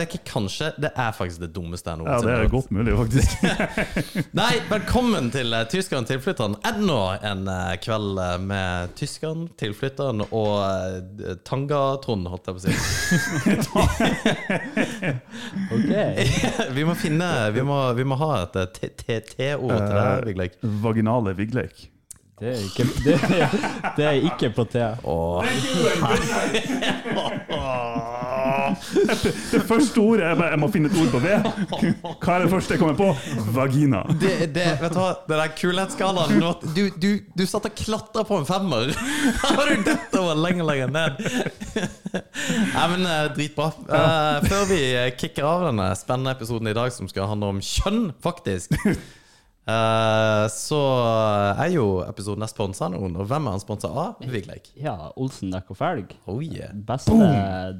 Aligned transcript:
Det 0.00 0.06
er 0.06 0.14
ikke 0.16 0.32
kanskje, 0.32 0.68
det 0.80 0.88
er 0.96 1.10
faktisk 1.12 1.42
det 1.42 1.50
dummeste 1.52 1.92
jeg 1.92 2.06
Ja, 2.08 2.14
det 2.24 2.32
er 2.32 2.46
godt 2.48 2.70
mulig, 2.72 2.94
faktisk. 2.96 3.28
Nei, 4.40 4.54
velkommen 4.70 5.28
til 5.28 5.52
uh, 5.52 5.66
Tyskeren 5.68 6.08
tilflytteren. 6.08 6.54
Enda 6.64 7.18
en 7.28 7.42
uh, 7.44 7.74
kveld 7.84 8.16
eh, 8.16 8.38
med 8.40 8.94
tyskeren, 8.96 9.50
tilflytteren 9.60 10.24
og 10.24 10.56
uh, 10.56 11.36
Tanga-Trond, 11.44 12.24
holdt 12.32 12.48
jeg 12.48 12.54
på 12.56 12.60
å 12.60 12.64
si. 12.64 12.72
Ok. 15.76 15.92
vi 16.76 16.82
må 16.86 16.94
finne 16.98 17.28
Vi 17.52 17.62
må, 17.66 17.76
vi 17.98 18.04
må 18.08 18.16
ha 18.20 18.30
et 18.46 18.56
TT-ord 18.80 19.76
til 19.76 19.96
det, 19.98 20.00
Eh, 20.00 20.26
Vigleik. 20.30 20.52
Vaginale 20.62 21.36
Vigleik. 21.36 21.90
Det 22.40 22.48
er 22.48 22.60
ikke, 22.64 22.84
det 23.04 23.14
er, 23.20 23.48
det 23.98 24.04
er 24.08 24.12
ikke 24.32 24.48
på 24.56 24.64
T. 24.64 24.80
Åh. 25.04 25.44
Det 29.50 29.60
første 29.68 30.00
ordet 30.02 30.26
er 30.26 30.38
bare 30.38 30.50
Jeg 30.54 30.60
må 30.62 30.68
finne 30.72 30.90
et 30.90 30.96
ord 31.00 31.10
på 31.12 31.20
V. 31.22 31.34
Hva 32.20 32.36
er 32.36 32.44
det 32.44 32.50
første 32.52 32.74
jeg 32.74 32.82
kommer 32.82 32.96
på? 32.98 33.08
Vagina. 33.54 34.02
Det, 34.20 34.32
det, 34.54 34.66
vet 34.80 34.94
du 34.94 35.00
hva, 35.00 35.10
det 35.28 35.38
der 35.40 35.54
kulhetsskalaen 35.58 36.42
Du, 36.76 36.82
du, 37.00 37.10
du 37.36 37.44
satt 37.48 37.68
og 37.68 37.76
klatra 37.78 38.24
på 38.26 38.40
en 38.40 38.48
femmer. 38.48 38.92
Har 39.44 39.70
du 39.70 39.86
dødd 39.86 40.18
over 40.20 40.40
lenger 40.40 40.68
lenger 40.70 40.92
ned. 40.94 41.22
Nei, 42.74 42.86
men 42.94 43.06
eh, 43.06 43.30
dritbra. 43.36 43.70
Eh, 43.86 44.50
før 44.50 44.68
vi 44.70 44.82
kicker 45.20 45.46
av 45.46 45.68
denne 45.70 45.90
spennende 45.98 46.34
episoden 46.36 46.70
i 46.70 46.76
dag, 46.76 46.92
som 46.94 47.08
skal 47.10 47.30
handle 47.30 47.54
om 47.54 47.62
kjønn, 47.64 48.10
faktisk, 48.24 48.74
eh, 49.70 50.44
så 50.52 50.80
er 51.54 51.70
jo 51.72 51.84
episoden 52.02 52.46
sponsa 52.50 52.88
av 52.88 52.94
noen. 52.96 53.14
Og 53.20 53.28
hvem 53.30 53.46
er 53.48 53.56
han 53.56 53.62
sponsa 53.62 53.90
av? 53.90 54.20
Vigleik. 54.32 54.72
Ja, 54.78 54.96
Olsen 55.20 55.52
dekk 55.54 55.72
og 55.74 55.78
felg. 55.78 56.14
Oh 56.30 56.42
yeah. 56.44 56.74
Beste 56.74 57.16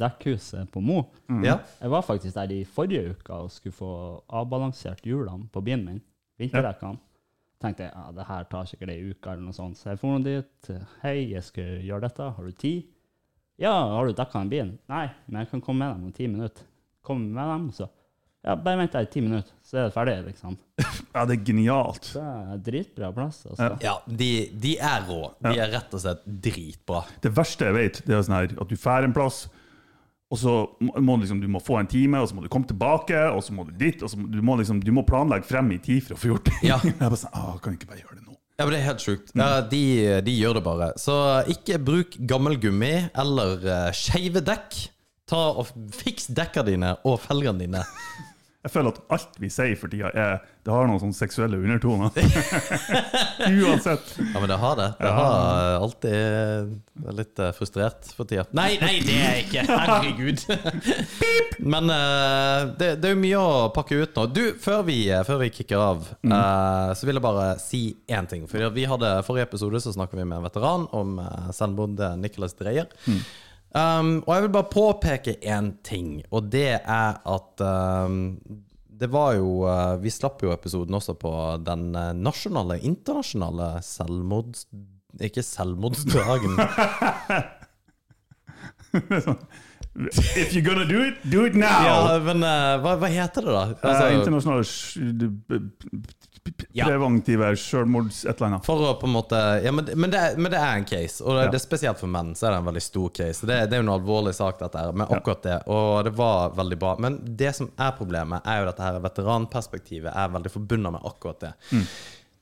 dekkhuset 0.00 0.70
på 0.72 0.82
Mo. 0.84 1.02
Ja. 1.44 1.58
Jeg 1.80 1.92
var 1.92 2.06
faktisk 2.06 2.38
der 2.38 2.54
i 2.54 2.62
forrige 2.64 3.14
uke 3.16 3.42
og 3.44 3.52
skulle 3.54 3.76
få 3.76 3.92
avbalansert 4.40 5.04
hjulene 5.06 5.50
på 5.52 5.62
bilen 5.66 5.86
min. 5.88 6.02
Vinterdekkene. 6.40 7.02
Tenkte 7.60 7.84
jeg 7.84 7.92
ja, 7.92 8.06
det 8.16 8.24
her 8.24 8.46
tar 8.48 8.68
sikkert 8.70 8.94
ei 8.94 9.02
uke, 9.10 9.28
eller 9.28 9.44
noe 9.44 9.52
sånt. 9.52 9.76
Så 9.76 9.90
jeg 9.90 10.00
dro 10.00 10.14
dit. 10.24 10.70
Hei, 11.02 11.16
jeg 11.34 11.44
skal 11.44 11.82
gjøre 11.84 12.06
dette. 12.06 12.28
Har 12.38 12.46
du 12.46 12.56
tid? 12.56 12.86
Ja, 13.60 13.74
har 13.92 14.08
du 14.08 14.16
dekka 14.16 14.40
den 14.40 14.52
bilen? 14.52 14.70
Nei, 14.88 15.10
men 15.26 15.42
jeg 15.42 15.50
kan 15.50 15.60
komme 15.66 15.84
med 15.84 15.98
dem 15.98 16.06
om 16.08 16.14
ti 16.16 16.28
minutter. 16.30 16.64
Kom 17.04 17.26
med 17.34 17.50
dem, 17.52 17.66
så 17.76 17.90
Ja, 18.40 18.54
bare 18.56 18.80
vent 18.80 18.94
der 18.96 19.04
i 19.04 19.08
ti 19.12 19.20
minutter, 19.20 19.52
så 19.66 19.76
er 19.76 19.88
det 19.88 19.92
ferdig, 19.92 20.14
liksom. 20.30 20.54
Ja, 21.14 21.24
det 21.28 21.34
er 21.34 21.42
genialt. 21.44 22.06
Det 22.14 22.22
er 22.24 22.60
dritbra 22.70 23.10
plass, 23.12 23.42
altså. 23.44 23.68
Ja, 23.84 23.98
de, 24.06 24.30
de 24.62 24.76
er 24.80 25.02
rå. 25.08 25.22
De 25.44 25.52
er 25.60 25.72
rett 25.74 25.96
og 25.96 26.00
slett 26.00 26.22
dritbra. 26.24 27.02
Det 27.20 27.32
verste 27.36 27.68
jeg 27.68 27.76
vet, 27.76 28.00
det 28.06 28.16
er 28.16 28.22
sånn 28.24 28.38
her 28.38 28.54
at 28.54 28.70
du 28.70 28.76
drar 28.78 29.04
en 29.04 29.16
plass, 29.16 29.42
og 30.30 30.38
så 30.38 30.54
må 30.78 31.18
liksom, 31.20 31.40
du 31.42 31.48
må 31.50 31.60
få 31.60 31.80
en 31.80 31.90
time, 31.90 32.20
og 32.22 32.30
så 32.30 32.38
må 32.38 32.44
du 32.44 32.48
komme 32.52 32.68
tilbake, 32.70 33.18
og 33.34 33.42
så 33.44 33.52
må 33.56 33.66
du 33.68 33.74
dit, 33.76 34.00
og 34.00 34.12
så 34.12 34.20
må 34.20 34.30
du 34.30 34.38
må 34.46 34.54
liksom, 34.60 34.78
du 34.80 34.92
må 34.94 35.02
planlegge 35.04 35.48
frem 35.50 35.72
i 35.74 35.80
tid 35.82 36.04
for 36.06 36.14
å 36.14 36.20
få 36.22 36.30
gjort 36.32 36.48
det. 36.48 36.60
Ja. 36.70 36.78
Jeg 36.86 36.96
bare 37.02 37.18
sånn, 37.18 37.34
ah, 37.34 37.56
kan 37.60 37.74
jeg 37.74 37.82
ikke 37.82 37.90
bare 37.90 38.04
gjøre 38.04 38.20
det 38.20 38.24
nå? 38.28 38.36
Ja, 38.60 38.66
men 38.66 38.74
Det 38.74 38.78
er 38.78 38.86
helt 38.86 39.02
sjukt. 39.04 39.34
Ja, 39.34 39.50
de, 39.64 39.82
de 40.24 40.32
gjør 40.36 40.58
det 40.58 40.62
bare. 40.64 40.90
Så 41.00 41.14
ikke 41.50 41.78
bruk 41.82 42.16
gammel 42.28 42.58
gummi 42.60 42.92
eller 43.08 43.64
uh, 43.64 43.86
skeive 43.96 44.42
dekk. 44.44 44.76
Ta 45.30 45.40
og 45.62 45.70
Fiks 45.96 46.28
dekka 46.36 46.64
dine 46.66 46.92
og 47.08 47.22
felgene 47.24 47.64
dine. 47.64 47.82
Jeg 48.60 48.74
føler 48.74 48.92
at 48.92 48.98
alt 49.16 49.38
vi 49.40 49.48
sier 49.48 49.72
for 49.80 49.88
tida, 49.88 50.10
er, 50.12 50.42
det 50.66 50.72
har 50.74 50.84
noen 50.84 51.00
sånne 51.00 51.16
seksuelle 51.16 51.56
undertoner. 51.56 52.12
Uansett. 53.64 54.10
Ja, 54.20 54.34
men 54.36 54.50
det 54.50 54.58
har 54.60 54.76
det. 54.76 54.88
Det 54.98 55.12
har 55.16 55.76
alltid 55.78 56.74
vært 57.00 57.18
litt 57.22 57.40
eh, 57.40 57.54
frustrert 57.56 58.10
for 58.12 58.28
tida. 58.28 58.44
Nei, 58.52 58.74
nei, 58.82 58.98
det 59.06 59.16
er 59.16 59.38
jeg 59.38 59.46
ikke! 59.46 59.64
Herregud. 59.70 60.44
Men 61.72 61.88
uh, 61.88 62.68
det, 62.76 62.92
det 63.00 63.08
er 63.08 63.16
jo 63.16 63.22
mye 63.24 63.40
å 63.40 63.66
pakke 63.72 64.02
ut 64.02 64.20
nå. 64.20 64.28
Du, 64.36 64.44
før 64.60 64.84
vi, 64.92 65.00
før 65.24 65.40
vi 65.46 65.52
kicker 65.56 65.80
av, 65.80 66.04
uh, 66.20 66.92
så 66.92 67.08
vil 67.08 67.16
jeg 67.16 67.24
bare 67.30 67.50
si 67.64 67.84
én 68.12 68.28
ting. 68.28 68.44
For 68.50 68.76
vi 68.76 68.88
hadde 68.92 69.18
Forrige 69.24 69.48
episode 69.48 69.80
så 69.80 69.96
snakket 69.96 70.20
vi 70.20 70.28
med 70.28 70.42
en 70.42 70.48
veteran 70.50 70.84
om 71.00 71.16
uh, 71.16 71.48
selvmord 71.56 71.96
Nicholas 72.20 72.60
Dreyer. 72.60 72.92
Um, 73.70 74.16
og 74.26 74.34
jeg 74.34 74.42
vil 74.42 74.52
bare 74.56 74.66
påpeke 74.72 75.36
én 75.46 75.70
ting, 75.86 76.22
og 76.34 76.48
det 76.50 76.80
er 76.80 77.20
at 77.22 77.62
um, 77.62 78.34
det 79.00 79.08
var 79.12 79.36
jo 79.38 79.62
uh, 79.62 79.94
Vi 80.02 80.10
slapp 80.10 80.42
jo 80.42 80.50
episoden 80.52 80.94
også 80.98 81.14
på 81.14 81.30
den 81.64 81.94
uh, 81.94 82.10
nasjonale, 82.16 82.80
internasjonale 82.82 83.82
selvmords... 83.86 84.66
Ikke 85.20 85.42
selvmordsdagen. 85.42 86.58
If 90.36 90.54
you're 90.54 90.62
gonna 90.62 90.84
do 90.84 91.02
it, 91.02 91.14
do 91.30 91.44
it 91.46 91.54
now! 91.54 91.82
ja, 91.82 92.18
men 92.22 92.44
uh, 92.46 92.78
hva, 92.82 92.94
hva 93.00 93.08
heter 93.10 93.42
det, 93.42 93.54
da? 93.54 93.62
Altså, 93.82 94.04
uh, 94.06 94.14
internasjonale 94.18 94.64
Ja. 96.72 96.86
preventive 96.88 97.50
selvmords 97.60 98.22
et 98.24 98.36
eller 98.36 98.46
annet. 98.46 98.64
for 98.66 98.80
å 98.88 98.94
på 99.00 99.06
en 99.06 99.12
måte 99.12 99.38
Ja, 99.64 99.72
men, 99.72 99.88
men, 99.94 100.10
det, 100.10 100.22
men 100.40 100.50
det 100.52 100.58
er 100.58 100.78
en 100.80 100.86
case, 100.88 101.20
og 101.24 101.36
det, 101.36 101.44
Ja. 101.44 101.50
det 101.52 101.58
er 101.60 101.64
spesielt 101.64 101.98
for 102.00 102.08
menn. 102.10 102.32
Så 102.34 102.46
er 102.48 102.54
det 102.54 102.58
en 102.62 102.68
veldig 102.70 102.82
stor 102.82 103.08
case. 103.14 103.46
Det, 103.46 103.58
det 103.70 103.76
er 103.76 103.82
jo 103.82 103.86
en 103.88 103.92
alvorlig 104.00 104.32
sak, 104.34 104.58
dette 104.58 104.78
her, 104.80 104.92
men 104.96 105.06
akkurat 105.06 105.42
det. 105.44 105.58
Og 105.68 106.04
det 106.08 106.14
var 106.18 106.54
veldig 106.56 106.78
bra. 106.80 106.94
Men 106.98 107.18
det 107.36 107.52
som 107.56 107.68
er 107.76 107.92
problemet, 107.98 108.42
er 108.48 108.62
jo 108.62 108.70
dette 108.70 108.86
her 108.88 108.98
veteranperspektivet 109.04 110.12
er 110.16 110.32
veldig 110.34 110.52
forbundet 110.54 110.92
med 110.96 111.04
akkurat 111.12 111.40
det. 111.44 111.52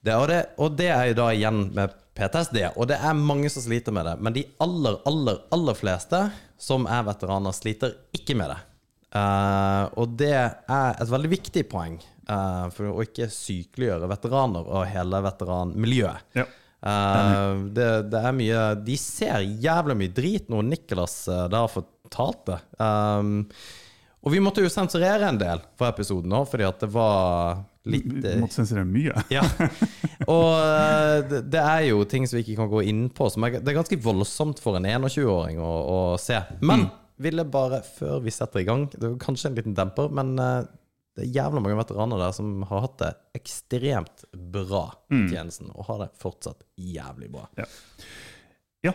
Det, 0.00 0.14
og, 0.14 0.28
det, 0.30 0.38
og 0.62 0.76
det 0.78 0.90
er 0.94 1.08
jo 1.10 1.16
da 1.18 1.28
igjen 1.34 1.64
med 1.74 1.90
PTSD, 2.18 2.60
og 2.78 2.86
det 2.90 2.98
er 3.02 3.18
mange 3.18 3.50
som 3.50 3.62
sliter 3.66 3.92
med 3.94 4.06
det. 4.06 4.16
Men 4.22 4.32
de 4.36 4.44
aller, 4.62 5.00
aller, 5.10 5.40
aller 5.54 5.74
fleste 5.78 6.22
som 6.58 6.86
er 6.90 7.02
veteraner, 7.06 7.54
sliter 7.54 7.96
ikke 8.14 8.36
med 8.38 8.50
det. 8.54 8.60
Eh, 9.08 9.84
og 9.96 10.16
det 10.20 10.34
er 10.36 10.98
et 11.00 11.10
veldig 11.10 11.30
viktig 11.32 11.64
poeng 11.70 11.96
uh, 12.28 12.68
for 12.74 12.92
å 12.92 13.04
ikke 13.04 13.30
sykeliggjøre 13.32 14.10
veteraner 14.10 14.68
og 14.68 14.88
hele 14.90 15.22
veteranmiljøet. 15.24 16.26
Ja. 16.38 16.46
Uh, 16.78 17.66
det, 17.74 17.88
det 18.12 18.18
er 18.22 18.34
mye 18.38 18.58
De 18.86 18.94
ser 19.02 19.42
jævlig 19.42 19.96
mye 19.98 20.12
drit 20.14 20.44
når 20.46 20.68
Nicholas 20.68 21.24
uh, 21.26 21.48
da 21.50 21.64
har 21.64 21.72
fortalt 21.72 22.44
det. 22.52 22.60
Um, 22.78 23.48
og 24.22 24.34
vi 24.34 24.42
måtte 24.42 24.62
jo 24.62 24.70
sensurere 24.70 25.26
en 25.30 25.40
del 25.40 25.62
for 25.78 25.88
episoden 25.88 26.36
òg, 26.36 26.46
fordi 26.50 26.66
at 26.68 26.80
det 26.82 26.90
var 26.92 27.64
litt 27.88 28.06
Vi 28.12 28.36
måtte 28.42 28.58
sensurere 28.60 28.86
mye. 28.86 29.14
ja. 29.36 29.44
Og 30.28 31.28
det, 31.30 31.44
det 31.54 31.62
er 31.62 31.84
jo 31.88 32.02
ting 32.10 32.26
som 32.28 32.36
vi 32.36 32.42
ikke 32.44 32.58
kan 32.58 32.70
gå 32.70 32.82
inn 32.90 33.06
på. 33.14 33.30
Som 33.32 33.46
er, 33.46 33.60
det 33.62 33.72
er 33.72 33.78
ganske 33.78 34.00
voldsomt 34.04 34.60
for 34.60 34.76
en 34.76 34.88
21-åring 34.90 35.62
å, 35.62 35.70
å 35.88 36.00
se. 36.20 36.42
Men 36.60 36.90
ville 37.18 37.44
bare, 37.50 37.80
før 37.82 38.20
vi 38.24 38.30
setter 38.34 38.60
i 38.62 38.66
gang 38.68 38.86
Det 38.92 39.02
er 39.04 39.16
kanskje 39.22 39.50
en 39.50 39.56
liten 39.58 39.74
demper, 39.78 40.08
men 40.14 40.34
eh, 40.38 40.66
det 41.18 41.24
er 41.26 41.32
jævla 41.34 41.60
mange 41.64 41.78
veteraner 41.80 42.20
der 42.22 42.34
som 42.36 42.62
har 42.70 42.84
hatt 42.84 42.98
det 43.02 43.08
ekstremt 43.40 44.24
bra 44.54 44.84
i 45.10 45.24
tjenesten, 45.32 45.72
og 45.74 45.88
har 45.88 46.04
det 46.04 46.10
fortsatt 46.22 46.62
jævlig 46.78 47.30
bra. 47.32 47.48
Ja. 47.58 47.66
ja. 48.86 48.92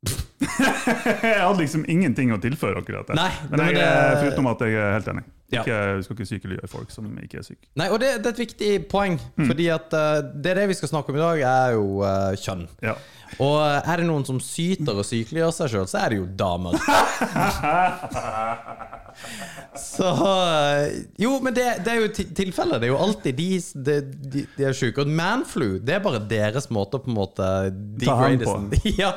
jeg 0.40 1.36
hadde 1.42 1.60
liksom 1.60 1.84
ingenting 1.92 2.32
å 2.32 2.38
tilføre 2.40 2.80
akkurat 2.80 3.10
det. 3.12 3.18
Nei, 3.20 3.28
men 3.50 3.58
men 3.60 3.66
jeg, 3.68 3.76
det- 3.76 3.84
er- 3.90 4.16
foruten 4.24 4.48
at 4.54 4.64
jeg 4.64 4.78
er 4.80 4.94
helt 4.96 5.10
enig. 5.12 5.26
Ja. 5.50 5.62
Ikke, 5.64 5.78
vi 5.98 6.04
skal 6.06 6.16
ikke 6.16 6.28
sykeliggjøre 6.30 6.68
folk 6.70 6.92
som 6.94 7.08
ikke 7.22 7.40
er 7.40 7.46
syke. 7.46 7.64
Nei, 7.80 7.88
og 7.90 7.98
det, 8.02 8.12
det 8.22 8.28
er 8.30 8.34
et 8.36 8.42
viktig 8.44 8.70
poeng, 8.90 9.16
fordi 9.38 9.66
at 9.74 9.96
uh, 9.96 10.20
det 10.44 10.52
det 10.60 10.68
vi 10.70 10.76
skal 10.78 10.92
snakke 10.92 11.10
om 11.10 11.18
i 11.18 11.22
dag, 11.24 11.42
er 11.50 11.74
jo 11.74 11.86
uh, 12.04 12.30
kjønn. 12.38 12.66
Ja. 12.84 12.94
Og 13.38 13.56
uh, 13.58 13.80
er 13.82 14.02
det 14.02 14.06
noen 14.08 14.24
som 14.26 14.38
syter 14.42 14.98
og 15.02 15.06
sykeliggjør 15.06 15.52
seg 15.54 15.70
sjøl, 15.74 15.88
så 15.90 15.98
er 16.04 16.14
det 16.14 16.20
jo 16.22 16.28
damer. 16.38 16.78
Så 19.74 20.04
Jo, 21.18 21.38
men 21.42 21.54
det, 21.54 21.64
det 21.84 21.92
er 21.92 22.00
jo 22.00 22.08
tilfellet. 22.36 22.80
Det 22.80 22.86
er 22.88 22.92
jo 22.92 22.98
alltid 23.00 23.34
de, 23.36 23.48
de, 23.74 23.96
de, 24.32 24.44
de 24.56 24.64
er 24.70 24.74
syke. 24.76 25.02
Og 25.02 25.08
manflu, 25.12 25.78
det 25.82 25.94
er 25.96 26.02
bare 26.04 26.20
deres 26.30 26.70
måte 26.72 26.96
å 26.98 27.02
på 27.04 27.10
en 27.10 27.16
måte 27.18 27.46
hand 28.06 28.44
på. 28.46 28.54
ja. 29.02 29.10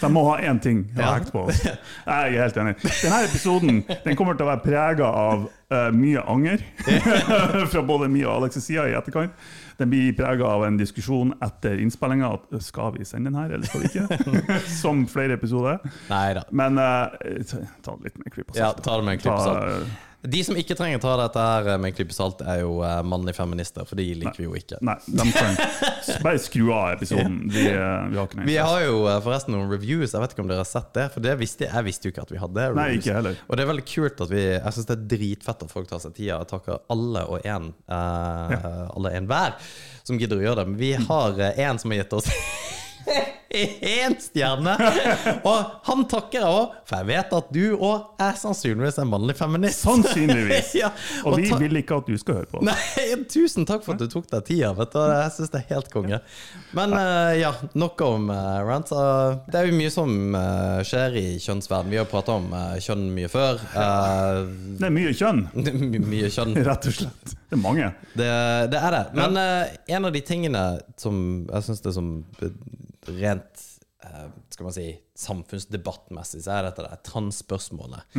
De 0.00 0.10
må 0.12 0.24
ha 0.30 0.36
én 0.48 0.60
ting 0.62 0.78
å 0.94 1.00
Ja. 1.00 1.14
hekte 1.16 1.32
på 1.34 1.40
oss. 1.48 1.62
Jeg 1.64 1.76
er 2.06 2.38
helt 2.42 2.56
enig. 2.62 2.74
Denne 2.88 3.22
episoden 3.26 3.74
den 3.88 4.16
kommer 4.18 4.34
til 4.38 4.44
å 4.46 4.50
være 4.52 4.64
prega 4.64 5.06
av 5.26 5.38
eh, 5.78 5.94
mye 5.94 6.24
anger 6.28 6.64
fra 7.72 7.82
både 7.86 8.10
min 8.10 8.26
og 8.26 8.34
Alex' 8.42 8.60
side 8.64 8.88
i 8.90 8.96
etterkant. 8.98 9.34
Den 9.78 9.92
blir 9.92 10.16
prega 10.18 10.48
av 10.50 10.64
en 10.66 10.78
diskusjon 10.78 11.36
etter 11.44 11.78
innspillinga. 11.78 12.32
Skal 12.64 12.96
vi 12.96 13.06
sende 13.06 13.30
den 13.30 13.38
her, 13.38 13.54
eller 13.54 13.68
skal 13.68 13.84
vi 13.84 13.92
ikke? 13.92 14.58
Som 14.80 15.06
flere 15.10 15.38
episoder. 15.38 15.78
Nei 16.10 16.26
da. 16.34 16.42
Men 16.50 16.80
uh, 16.82 17.14
ta 17.84 17.94
det 17.94 18.08
litt 18.08 18.18
med 18.18 18.26
en 18.26 18.34
klype 18.34 18.58
Ja, 18.58 18.72
ta 18.74 18.98
det 18.98 19.06
med 19.06 19.18
en 19.18 19.22
klype 19.22 19.38
salt. 19.44 20.07
Eh, 20.22 20.28
De 20.34 20.42
som 20.46 20.58
ikke 20.58 20.76
trenger 20.78 21.02
ta 21.02 21.14
dette 21.20 21.44
her 21.44 21.78
med 21.78 21.90
en 21.90 21.96
klype 21.96 22.16
salt, 22.16 22.42
er 22.42 22.62
jo 22.62 22.78
eh, 22.86 23.00
mannlige 23.06 23.38
feminister, 23.38 23.86
for 23.88 24.00
de 24.00 24.06
liker 24.22 24.42
vi 24.42 24.48
jo 24.48 24.56
ikke. 24.58 24.80
Nei, 24.84 24.96
de 25.06 25.26
kan 25.34 25.58
bare 26.24 26.42
skru 26.42 26.68
av 26.74 26.96
episoden. 26.96 27.40
Vi, 27.54 27.66
eh, 27.70 28.06
vi 28.12 28.20
har 28.20 28.28
ikke 28.28 28.40
noe 28.40 28.48
Vi 28.48 28.56
har 28.58 28.84
jo 28.86 29.02
eh, 29.06 29.20
forresten 29.24 29.56
noen 29.56 29.70
reviews, 29.72 30.14
jeg 30.14 30.24
vet 30.24 30.36
ikke 30.36 30.44
om 30.46 30.52
dere 30.52 30.64
har 30.64 30.70
sett 30.70 30.90
det? 30.96 31.08
For 31.14 31.24
det 31.24 31.36
visste 31.40 31.68
jeg, 31.68 31.86
visste 31.88 32.08
jo 32.08 32.14
ikke 32.14 32.26
at 32.26 32.34
vi 32.34 32.42
hadde 32.42 32.68
reviews. 32.70 32.80
Nei, 32.82 33.02
ikke 33.02 33.18
heller. 33.20 33.42
Og 33.48 33.58
det 33.58 33.64
er 33.64 33.72
veldig 33.72 33.86
kult 33.88 34.24
at 34.26 34.32
vi 34.32 34.44
Jeg 34.48 34.74
syns 34.74 34.88
det 34.88 34.96
er 34.96 35.06
dritfett 35.16 35.68
at 35.68 35.72
folk 35.72 35.90
tar 35.90 36.02
seg 36.02 36.16
tida. 36.16 36.40
Jeg 36.40 36.50
takker 36.50 36.82
alle 36.92 37.24
og 37.28 37.46
en, 37.46 37.72
ja. 37.88 38.60
alle 38.94 39.14
en 39.18 39.28
hver 39.30 39.56
som 40.08 40.18
gidder 40.20 40.40
å 40.40 40.46
gjøre 40.46 40.62
det. 40.62 40.70
Men 40.72 40.80
vi 40.80 40.94
har 41.08 41.42
eh, 41.44 41.64
en 41.68 41.80
som 41.80 41.92
har 41.92 42.02
gitt 42.02 42.16
oss 42.18 42.30
én 43.50 44.14
stjerne! 44.20 44.74
Og 45.46 45.70
han 45.88 46.02
takker 46.10 46.40
jeg 46.42 46.48
òg, 46.48 46.74
for 46.88 47.00
jeg 47.00 47.08
vet 47.08 47.32
at 47.38 47.48
du 47.54 47.62
òg 47.76 48.20
er 48.20 48.36
sannsynligvis 48.40 48.98
en 49.02 49.08
mannlig 49.12 49.36
feminist. 49.38 49.84
Sannsynligvis. 49.86 50.74
ja, 50.82 50.90
Og 51.24 51.38
vi 51.40 51.48
vil 51.62 51.80
ikke 51.80 51.98
at 52.02 52.10
du 52.10 52.18
skal 52.20 52.40
høre 52.42 52.50
på. 52.52 52.62
Nei, 52.66 52.76
tusen 53.32 53.64
takk 53.68 53.84
for 53.86 53.96
at 53.96 54.02
du 54.04 54.08
tok 54.12 54.28
deg 54.32 54.44
tida. 54.50 54.72
Vet 54.76 54.92
du. 54.92 55.00
Jeg 55.14 55.34
syns 55.38 55.54
det 55.54 55.62
er 55.62 55.68
helt 55.76 55.90
konge. 55.94 56.20
Men 56.76 56.92
uh, 56.96 57.32
ja, 57.38 57.54
nok 57.78 58.04
om 58.04 58.28
uh, 58.32 58.58
rants. 58.68 58.92
Uh, 58.92 59.38
det 59.48 59.62
er 59.62 59.70
jo 59.70 59.78
mye 59.80 59.92
som 59.94 60.12
uh, 60.36 60.80
skjer 60.86 61.16
i 61.20 61.26
kjønnsverden. 61.42 61.90
Vi 61.94 62.00
har 62.00 62.08
prata 62.10 62.34
om 62.38 62.50
eh, 62.52 62.76
kjønn 62.84 63.06
mye 63.14 63.28
før. 63.32 63.58
Eh, 63.72 64.40
Det 64.78 64.86
er 64.88 64.92
mye 64.94 65.12
kjønn, 65.16 65.40
my 65.94 66.00
mye 66.04 66.28
kjønn. 66.32 66.52
rett 66.66 66.88
og 66.90 66.94
slett. 66.98 67.32
Det 67.48 67.56
er 67.56 67.62
mange. 67.62 67.88
Det, 68.12 68.28
det 68.72 68.80
er 68.82 68.94
det. 68.94 69.02
Men 69.16 69.38
eh, 69.40 69.72
en 69.96 70.08
av 70.08 70.12
de 70.14 70.22
tingene 70.28 70.62
som 71.00 71.18
jeg 71.48 71.66
syns 71.68 71.82
det 71.84 71.90
er 71.92 71.96
som 71.96 72.10
rent 73.16 73.66
uh, 74.04 74.28
skal 74.52 74.68
man 74.68 74.76
si, 74.76 74.86
samfunnsdebattmessig, 75.18 76.42
så 76.44 76.56
er 76.58 76.68
dette 76.68 76.86
det 76.86 77.02
transspørsmålet. 77.08 78.16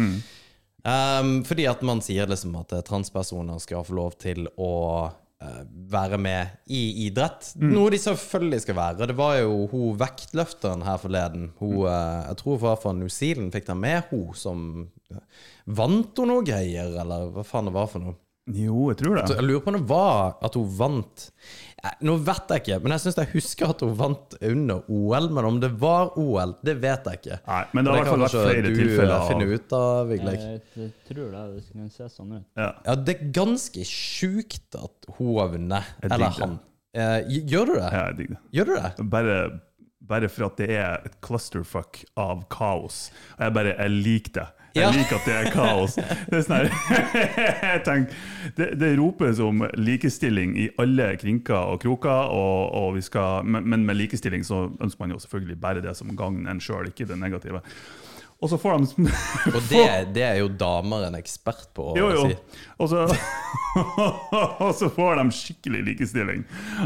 Um, 0.80 1.39
fordi 1.47 1.65
at 1.68 1.81
man 1.83 2.00
sier 2.03 2.30
liksom 2.30 2.53
at 2.56 2.71
eh, 2.71 2.86
transpersoner 2.88 3.57
skal 3.59 3.83
få 3.83 3.97
lov 3.97 4.13
til 4.21 4.45
å 4.56 4.75
uh, 5.12 5.63
være 5.91 6.19
med 6.21 6.62
i 6.71 7.07
idrett. 7.07 7.51
Noe 7.59 7.91
de 7.91 8.00
selvfølgelig 8.00 8.62
skal 8.63 8.77
være. 8.77 9.09
Det 9.12 9.18
var 9.19 9.41
jo 9.41 9.65
hun 9.74 9.97
vektløfteren 10.00 10.86
her 10.88 11.01
forleden. 11.01 11.50
Hun, 11.59 11.81
uh, 11.83 12.30
jeg 12.30 12.39
tror 12.39 12.56
hun 12.56 12.63
var 12.63 12.80
fra 12.80 12.95
New 12.95 13.12
Zealand, 13.12 13.51
fikk 13.56 13.68
den 13.71 13.83
med 13.83 14.07
hun 14.13 14.31
som 14.38 14.63
Vant 15.65 16.19
hun 16.21 16.30
noe 16.30 16.44
greier, 16.45 16.92
eller 17.01 17.31
hva 17.33 17.42
faen 17.45 17.65
det 17.65 17.74
var 17.74 17.88
for 17.89 18.01
noe? 18.03 18.15
Jo, 18.50 18.89
jeg 18.89 19.00
tror 19.01 19.18
det. 19.18 19.25
jeg 19.35 19.45
lurer 19.45 19.62
på 19.62 19.71
om 19.71 19.75
det 19.77 19.89
var 19.89 20.38
at 20.45 20.56
hun 20.57 20.69
vant 20.77 21.25
Nå 22.03 22.13
vet 22.27 22.51
jeg 22.53 22.61
ikke, 22.63 22.77
men 22.83 22.93
jeg 22.95 23.01
syns 23.05 23.17
jeg 23.21 23.29
husker 23.33 23.71
at 23.73 23.81
hun 23.85 23.93
vant 23.99 24.35
under 24.49 24.81
OL. 24.91 25.27
Men 25.35 25.47
om 25.49 25.59
det 25.63 25.69
var 25.79 26.11
OL, 26.19 26.55
det 26.65 26.75
vet 26.83 27.07
jeg 27.07 27.19
ikke. 27.21 27.37
Nei, 27.47 27.61
men 27.75 27.85
det 27.87 27.93
har 27.93 27.99
i 27.99 28.03
hvert 28.03 28.11
fall 28.13 28.23
vært 28.25 28.37
flere 28.37 28.63
du 28.65 28.79
tilfeller 28.79 29.13
eh, 29.15 29.27
finne 29.29 29.47
ut 29.53 29.75
av, 29.79 29.99
Vigleik. 30.09 30.41
Jeg, 30.45 30.61
jeg 30.79 30.91
tror 31.09 31.31
det, 31.35 31.43
det 31.55 31.63
kan 31.71 31.89
se 31.95 32.09
sånn 32.15 32.33
ut. 32.39 32.45
ja. 32.59 32.69
Ja, 32.89 32.95
det 32.99 33.15
er 33.15 33.31
ganske 33.39 33.85
sjukt 33.87 34.79
at 34.79 35.09
hun 35.17 35.31
har 35.39 35.51
vunnet. 35.55 35.93
Eller 36.09 36.37
han. 36.39 36.59
Eh, 36.97 37.17
gjør 37.53 37.69
du 37.69 37.73
det? 37.77 37.89
ja, 37.93 38.05
jeg 38.09 38.19
digger 38.19 38.35
det. 38.35 38.43
Gjør 38.59 38.69
du 38.71 38.75
det? 38.79 39.07
Bare, 39.15 39.39
bare 40.09 40.29
for 40.33 40.47
at 40.49 40.61
det 40.63 40.69
er 40.73 41.05
et 41.09 41.19
clusterfuck 41.25 42.01
av 42.19 42.43
kaos. 42.51 43.09
Og 43.37 43.43
jeg 43.47 43.55
bare 43.59 43.75
Jeg 43.77 43.93
liker 43.99 44.35
det. 44.39 44.47
Jeg 44.75 44.83
Ja. 44.83 44.89
liker 44.94 45.16
at 45.18 45.25
det 45.25 45.36
er 45.36 45.51
kaos. 45.51 45.95
Det 45.95 46.38
er 46.38 46.44
sånn 46.45 46.69
tenker, 47.88 48.13
det, 48.57 48.68
det 48.80 48.92
ropes 49.00 49.39
om 49.44 49.63
likestilling 49.77 50.54
i 50.62 50.68
alle 50.81 51.12
krinker 51.21 51.74
og 51.74 51.81
kroker, 51.83 52.30
og, 52.36 52.75
og 52.95 53.00
skal, 53.04 53.44
men, 53.45 53.66
men 53.69 53.86
med 53.88 53.98
likestilling 53.98 54.45
så 54.45 54.68
ønsker 54.80 55.00
man 55.06 55.16
jo 55.16 55.19
selvfølgelig 55.24 55.60
bare 55.62 55.81
det 55.86 55.95
som 55.98 56.12
gagner 56.18 56.51
en 56.54 56.62
sjøl, 56.63 56.92
ikke 56.92 57.07
det 57.10 57.18
negative. 57.19 57.62
Og 58.39 58.47
så 58.47 58.56
får 58.62 58.77
de 58.80 59.06
Og 59.57 59.62
det, 59.68 59.86
det 60.15 60.24
er 60.24 60.38
jo 60.39 60.47
damer 60.47 61.07
en 61.09 61.18
ekspert 61.19 61.65
på 61.75 61.89
å 61.91 61.95
Jo, 62.00 62.06
jo. 62.15 62.21
si. 62.30 62.38
Og 62.80 62.88
så, 62.88 63.01
og 64.63 64.69
så 64.80 64.88
får 64.95 65.19
de 65.19 65.25
skikkelig 65.36 65.81
likestilling. 65.89 66.45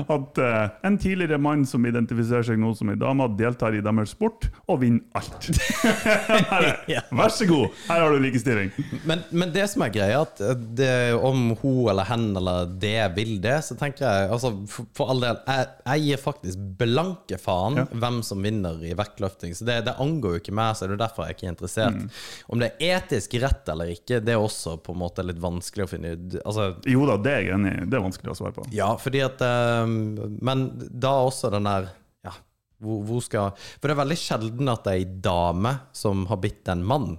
At 0.10 0.40
uh, 0.42 0.72
en 0.88 0.98
tidligere 0.98 1.38
mann 1.38 1.62
som 1.70 1.86
identifiserer 1.86 2.48
seg 2.48 2.58
nå 2.62 2.72
som 2.78 2.90
ei 2.90 2.98
dame, 2.98 3.28
deltar 3.38 3.78
i 3.78 3.84
deres 3.86 4.16
sport 4.16 4.48
og 4.66 4.82
vinner 4.82 5.06
alt. 5.20 5.46
Vær 7.14 7.30
så 7.34 7.46
god, 7.50 7.68
her 7.88 8.02
har 8.02 8.14
du 8.16 8.20
likestilling. 8.24 8.72
Men, 9.08 9.22
men 9.30 9.54
det 9.54 9.68
som 9.72 9.86
er 9.86 9.94
greia, 9.94 10.24
at 10.26 10.42
det, 10.78 10.90
om 11.22 11.52
hun 11.62 11.84
eller 11.94 12.08
hen 12.10 12.26
eller 12.40 12.74
det 12.82 12.96
vil 13.18 13.36
det, 13.44 13.60
så 13.68 13.78
tenker 13.80 14.06
jeg 14.08 14.32
altså, 14.34 14.54
for, 14.74 14.90
for 14.98 15.14
all 15.14 15.22
del, 15.24 15.40
jeg, 15.46 15.70
jeg 15.86 16.06
gir 16.08 16.24
faktisk 16.26 16.66
blanke 16.82 17.38
faen 17.42 17.78
Ja. 17.84 17.86
hvem 18.02 18.20
som 18.26 18.42
vinner 18.46 18.82
i 18.86 18.94
vektløfting. 18.98 19.54
Så 19.58 19.66
det, 19.68 19.80
det 19.88 19.96
angår 20.02 20.38
jo 20.38 20.42
ikke 20.44 20.54
meg, 20.58 20.74
så 20.78 20.90
det 20.90 20.98
er 20.98 21.04
derfor 21.06 21.30
jeg 21.30 21.38
ikke 21.38 21.43
er 21.46 21.54
interessert. 21.54 21.98
Mm. 21.98 22.10
Om 22.54 22.62
det 22.64 22.70
er 22.72 22.98
etisk 22.98 23.36
rett 23.44 23.70
eller 23.74 23.92
ikke, 23.94 24.22
det 24.24 24.34
er 24.36 24.42
også 24.42 24.78
på 24.84 24.96
en 24.96 25.02
måte 25.04 25.26
litt 25.26 25.42
vanskelig 25.44 25.86
å 25.86 25.90
finne 25.92 26.14
ut. 26.16 26.38
Altså, 26.44 26.70
Jo 26.90 27.06
da, 27.10 27.18
det 27.22 27.34
er 27.34 27.44
jeg 27.46 27.54
enig 27.58 27.74
i. 27.74 27.86
Det 27.90 28.00
er 28.00 28.06
vanskelig 28.08 28.34
å 28.34 28.38
svare 28.40 28.56
på. 28.58 28.66
ja, 28.76 28.90
fordi 29.00 29.22
at 29.26 29.44
eh, 29.44 29.86
Men 30.44 30.66
da 30.90 31.14
også 31.28 31.52
den 31.54 31.68
der 31.70 31.92
Ja, 32.26 32.34
hvor, 32.84 33.04
hvor 33.08 33.22
skal 33.26 33.52
For 33.60 33.88
det 33.90 33.96
er 33.96 34.02
veldig 34.04 34.20
sjelden 34.20 34.72
at 34.74 34.84
det 34.88 34.94
er 34.96 35.04
ei 35.04 35.08
dame 35.30 35.76
som 35.96 36.26
har 36.32 36.42
bitt 36.44 36.68
en 36.72 36.84
mann, 36.88 37.14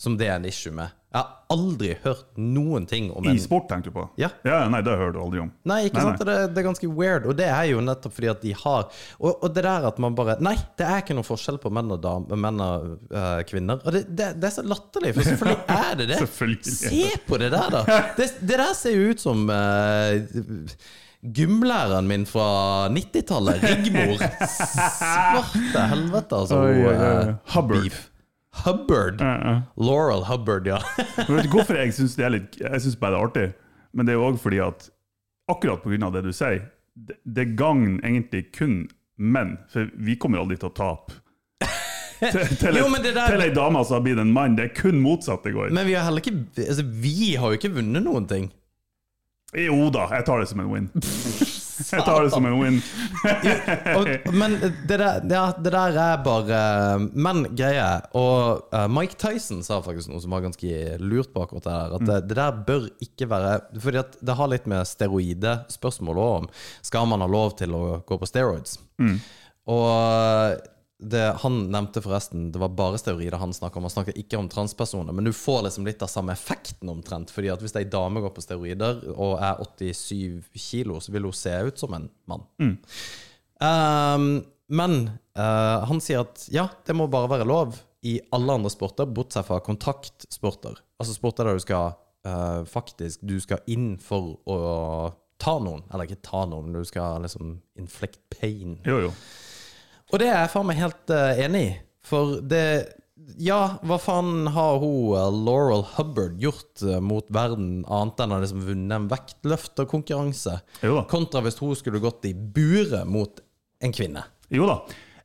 som 0.00 0.16
det 0.20 0.28
er 0.30 0.38
en 0.40 0.48
issue 0.48 0.72
med. 0.74 0.90
Jeg 1.14 1.22
har 1.22 1.54
aldri 1.54 1.92
hørt 2.02 2.40
noen 2.42 2.88
ting 2.90 3.12
om 3.14 3.22
en 3.22 3.36
I 3.38 3.42
sport, 3.42 3.68
tenker 3.70 3.92
du 3.92 3.94
på? 3.94 4.04
Ja. 4.18 4.32
ja 4.42 4.64
nei, 4.66 4.80
det 4.82 4.96
hører 4.98 5.12
du 5.14 5.20
aldri 5.22 5.42
om. 5.44 5.52
Nei, 5.70 5.84
ikke 5.86 6.00
Nei, 6.00 6.06
sant? 6.08 6.24
Det, 6.26 6.34
det 6.50 6.58
er 6.58 6.66
ganske 6.66 6.88
weird. 6.90 7.28
Og 7.30 7.36
det 7.38 7.46
er 7.46 7.68
jo 7.70 7.82
nettopp 7.86 8.16
fordi 8.16 8.30
at 8.32 8.40
de 8.42 8.54
har 8.58 8.88
Og, 9.20 9.28
og 9.30 9.52
det 9.54 9.62
der 9.62 9.86
at 9.86 10.00
man 10.02 10.16
bare 10.18 10.34
Nei, 10.42 10.56
det 10.74 10.88
er 10.88 11.04
ikke 11.04 11.14
noen 11.14 11.28
forskjell 11.28 11.60
på 11.62 11.70
menn 11.70 11.92
og, 11.94 12.00
dam, 12.02 12.26
menn 12.34 12.58
og 12.64 12.88
uh, 13.14 13.38
kvinner. 13.46 13.78
Og 13.84 13.94
det, 13.94 14.02
det, 14.10 14.32
det 14.42 14.48
er 14.48 14.56
så 14.56 14.64
latterlig, 14.66 15.12
for 15.14 15.28
selvfølgelig 15.30 15.78
er 15.84 16.00
det 16.00 16.08
det. 16.10 16.18
Selvfølgelig. 16.24 16.74
Se 16.80 17.22
på 17.28 17.38
det 17.44 17.52
der, 17.54 17.70
da! 17.76 18.00
Det, 18.18 18.28
det 18.42 18.58
der 18.64 18.74
ser 18.74 18.96
jo 18.98 19.14
ut 19.14 19.22
som 19.22 19.46
uh, 19.46 20.74
Gymlæreren 21.24 22.10
min 22.10 22.26
fra 22.28 22.88
90-tallet, 22.92 23.62
Rigmor. 23.62 24.18
Svarte 24.58 25.86
helvete, 25.94 26.42
altså. 26.42 26.58
Oi, 26.58 26.74
oi, 26.82 26.90
oi. 26.90 27.14
øh, 27.14 27.32
Hubbard. 27.54 27.86
Beef. 27.86 28.02
Hubbard. 28.62 29.20
Uh, 29.20 29.26
ja. 29.26 29.54
Laurel 29.76 30.24
Hubbard, 30.28 30.66
ja. 30.70 30.78
Men 31.28 31.36
vet 31.40 31.48
du 31.48 31.54
hvorfor 31.56 31.78
jeg 31.80 31.94
syns 31.96 32.14
det 32.18 32.24
er 32.28 32.34
litt 32.36 32.56
Jeg 32.60 32.80
synes 32.84 32.96
bare 33.00 33.14
det 33.16 33.18
er 33.20 33.26
artig? 33.28 33.46
Men 33.94 34.06
det 34.06 34.14
er 34.14 34.18
jo 34.20 34.28
òg 34.30 34.38
fordi 34.42 34.60
at 34.62 34.88
akkurat 35.50 35.82
pga. 35.84 36.10
det 36.14 36.22
du 36.24 36.32
sier, 36.32 36.62
det, 36.94 37.16
det 37.26 37.44
gagner 37.58 38.00
egentlig 38.06 38.46
kun 38.56 38.84
menn. 39.18 39.56
For 39.70 39.90
vi 39.94 40.16
kommer 40.16 40.40
aldri 40.42 40.56
til 40.62 40.70
å 40.70 40.74
tape. 40.74 41.20
Til, 42.24 42.46
til, 42.56 42.76
Jo, 42.78 42.86
et- 42.96 43.04
der- 43.12 43.34
til 43.34 43.42
ei 43.44 43.50
dame 43.52 43.82
som 43.84 43.98
har 43.98 44.04
blitt 44.06 44.18
en 44.22 44.30
mann. 44.32 44.54
Det 44.56 44.64
er 44.70 44.74
kun 44.78 45.00
motsatt 45.02 45.42
det 45.44 45.52
går. 45.52 45.74
Men 45.76 45.84
vi 45.86 45.92
har 45.98 46.06
heller 46.06 46.22
ikke 46.24 46.38
altså, 46.64 46.84
Vi 47.04 47.34
har 47.36 47.50
jo 47.52 47.58
ikke 47.58 47.72
vunnet 47.74 48.06
noen 48.06 48.24
ting. 48.30 48.46
Jo 49.54 49.90
da, 49.94 50.06
jeg 50.14 50.24
tar 50.26 50.40
det 50.40 50.48
som 50.50 50.62
en 50.64 50.70
win. 50.72 50.86
Jeg 51.92 52.04
tar 52.06 52.24
det 52.24 52.32
som 52.34 52.46
en 52.48 52.56
win. 52.60 52.78
men 54.40 54.56
det 54.88 54.98
der, 54.98 55.20
ja, 55.30 55.44
det 55.58 55.72
der 55.74 55.98
er 56.00 56.22
bare 56.24 56.58
Men 57.12 57.44
greia 57.56 57.84
er 57.84 58.06
Og 58.18 58.74
eh, 58.74 58.86
Mike 58.90 59.18
Tyson 59.20 59.62
sa 59.66 59.80
faktisk 59.84 60.12
noe 60.12 60.22
som 60.22 60.34
var 60.34 60.44
ganske 60.44 60.98
lurt 61.02 61.32
på 61.34 61.44
akkurat 61.44 61.66
det 61.66 61.74
der. 61.74 61.96
At 61.98 62.06
det, 62.08 62.18
det 62.30 62.38
der 62.40 62.60
bør 62.66 62.88
ikke 63.04 63.28
være 63.30 63.56
Fordi 63.78 64.02
at 64.04 64.18
det 64.20 64.38
har 64.40 64.52
litt 64.52 64.68
med 64.70 64.88
steroidespørsmål 64.88 66.20
òg 66.24 66.36
om. 66.42 66.50
Skal 66.84 67.08
man 67.10 67.24
ha 67.24 67.30
lov 67.30 67.56
til 67.60 67.74
å 67.76 67.84
gå 68.06 68.20
på 68.20 68.30
steroids? 68.30 68.78
Og 69.70 70.70
det, 71.10 71.22
han 71.42 71.58
nevnte 71.72 72.02
forresten 72.02 72.52
Det 72.52 72.58
var 72.58 72.68
bare 72.68 72.98
steroider 72.98 73.38
han 73.38 73.52
snakka 73.54 73.78
om. 73.78 73.86
Han 73.88 73.92
snakket 73.92 74.18
ikke 74.20 74.38
om 74.40 74.48
transpersoner. 74.48 75.12
Men 75.12 75.24
du 75.28 75.32
får 75.32 75.62
liksom 75.66 75.86
litt 75.86 76.02
av 76.02 76.10
samme 76.12 76.32
effekten 76.32 76.88
omtrent. 76.88 77.32
Fordi 77.34 77.50
at 77.52 77.62
hvis 77.64 77.76
ei 77.78 77.86
dame 77.90 78.22
går 78.24 78.34
på 78.34 78.44
steroider 78.44 79.02
og 79.14 79.36
er 79.38 79.62
87 79.64 80.50
kilo, 80.58 81.00
så 81.00 81.14
vil 81.14 81.28
hun 81.28 81.36
se 81.36 81.54
ut 81.68 81.80
som 81.80 81.96
en 81.96 82.08
mann. 82.30 82.46
Um, 83.64 84.28
men 84.66 84.96
uh, 85.38 85.84
han 85.88 86.00
sier 86.02 86.24
at 86.24 86.46
ja, 86.52 86.68
det 86.86 86.96
må 86.96 87.08
bare 87.12 87.30
være 87.30 87.48
lov 87.48 87.76
i 88.04 88.18
alle 88.36 88.58
andre 88.58 88.72
sporter, 88.72 89.08
bortsett 89.08 89.48
fra 89.48 89.60
kontaktsporter. 89.64 90.80
Altså 91.00 91.16
sporter 91.16 91.48
der 91.48 91.56
du 91.56 91.64
skal 91.64 91.94
uh, 92.28 92.64
faktisk 92.68 93.22
Du 93.24 93.38
skal 93.40 93.64
inn 93.70 93.94
for 94.02 94.36
å 94.50 94.58
ta 95.40 95.56
noen. 95.60 95.84
Eller 95.92 96.08
ikke 96.08 96.24
ta 96.24 96.44
noen, 96.48 96.72
du 96.74 96.84
skal 96.88 97.24
liksom 97.24 97.58
inflect 97.80 98.20
pain. 98.32 98.78
Jo, 98.86 99.00
jo. 99.06 99.12
Og 100.12 100.20
det 100.20 100.28
er 100.28 100.42
jeg 100.42 100.52
faen 100.52 100.68
meg 100.68 100.82
helt 100.82 101.14
uh, 101.14 101.40
enig 101.40 101.64
i. 101.64 101.72
For 102.04 102.36
det 102.44 102.66
Ja, 103.40 103.78
hva 103.86 103.96
faen 104.02 104.50
har 104.52 104.82
hun 104.82 105.14
uh, 105.16 105.30
Laurel 105.32 105.86
Hubbard 105.94 106.36
gjort 106.42 106.82
uh, 106.84 106.98
mot 107.00 107.24
verden, 107.32 107.86
annet 107.88 108.20
enn 108.20 108.36
å 108.36 108.42
liksom 108.42 108.66
vunnet 108.66 108.98
en 108.98 109.08
vektløfterkonkurranse? 109.12 110.58
Kontra 111.10 111.42
hvis 111.46 111.58
hun 111.62 111.74
skulle 111.78 112.02
gått 112.04 112.28
i 112.28 112.34
buret 112.34 113.08
mot 113.08 113.40
en 113.84 113.94
kvinne. 113.94 114.26
Jo 114.52 114.68
da. 114.68 114.82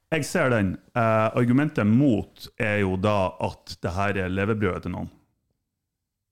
Jeg 0.10 0.26
ser 0.26 0.50
den. 0.50 0.74
Uh, 0.98 1.30
argumentet 1.38 1.86
mot 1.86 2.48
er 2.58 2.80
jo 2.82 2.96
da 2.98 3.34
at 3.46 3.76
det 3.84 3.94
her 3.94 4.24
er 4.24 4.32
levebrødet 4.34 4.88
til 4.88 4.96
noen. 4.96 5.12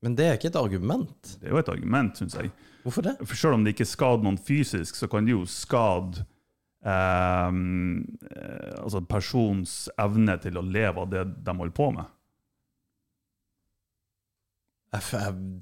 Men 0.05 0.15
det 0.17 0.25
er 0.25 0.37
ikke 0.37 0.49
et 0.51 0.59
argument. 0.59 1.35
Det 1.41 1.49
er 1.49 1.53
jo 1.53 1.59
et 1.61 1.69
argument, 1.73 2.17
syns 2.17 2.37
jeg. 2.37 2.49
Hvorfor 2.85 3.05
det? 3.05 3.15
For 3.25 3.37
selv 3.37 3.57
om 3.57 3.65
det 3.65 3.73
ikke 3.75 3.89
skader 3.89 4.25
noen 4.25 4.37
fysisk, 4.39 4.95
så 4.95 5.09
kan 5.11 5.25
det 5.27 5.33
jo 5.33 5.43
skade 5.49 6.23
eh, 6.87 7.51
altså 8.83 9.03
persons 9.09 9.75
evne 9.99 10.37
til 10.43 10.59
å 10.59 10.65
leve 10.65 11.03
av 11.03 11.11
det 11.11 11.25
de 11.43 11.57
holder 11.59 11.75
på 11.77 11.89
med. 11.97 12.13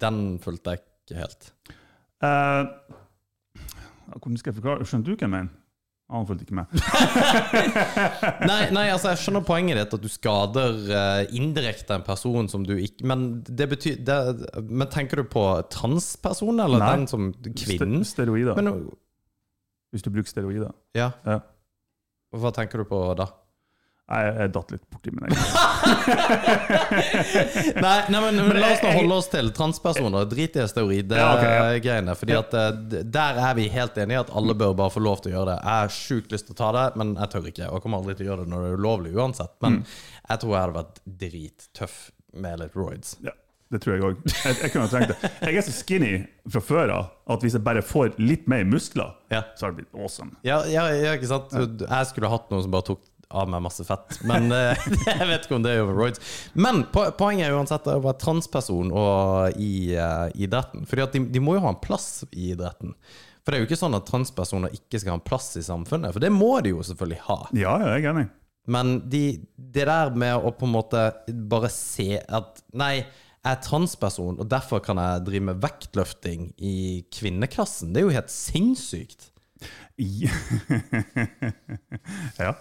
Den 0.06 0.24
fulgte 0.44 0.76
jeg 0.76 0.86
ikke 0.86 1.22
helt. 1.24 1.52
Eh, 2.24 2.64
hvordan 4.16 4.40
skal 4.40 4.52
jeg 4.52 4.60
forklare? 4.62 4.88
Skjønte 4.88 5.10
du 5.10 5.16
hva 5.16 5.26
jeg 5.26 5.34
mener? 5.34 5.54
Han 6.14 6.28
fulgte 6.30 6.46
ikke 6.46 6.60
med. 6.60 6.74
Nei, 8.50 8.60
nei, 8.76 8.84
altså 8.94 9.10
jeg 9.16 9.24
skjønner 9.24 9.42
poenget 9.48 9.80
ditt, 9.80 9.96
at 9.98 10.04
du 10.04 10.12
skader 10.12 10.76
uh, 10.92 11.22
indirekte 11.34 11.98
en 11.98 12.04
person 12.06 12.46
som 12.52 12.62
du 12.68 12.76
ikke 12.78 13.08
Men 13.10 13.24
det 13.42 13.66
betyr 13.72 14.04
det, 14.06 14.18
Men 14.70 14.92
tenker 14.94 15.24
du 15.24 15.26
på 15.34 15.48
transpersonen, 15.74 16.62
eller 16.68 16.84
Nei. 16.84 16.92
den 16.94 17.08
som 17.10 17.32
kvinnen? 17.34 18.04
St 18.06 18.14
Steroider. 18.14 18.54
Men, 18.60 18.86
Hvis 19.96 20.04
du 20.06 20.12
bruker 20.12 20.32
steroider. 20.32 20.72
ja. 20.98 21.12
Ja. 21.26 21.40
Hva 22.36 22.50
tenker 22.52 22.82
du 22.84 22.88
på 22.90 22.98
da? 23.16 23.30
Nei, 24.06 24.20
jeg, 24.28 24.52
datt 24.54 24.70
litt 24.70 24.84
borti 24.94 25.10
min 25.16 25.24
egen. 25.26 25.40
Nei, 27.82 27.94
nei 28.14 28.20
men, 28.22 28.36
men 28.38 28.60
la 28.62 28.68
oss 28.76 28.84
nå 28.84 28.92
holde 29.00 29.16
oss 29.18 29.30
til 29.34 29.48
transpersoner. 29.56 30.28
Drit 30.30 30.60
i 30.60 30.62
Ja, 30.62 30.68
okay, 31.40 31.80
ja. 31.82 32.14
Fordi 32.20 32.36
at 32.38 32.54
eh, 32.60 32.70
der 33.16 33.40
er 33.48 33.56
vi 33.58 33.66
helt 33.74 33.98
enige 34.04 34.22
at 34.28 34.34
alle 34.38 34.54
bør 34.58 34.76
bare 34.78 34.94
få 34.94 35.02
lov 35.02 35.24
til 35.24 35.32
å 35.34 35.40
gjøre 35.40 35.56
det. 35.56 35.58
Jeg 35.64 35.76
har 35.82 35.90
sjukt 35.96 36.36
lyst 36.36 36.46
til 36.52 36.56
å 36.58 36.60
ta 36.60 36.70
det, 36.78 36.86
men 37.02 37.16
jeg 37.18 37.32
tør 37.34 37.50
ikke. 37.50 37.66
Og 37.72 37.80
jeg 37.80 37.84
kommer 37.88 38.04
aldri 38.04 38.14
til 38.20 38.28
å 38.28 38.30
gjøre 38.30 38.46
det 38.46 38.52
når 38.54 38.60
det 38.62 38.70
er 38.76 38.80
ulovlig 38.84 39.16
uansett. 39.18 39.56
Men 39.66 39.72
Mm. 39.76 39.82
jeg 40.30 40.38
tror 40.42 40.52
jeg 40.54 40.62
hadde 40.62 40.78
vært 40.78 40.98
drittøff 41.26 41.98
med 42.46 42.56
litt 42.62 42.76
roids. 42.78 43.10
Ja, 43.26 43.34
det 43.74 43.82
tror 43.82 43.96
jeg 43.96 44.06
òg. 44.06 44.20
Jeg, 44.30 44.58
jeg 44.62 44.72
kunne 44.74 44.86
ha 44.86 44.92
trengt 44.92 45.12
det. 45.14 45.32
Jeg 45.48 45.58
er 45.58 45.66
så 45.66 45.74
skinny 45.74 46.12
fra 46.54 46.62
før 46.64 46.94
av 46.94 47.34
at 47.36 47.44
hvis 47.46 47.56
jeg 47.58 47.66
bare 47.66 47.82
får 47.86 48.14
litt 48.22 48.46
mer 48.52 48.64
muskler, 48.70 49.16
Ja. 49.34 49.42
så 49.58 49.66
har 49.68 49.74
det 49.74 49.84
blitt 49.84 49.98
awesome. 49.98 50.36
Ja, 50.46 50.62
ja, 50.70 50.86
ja, 50.94 51.16
ikke 51.18 51.32
sant? 51.32 51.54
Jeg 51.56 52.10
skulle 52.12 52.30
hatt 52.32 52.52
noen 52.54 52.66
som 52.66 52.74
bare 52.76 52.90
tok 52.94 53.04
av 53.36 53.50
meg 53.50 53.64
masse 53.66 53.84
fett. 53.88 54.20
Men 54.30 54.52
eh, 54.54 54.86
jeg 55.10 55.28
vet 55.32 55.48
ikke 55.48 55.58
om 55.58 55.66
det 55.66 55.74
er 55.74 55.84
overroids. 55.84 56.22
Men 56.54 56.84
po 56.94 57.08
poenget 57.18 57.50
er 57.50 57.58
uansett 57.58 57.90
å 57.90 57.98
være 58.04 58.20
transperson 58.22 58.94
og 58.94 59.58
i 59.62 59.96
uh, 59.98 60.30
idretten. 60.38 60.86
Fordi 60.90 61.10
de, 61.18 61.24
de 61.34 61.42
må 61.44 61.58
jo 61.58 61.66
ha 61.66 61.74
en 61.74 61.82
plass 61.82 62.24
i 62.32 62.52
idretten. 62.54 62.94
For 63.42 63.50
det 63.54 63.58
er 63.58 63.66
jo 63.66 63.70
ikke 63.70 63.82
sånn 63.82 63.98
at 63.98 64.08
transpersoner 64.10 64.74
ikke 64.74 65.02
skal 65.02 65.16
ha 65.16 65.20
en 65.20 65.26
plass 65.26 65.52
i 65.60 65.66
samfunnet. 65.66 66.14
For 66.16 66.24
det 66.24 66.32
må 66.34 66.54
de 66.66 66.72
jo 66.74 66.86
selvfølgelig 66.86 67.22
ha. 67.28 67.40
Ja, 67.58 67.76
ja, 67.82 67.92
jeg 67.98 68.06
er 68.06 68.14
enig. 68.14 68.28
Men 68.66 68.96
de, 69.10 69.26
det 69.58 69.84
der 69.86 70.16
med 70.18 70.42
å 70.42 70.50
på 70.58 70.66
en 70.66 70.74
måte 70.74 71.02
bare 71.50 71.70
se 71.70 72.16
at 72.24 72.64
Nei, 72.74 73.04
jeg 73.46 73.54
er 73.54 73.62
transperson, 73.62 74.40
og 74.42 74.48
derfor 74.50 74.82
kan 74.82 74.98
jeg 74.98 75.26
drive 75.28 75.46
med 75.52 75.60
vektløfting 75.62 76.48
i 76.58 77.06
kvinneklassen. 77.14 77.92
Det 77.94 78.02
er 78.02 78.08
jo 78.08 78.18
helt 78.18 78.34
sinnssykt. 78.34 79.32
Ja. 82.42 82.52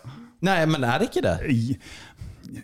Nei, 0.44 0.60
men 0.70 0.84
er 0.86 1.00
det 1.00 1.08
ikke 1.08 1.24
det? 1.24 1.38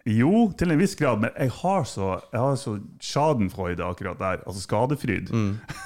Jo, 0.07 0.51
til 0.59 0.71
en 0.71 0.79
viss 0.79 0.95
grad, 0.99 1.23
men 1.25 1.33
jeg 1.33 1.51
har 1.57 1.87
så, 1.89 2.13
jeg 2.31 2.41
har 2.41 2.59
så 2.61 2.77
schadenfreude 3.03 3.87
akkurat 3.87 4.21
der. 4.21 4.45
Altså 4.45 4.63
skadefryd. 4.63 5.33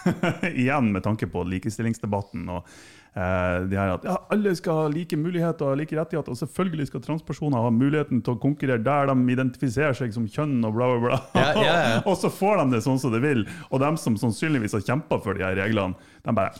Igjen 0.65 0.91
med 0.93 1.07
tanke 1.07 1.31
på 1.31 1.47
likestillingsdebatten 1.49 2.51
og 2.53 2.69
eh, 3.17 3.57
de 3.71 3.79
her 3.79 3.95
at 3.95 4.07
ja, 4.09 4.17
alle 4.35 4.55
skal 4.59 4.83
ha 4.83 4.91
like 4.93 5.19
muligheter 5.19 5.71
og 5.71 5.79
like 5.81 5.97
rettigheter, 5.99 6.35
og 6.35 6.41
selvfølgelig 6.41 6.91
skal 6.91 7.05
transpersoner 7.05 7.65
ha 7.67 7.73
muligheten 7.75 8.23
til 8.25 8.37
å 8.37 8.43
konkurrere 8.43 8.83
der 8.85 9.11
de 9.11 9.37
identifiserer 9.37 9.97
seg 9.99 10.15
som 10.17 10.29
kjønn 10.29 10.59
og 10.65 10.77
bla, 10.77 10.91
bla, 10.93 11.01
bla. 11.07 11.23
Ja, 11.39 11.49
ja, 11.55 11.79
ja. 11.95 12.05
og 12.11 12.19
så 12.21 12.33
får 12.33 12.63
de 12.63 12.77
det 12.77 12.85
sånn 12.87 13.01
som 13.03 13.15
de 13.15 13.23
vil. 13.25 13.47
Og 13.71 13.83
dem 13.83 13.99
som 14.01 14.19
sannsynligvis 14.21 14.77
har 14.79 14.87
kjempa 14.87 15.21
for 15.25 15.39
de 15.39 15.47
her 15.47 15.59
reglene, 15.59 15.99
de 16.25 16.37
bare 16.37 16.55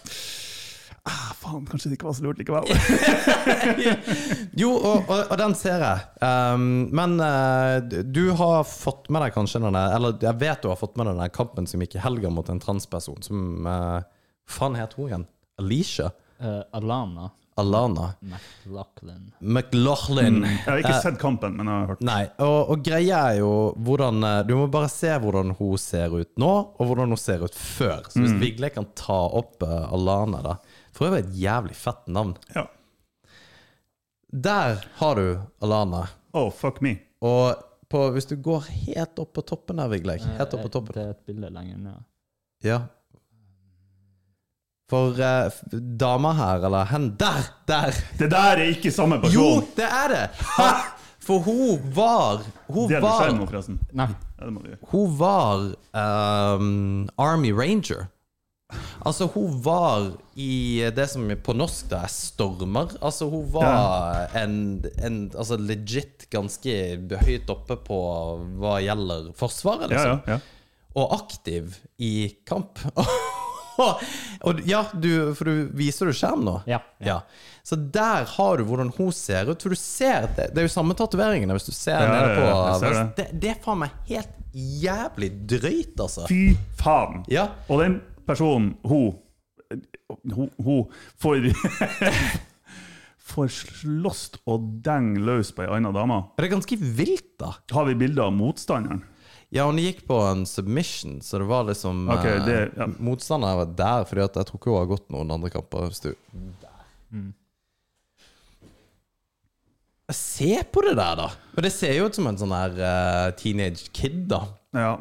ah, 1.05 1.31
Faen, 1.39 1.65
kanskje 1.69 1.91
det 1.91 1.99
ikke 1.99 2.09
var 2.09 2.17
så 2.17 2.25
lurt 2.25 2.41
likevel. 2.41 2.69
Jo, 4.61 4.71
og, 4.73 5.09
og, 5.11 5.21
og 5.21 5.37
den 5.41 5.55
ser 5.59 5.83
jeg. 5.85 6.09
Um, 6.25 6.89
men 6.95 7.17
uh, 7.21 7.79
du 7.85 8.25
har 8.39 8.65
fått 8.69 9.11
med 9.13 9.25
deg 9.25 9.35
kanskje 9.35 9.61
denne 9.65 9.83
Eller 9.97 10.17
jeg 10.23 10.41
vet 10.41 10.63
du 10.63 10.71
har 10.71 10.79
fått 10.81 10.97
med 11.01 11.11
deg 11.11 11.21
den 11.21 11.35
kampen 11.35 11.69
som 11.69 11.83
gikk 11.83 11.99
i 11.99 12.05
helga 12.05 12.33
mot 12.33 12.49
en 12.51 12.63
transperson 12.63 13.21
som 13.27 13.69
uh, 13.69 14.01
faen 14.49 14.79
het 14.79 14.97
hun 14.97 15.11
igjen? 15.11 15.27
Alicia? 15.61 16.11
Eh, 16.45 16.61
Alana 16.77 17.31
Alana? 17.57 18.15
McLaughlin. 18.21 19.33
McLaughlin. 19.39 20.43
Jeg 20.43 20.63
har 20.67 20.81
ikke 20.83 21.03
sett 21.05 21.19
kampen, 21.23 21.55
men 21.55 21.69
jeg 21.71 21.75
har 21.75 21.91
hørt. 21.93 22.01
Nei, 22.03 22.23
og, 22.43 22.73
og 22.75 22.81
greia 22.83 23.21
er 23.31 23.37
jo 23.39 23.51
hvordan 23.87 24.27
eh, 24.27 24.39
Du 24.49 24.57
må 24.59 24.67
bare 24.73 24.89
se 24.91 25.13
hvordan 25.23 25.55
hun 25.61 25.77
ser 25.79 26.15
ut 26.15 26.33
nå, 26.41 26.51
og 26.51 26.89
hvordan 26.89 27.15
hun 27.15 27.21
ser 27.21 27.45
ut 27.47 27.55
før. 27.55 28.09
Så 28.11 28.25
hvis 28.25 28.35
Vigle 28.41 28.73
kan 28.75 28.89
ta 28.99 29.21
opp 29.39 29.63
uh, 29.63 29.85
Alana, 29.95 30.43
da 30.43 30.57
For 30.95 31.09
øvrig 31.09 31.29
et 31.29 31.37
jævlig 31.45 31.79
fett 31.79 32.11
navn. 32.11 32.35
Ja. 32.57 32.67
Der 34.35 34.83
har 34.99 35.21
du 35.21 35.39
Alana. 35.63 36.09
Oh, 36.35 36.51
fuck 36.51 36.83
me. 36.83 36.97
Og 37.23 37.55
på, 37.87 38.03
hvis 38.17 38.27
du 38.27 38.35
går 38.43 38.67
helt 38.89 39.23
opp 39.23 39.37
på 39.39 39.45
toppen 39.47 39.79
der, 39.79 39.93
Vigleik 39.93 40.27
Helt 40.27 40.59
opp 40.59 40.67
på 40.67 40.75
toppen. 40.75 40.97
Det 40.97 41.07
er 41.07 41.15
et 41.15 41.23
bilde 41.29 41.55
lenger 41.55 41.79
ned. 41.79 42.03
Ja. 42.67 42.81
For 44.91 45.17
uh, 45.17 45.49
dama 45.97 46.35
her, 46.37 46.65
eller 46.69 46.85
hen 46.91 47.07
Der! 47.21 47.47
Der! 47.69 47.95
Det 48.19 48.31
der 48.31 48.59
er 48.61 48.67
ikke 48.75 48.91
samme 48.93 49.17
person! 49.23 49.35
Jo, 49.35 49.63
det 49.77 49.87
er 49.89 50.09
det! 50.13 50.25
Ha! 50.59 50.71
For 51.25 51.39
hun 51.41 51.81
var 51.97 52.43
Hun 52.69 52.89
Det 52.91 52.99
er 52.99 53.01
var 53.01 53.23
skjermen, 53.23 53.47
forresten. 53.49 53.79
Nei. 53.97 54.11
Ja, 54.13 54.45
det 54.45 54.53
må 54.53 54.61
du 54.61 54.67
gjøre. 54.69 54.81
Hun 54.91 55.15
var 55.17 55.63
um, 56.59 57.09
Army 57.17 57.53
Ranger. 57.57 58.11
Altså, 59.07 59.27
hun 59.33 59.55
var 59.65 60.11
i 60.37 60.85
det 60.97 61.07
som 61.13 61.25
på 61.47 61.55
norsk 61.57 61.89
da 61.93 62.03
er 62.05 62.13
stormer. 62.13 62.93
Altså, 63.01 63.29
hun 63.33 63.47
var 63.55 64.27
en, 64.37 64.57
en 65.01 65.19
altså 65.33 65.57
legit 65.61 66.27
ganske 66.33 66.75
høyt 67.25 67.49
oppe 67.55 67.79
på 67.89 67.99
hva 68.61 68.77
gjelder 68.85 69.31
Forsvaret, 69.39 69.89
Ja, 69.89 69.97
liksom. 69.97 70.21
ja, 70.29 70.37
ja. 70.37 70.41
Og 71.01 71.17
aktiv 71.23 71.73
i 72.05 72.13
kamp. 72.47 72.79
og 74.47 74.61
ja, 74.69 74.85
du, 74.95 75.11
for 75.39 75.49
du 75.51 75.69
viser 75.77 76.11
du 76.11 76.15
skjerm 76.17 76.45
nå? 76.47 76.59
Ja. 76.71 76.79
Ja. 77.05 77.19
Så 77.65 77.77
der 77.79 78.27
har 78.29 78.61
du 78.61 78.65
hvordan 78.69 78.91
hun 78.97 79.11
ser 79.17 79.49
ut. 79.51 79.63
For 79.65 79.73
du 79.73 79.79
ser 79.81 80.29
det, 80.37 80.51
det 80.55 80.63
er 80.63 80.69
jo 80.69 80.73
samme 80.75 80.97
tatoveringene 80.99 81.57
hvis 81.57 81.69
du 81.71 81.73
ser 81.75 82.03
Ja, 82.05 82.09
nede 82.13 82.35
på 82.37 82.47
ja, 82.49 82.79
ser 82.79 82.91
vest. 82.93 83.15
det. 83.19 83.29
Det 83.43 83.53
er 83.55 83.61
faen 83.65 83.81
meg 83.85 83.95
helt 84.11 84.41
jævlig 84.55 85.31
drøyt, 85.51 85.95
altså. 86.05 86.27
Fy 86.31 86.55
faen! 86.79 87.25
Ja. 87.33 87.49
Og 87.69 87.81
den 87.83 88.01
personen, 88.29 88.75
hun 88.87 89.15
Hun, 90.35 90.51
hun 90.63 90.85
får 91.19 91.49
Får 93.35 93.49
slåss 93.49 94.27
og 94.53 94.67
denge 94.85 95.23
løs 95.25 95.49
på 95.57 95.65
ei 95.65 95.71
anna 95.73 95.91
dame. 95.97 96.19
Det 96.37 96.45
er 96.45 96.53
ganske 96.53 96.77
vilt, 96.77 97.31
da. 97.41 97.55
Har 97.73 97.87
vi 97.89 97.95
bilder 98.05 98.27
av 98.29 98.35
motstanderen? 98.37 99.01
Ja, 99.55 99.65
hun 99.69 99.79
gikk 99.79 100.01
på 100.09 100.17
en 100.33 100.43
submission, 100.51 101.21
så 101.23 101.39
det 101.39 101.47
var 101.47 101.65
liksom 101.69 102.09
Ok, 102.11 102.25
eh, 102.27 102.45
det- 102.47 102.73
ja. 102.77 102.87
Motstanderen 102.99 103.57
var 103.61 103.67
der, 103.79 104.05
Fordi 104.11 104.21
jeg 104.25 104.33
tror 104.49 104.59
ikke 104.59 104.73
hun 104.73 104.81
har 104.81 104.91
gått 104.97 105.09
noen 105.15 105.31
andre 105.31 105.51
kamper. 105.55 105.87
Hvis 105.93 106.01
du 106.03 106.15
Se 110.13 110.59
på 110.73 110.83
det 110.85 110.97
der, 110.99 111.17
da! 111.17 111.31
Men 111.55 111.65
det 111.65 111.73
ser 111.73 111.95
jo 111.97 112.07
ut 112.11 112.15
som 112.19 112.27
en 112.29 112.37
sånn 112.37 112.53
her 112.53 112.75
uh, 112.77 113.31
teenage 113.41 113.87
kid, 113.97 114.27
da. 114.29 114.43
Ja. 114.77 114.99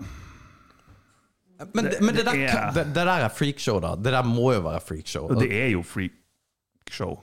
Men 1.74 1.90
det, 1.90 2.00
men 2.02 2.16
det, 2.16 2.24
der, 2.28 2.40
er- 2.48 2.72
det, 2.76 2.86
det 2.96 3.04
der 3.04 3.26
er 3.26 3.30
freakshow, 3.34 3.82
da. 3.84 3.96
Det 4.00 4.14
der 4.16 4.24
må 4.28 4.54
jo 4.56 4.62
være 4.64 4.80
freakshow. 4.84 5.28
Det 5.42 5.50
er 5.52 5.70
jo 5.74 5.84
freakshow. 5.84 7.18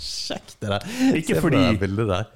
Sjekk 0.00 0.54
det 0.60 0.70
der. 0.72 0.86
Ikke 1.18 1.34
Se 1.36 1.42
fordi- 1.42 1.78
det 1.80 2.06
der. 2.08 2.30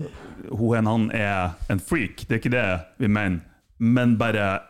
Hun 0.50 0.76
enn 0.78 0.87
han 0.90 1.07
er 1.16 1.54
en 1.71 1.80
freak, 1.80 2.25
det 2.26 2.37
er 2.37 2.40
ikke 2.42 2.52
det 2.54 2.66
vi 2.99 3.09
mener. 3.09 3.40
Men 3.78 4.16
bare 4.21 4.61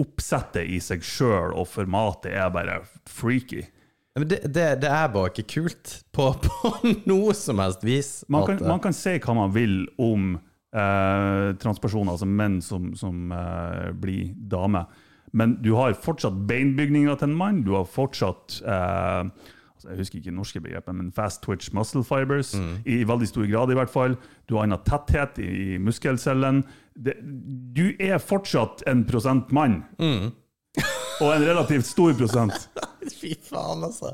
oppsettet 0.00 0.68
i 0.70 0.78
seg 0.80 1.02
sjøl 1.04 1.52
og 1.58 1.66
formatet 1.68 2.32
er 2.32 2.50
bare 2.54 2.80
freaky. 3.10 3.64
Men 4.16 4.28
det, 4.28 4.40
det, 4.52 4.66
det 4.82 4.90
er 4.90 5.10
bare 5.12 5.30
ikke 5.30 5.46
kult 5.54 5.96
på, 6.12 6.30
på 6.42 6.70
noe 7.10 7.34
som 7.36 7.60
helst 7.62 7.84
vis. 7.86 8.24
Man 8.28 8.46
kan, 8.46 8.58
man 8.66 8.80
kan 8.82 8.96
si 8.96 9.16
hva 9.22 9.34
man 9.38 9.52
vil 9.54 9.84
om 10.02 10.32
eh, 10.74 11.52
transpersoner, 11.62 12.14
altså 12.16 12.26
menn 12.28 12.58
som, 12.64 12.90
som 12.98 13.30
eh, 13.34 13.90
blir 13.94 14.32
damer. 14.50 14.88
Men 15.32 15.58
du 15.62 15.74
har 15.78 15.94
fortsatt 15.94 16.40
beinbygninga 16.48 17.14
til 17.20 17.30
en 17.30 17.36
mann. 17.38 17.60
Du 17.66 17.76
har 17.76 17.86
fortsatt 17.86 18.60
eh, 18.66 19.30
Jeg 19.86 19.96
husker 20.00 20.20
ikke 20.20 20.34
norske 20.36 20.60
begrepet, 20.60 20.94
men 20.96 21.12
fast 21.16 21.42
twitch 21.44 21.70
muscle 21.76 22.02
fibers. 22.04 22.52
I, 22.84 23.00
I 23.00 23.08
veldig 23.08 23.28
stor 23.30 23.46
grad, 23.50 23.72
i 23.72 23.78
hvert 23.78 23.92
fall. 23.92 24.16
Du 24.48 24.56
har 24.58 24.66
annen 24.68 24.82
tetthet 24.86 25.40
i, 25.40 25.48
i 25.48 25.78
muskelcellen. 25.80 26.62
Det, 26.94 27.16
du 27.76 27.86
er 27.98 28.18
fortsatt 28.20 28.84
en 28.90 29.06
prosent 29.08 29.52
mann. 29.56 29.82
Og 31.20 31.34
en 31.34 31.44
relativt 31.44 31.88
stor 31.88 32.14
prosent. 32.16 32.68
Fy 33.20 33.34
faen, 33.44 33.82
altså. 33.84 34.12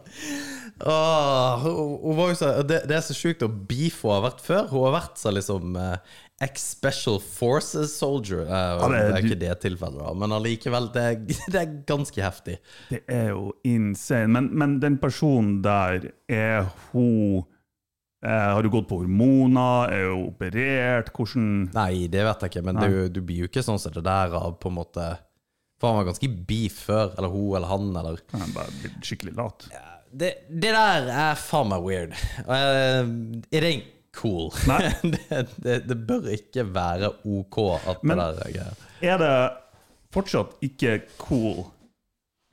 Åh, 0.86 1.64
hun, 1.64 2.14
hun 2.16 2.36
så, 2.38 2.52
det, 2.66 2.82
det 2.88 2.96
er 2.98 3.04
så 3.06 3.14
sjukt 3.16 3.44
å 3.46 3.48
beefe 3.50 4.06
hun 4.06 4.14
har 4.16 4.24
vært 4.28 4.42
før. 4.44 4.66
Hun 4.70 4.86
har 4.88 4.96
vært 5.00 5.20
så 5.20 5.32
liksom 5.34 5.76
eh, 5.80 6.16
ex-special 6.44 7.16
forces 7.22 7.94
soldier. 7.96 8.42
uh, 8.44 8.76
Ja, 8.80 8.88
det, 8.92 8.98
er- 9.00 9.12
er 9.16 9.24
ikke 9.24 9.38
det 9.40 9.54
tilfellet, 9.62 10.02
da, 10.04 10.12
men 10.20 10.34
allikevel, 10.36 10.90
det, 10.92 11.04
er- 11.10 11.42
det 11.54 11.60
er 11.62 11.74
ganske 11.88 12.20
heftig. 12.22 12.58
Det 12.90 13.02
er 13.08 13.30
jo 13.32 13.52
insane. 13.64 14.28
Men, 14.36 14.50
men 14.52 14.74
den 14.82 14.98
personen 15.00 15.62
der, 15.64 16.10
er 16.28 16.68
hun 16.92 17.44
eh, 18.24 18.48
Har 18.52 18.62
du 18.62 18.68
gått 18.72 18.88
på 18.90 18.98
hormoner? 19.00 19.88
Er 19.96 20.10
hun 20.12 20.26
operert? 20.28 21.12
Hvordan 21.16 21.70
Nei, 21.72 22.06
det 22.12 22.24
vet 22.28 22.44
jeg 22.44 22.52
ikke, 22.54 22.64
men 22.68 22.82
er 22.84 23.08
du 23.08 23.22
blir 23.24 23.44
jo 23.46 23.50
ikke 23.50 23.64
sånn 23.64 23.80
som 23.80 23.94
det 23.96 24.04
der 24.06 24.36
av 24.36 24.58
på 24.60 24.68
en 24.72 24.76
måte 24.82 25.08
For 25.80 25.88
han 25.92 26.00
var 26.02 26.10
ganske 26.12 26.28
beef 26.48 26.82
før, 26.90 27.14
eller 27.16 27.32
hun 27.32 27.56
eller 27.56 27.68
han, 27.72 27.90
eller 27.96 28.20
Han 28.36 28.52
bare 28.56 28.76
blitt 28.82 29.00
skikkelig 29.04 29.36
lat? 29.40 29.68
Det, 30.16 30.30
det 30.48 30.70
der 30.72 31.08
er 31.12 31.34
faen 31.36 31.68
meg 31.68 31.82
weird. 31.84 32.12
Uh, 32.48 33.04
ain't 33.52 33.92
cool. 34.16 34.50
Det, 35.02 35.42
det, 35.62 35.76
det 35.88 35.96
bør 36.08 36.26
ikke 36.34 36.64
være 36.74 37.12
OK 37.24 37.58
at 37.92 38.02
Men- 38.02 38.18
det 38.18 38.26
der 38.40 38.60
er. 38.66 38.82
Er 39.12 39.18
det 39.22 39.32
fortsatt 40.16 40.54
ikke 40.64 40.98
cool, 41.20 41.64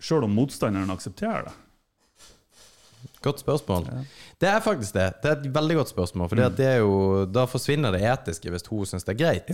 sjøl 0.03 0.25
om 0.27 0.33
motstanderen 0.35 0.91
aksepterer 0.93 1.47
det? 1.47 1.53
Godt 3.23 3.39
spørsmål. 3.39 3.85
Det 4.41 4.49
er 4.51 4.59
faktisk 4.63 4.93
det. 4.97 5.05
Det 5.23 5.29
er 5.31 5.37
et 5.39 5.45
veldig 5.55 5.75
godt 5.79 5.91
spørsmål. 5.93 6.27
For 6.31 6.41
det 6.57 6.71
jo, 6.81 7.23
da 7.31 7.45
forsvinner 7.47 7.95
det 7.95 8.01
etiske 8.03 8.51
hvis 8.51 8.67
hun 8.67 8.83
syns 8.89 9.05
det 9.07 9.13
er 9.15 9.19
greit. 9.21 9.51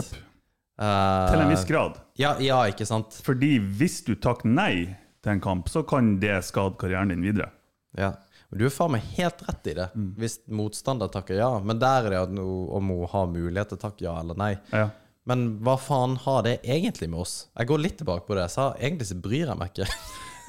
Eh, 0.80 1.26
Til 1.30 1.44
en 1.44 1.52
viss 1.52 1.66
grad. 1.70 2.00
Ja, 2.18 2.32
ja, 2.42 2.64
ikke 2.72 2.88
sant? 2.90 3.14
Fordi 3.26 3.58
hvis 3.78 4.00
du 4.08 4.16
takker 4.16 4.50
nei 4.50 4.88
til 5.22 5.36
en 5.36 5.42
kamp, 5.44 5.70
så 5.70 5.84
kan 5.86 6.16
det 6.22 6.40
skade 6.48 6.78
karrieren 6.82 7.14
din 7.14 7.22
videre. 7.26 7.52
Ja. 7.98 8.14
Du 8.50 8.64
er 8.66 8.74
faen 8.74 8.96
meg 8.96 9.06
helt 9.18 9.44
rett 9.46 9.68
i 9.70 9.76
det, 9.78 9.90
hvis 10.18 10.40
motstander 10.50 11.12
takker 11.14 11.38
ja. 11.38 11.50
Men 11.62 11.78
der 11.82 12.08
er 12.08 12.16
det 12.16 12.22
at 12.24 12.32
om 12.40 12.90
hun 12.90 13.06
har 13.12 13.30
mulighet 13.30 13.70
til 13.70 13.78
å 13.78 13.84
takke 13.84 14.06
ja 14.08 14.16
eller 14.24 14.40
nei. 14.40 14.56
Ja. 14.74 14.88
Men 15.30 15.60
hva 15.62 15.76
faen 15.78 16.16
har 16.24 16.42
det 16.48 16.56
egentlig 16.64 17.12
med 17.12 17.22
oss? 17.22 17.36
Jeg 17.54 17.70
går 17.70 17.84
litt 17.84 18.00
tilbake 18.02 18.26
på 18.26 18.34
det 18.38 18.48
jeg 18.48 18.56
sa. 18.56 18.72
Egentlig 18.80 19.10
så 19.12 19.20
bryr 19.22 19.52
jeg 19.52 19.60
meg 19.60 19.76
ikke. 19.76 19.90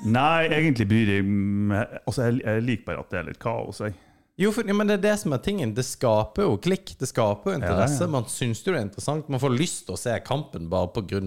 Nei, 0.09 0.47
egentlig 0.49 0.87
bryr 0.89 1.11
jeg 1.19 1.25
meg 1.29 1.99
Altså, 2.07 2.31
jeg, 2.31 2.41
jeg 2.41 2.65
liker 2.65 2.87
bare 2.87 3.03
at 3.03 3.11
det 3.13 3.19
er 3.21 3.27
litt 3.29 3.43
kaos, 3.43 3.83
jeg. 3.85 3.99
Jo, 4.41 4.49
for, 4.57 4.65
ja, 4.65 4.73
men 4.73 4.89
det 4.89 4.95
er 4.97 5.03
det 5.05 5.17
som 5.21 5.35
er 5.37 5.41
tingen. 5.45 5.75
Det 5.77 5.83
skaper 5.85 6.47
jo 6.47 6.55
klikk. 6.65 6.95
Det 6.97 7.11
skaper 7.11 7.53
jo 7.53 7.59
interesse. 7.59 7.99
Ja, 8.01 8.07
ja. 8.07 8.13
Man 8.15 8.29
syns 8.33 8.63
jo 8.65 8.73
det 8.73 8.79
er 8.79 8.87
interessant. 8.87 9.29
Man 9.29 9.43
får 9.43 9.53
lyst 9.53 9.83
til 9.85 9.99
å 9.99 10.01
se 10.01 10.15
kampen 10.25 10.71
bare 10.73 10.89
pga. 10.95 11.21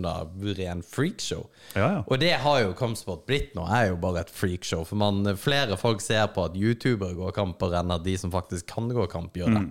ren 0.58 0.82
freakshow. 0.82 1.46
Ja, 1.76 1.90
ja. 2.00 2.00
Og 2.08 2.18
det 2.24 2.32
har 2.42 2.62
jo 2.64 2.74
Kampsport 2.78 3.28
blitt 3.30 3.54
nå, 3.54 3.68
er 3.70 3.92
jo 3.92 4.00
bare 4.02 4.24
et 4.26 4.34
freakshow. 4.34 4.82
For 4.90 4.98
man, 4.98 5.22
flere 5.38 5.78
folk 5.78 6.02
ser 6.02 6.26
på 6.34 6.48
at 6.48 6.58
youtubere 6.58 7.14
går 7.20 7.36
kamper 7.38 7.78
enn 7.78 7.94
at 7.94 8.04
de 8.04 8.18
som 8.18 8.34
faktisk 8.34 8.72
kan 8.74 8.90
gå 8.90 9.06
kamp, 9.12 9.38
gjør 9.38 9.60
det. 9.60 9.64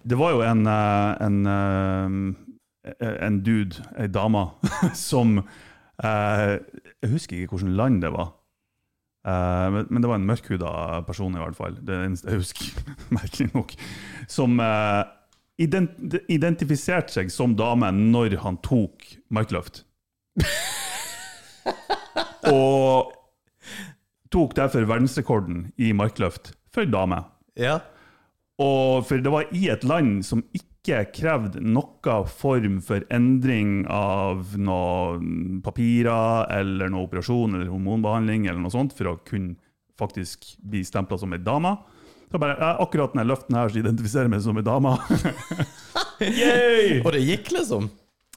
Det 0.00 0.16
var 0.16 0.32
jo 0.38 0.42
en, 0.48 0.64
eh, 0.66 1.12
en, 1.28 1.38
eh, 1.52 3.06
en 3.28 3.40
dude, 3.44 3.84
ei 4.00 4.08
dame, 4.08 4.46
som 4.96 5.42
eh, 5.42 6.58
Jeg 7.02 7.12
husker 7.12 7.36
ikke 7.36 7.58
hvilket 7.58 7.76
land 7.76 8.00
det 8.00 8.16
var. 8.16 8.39
Eh, 9.26 9.68
men, 9.70 10.00
det 10.00 10.08
var 10.08 10.16
en 10.16 10.28
mørkhuda 10.28 10.72
person, 11.08 11.34
i 11.36 11.42
hvert 11.42 11.58
fall. 11.58 11.76
Det 11.84 11.94
er 11.94 12.06
eneste 12.08 12.30
jeg 12.32 12.42
husker, 12.42 12.94
merkelig 13.18 13.50
nok. 13.52 13.74
Som 14.30 14.60
uh, 14.62 15.04
ident 15.60 16.16
identifiserte 16.32 17.18
seg 17.18 17.32
som 17.34 17.56
dame 17.58 17.90
når 17.96 18.38
han 18.44 18.60
tok 18.64 19.06
markløft. 19.32 19.84
Og 22.50 23.12
tok 24.32 24.54
derfor 24.56 24.86
verdensrekorden 24.88 25.68
i 25.76 25.92
markløft 25.96 26.54
for 26.72 26.88
dame. 26.88 27.20
Ja. 27.58 27.80
Og 28.60 29.04
for 29.08 29.20
det 29.20 29.32
var 29.32 29.50
i 29.56 29.66
et 29.72 29.84
land 29.84 30.22
som 30.24 30.44
ikke 30.54 30.69
krevde 30.84 31.60
noe 31.60 32.14
form 32.26 32.78
for 32.84 33.04
endring 33.12 33.82
av 33.92 34.54
noen 34.56 35.60
papirer 35.64 36.46
eller 36.56 36.88
noe 36.88 37.04
operasjon 37.08 37.54
eller 37.58 37.68
hormonbehandling 37.68 38.46
eller 38.48 38.60
noe 38.62 38.72
sånt 38.72 38.96
for 38.96 39.12
å 39.12 39.18
kunne 39.28 39.56
faktisk 40.00 40.54
bli 40.64 40.80
stempla 40.84 41.18
som 41.20 41.32
ei 41.36 41.42
dame. 41.44 41.74
Så 42.30 42.38
bare, 42.38 42.56
akkurat 42.80 43.12
den 43.12 43.26
løften 43.28 43.56
her 43.58 43.68
så 43.68 43.80
identifiserer 43.82 44.28
jeg 44.28 44.32
meg 44.32 44.44
som 44.44 44.56
ei 44.56 44.64
dame. 44.64 44.94
Og 47.04 47.12
det 47.14 47.22
gikk, 47.24 47.50
liksom. 47.56 47.90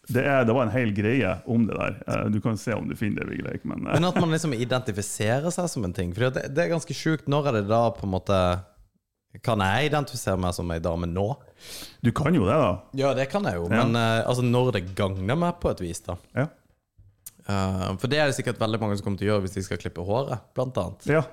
Det, 0.10 0.20
er, 0.20 0.44
det 0.44 0.52
var 0.52 0.66
en 0.66 0.74
hel 0.74 0.92
greie 0.96 1.30
om 1.48 1.64
det 1.68 1.78
der. 1.78 1.96
Eh, 2.08 2.26
Du 2.34 2.42
kan 2.44 2.58
se 2.60 2.74
om 2.76 2.90
du 2.90 2.96
finner 3.00 3.24
det. 3.24 3.38
Virkelig, 3.38 3.62
men 3.70 3.88
eh, 3.88 3.94
Men 3.96 4.10
at 4.10 4.20
man 4.20 4.34
liksom 4.36 4.54
identifiserer 4.58 5.48
seg 5.54 5.70
som 5.72 5.86
en 5.88 5.96
ting. 5.96 6.12
For 6.16 6.28
det, 6.34 6.50
det 6.56 6.66
er 6.66 6.74
ganske 6.74 6.96
sjukt. 6.98 7.30
Når 7.32 7.48
er 7.48 7.58
det 7.62 7.68
da 7.72 7.86
på 7.96 8.04
en 8.08 8.12
måte 8.18 8.40
Kan 9.42 9.64
jeg 9.66 9.90
identifisere 9.90 10.38
meg 10.38 10.54
som 10.54 10.70
ei 10.74 10.82
dame 10.84 11.10
nå? 11.10 11.32
du 12.04 12.12
kan 12.12 12.36
jo 12.36 12.44
det, 12.46 12.58
da. 12.60 12.74
Ja, 13.00 13.14
det 13.18 13.30
kan 13.32 13.46
jeg 13.48 13.58
jo. 13.58 13.70
Men 13.72 13.96
uh, 13.96 14.22
altså, 14.28 14.44
når 14.46 14.74
det 14.76 14.84
gagner 14.98 15.38
meg 15.40 15.58
på 15.64 15.72
et 15.72 15.82
vis, 15.82 16.04
da. 16.06 16.18
Ja. 16.36 16.50
Uh, 17.48 17.96
for 18.00 18.12
det 18.12 18.20
er 18.20 18.30
det 18.30 18.38
sikkert 18.38 18.62
veldig 18.62 18.80
mange 18.80 19.00
som 19.00 19.08
kommer 19.08 19.20
til 19.20 19.28
å 19.28 19.34
gjøre 19.34 19.46
hvis 19.48 19.58
de 19.58 19.64
skal 19.66 19.80
klippe 19.82 20.06
håret, 20.06 20.44
blant 20.56 20.78
annet. 20.84 21.10
ja. 21.18 21.26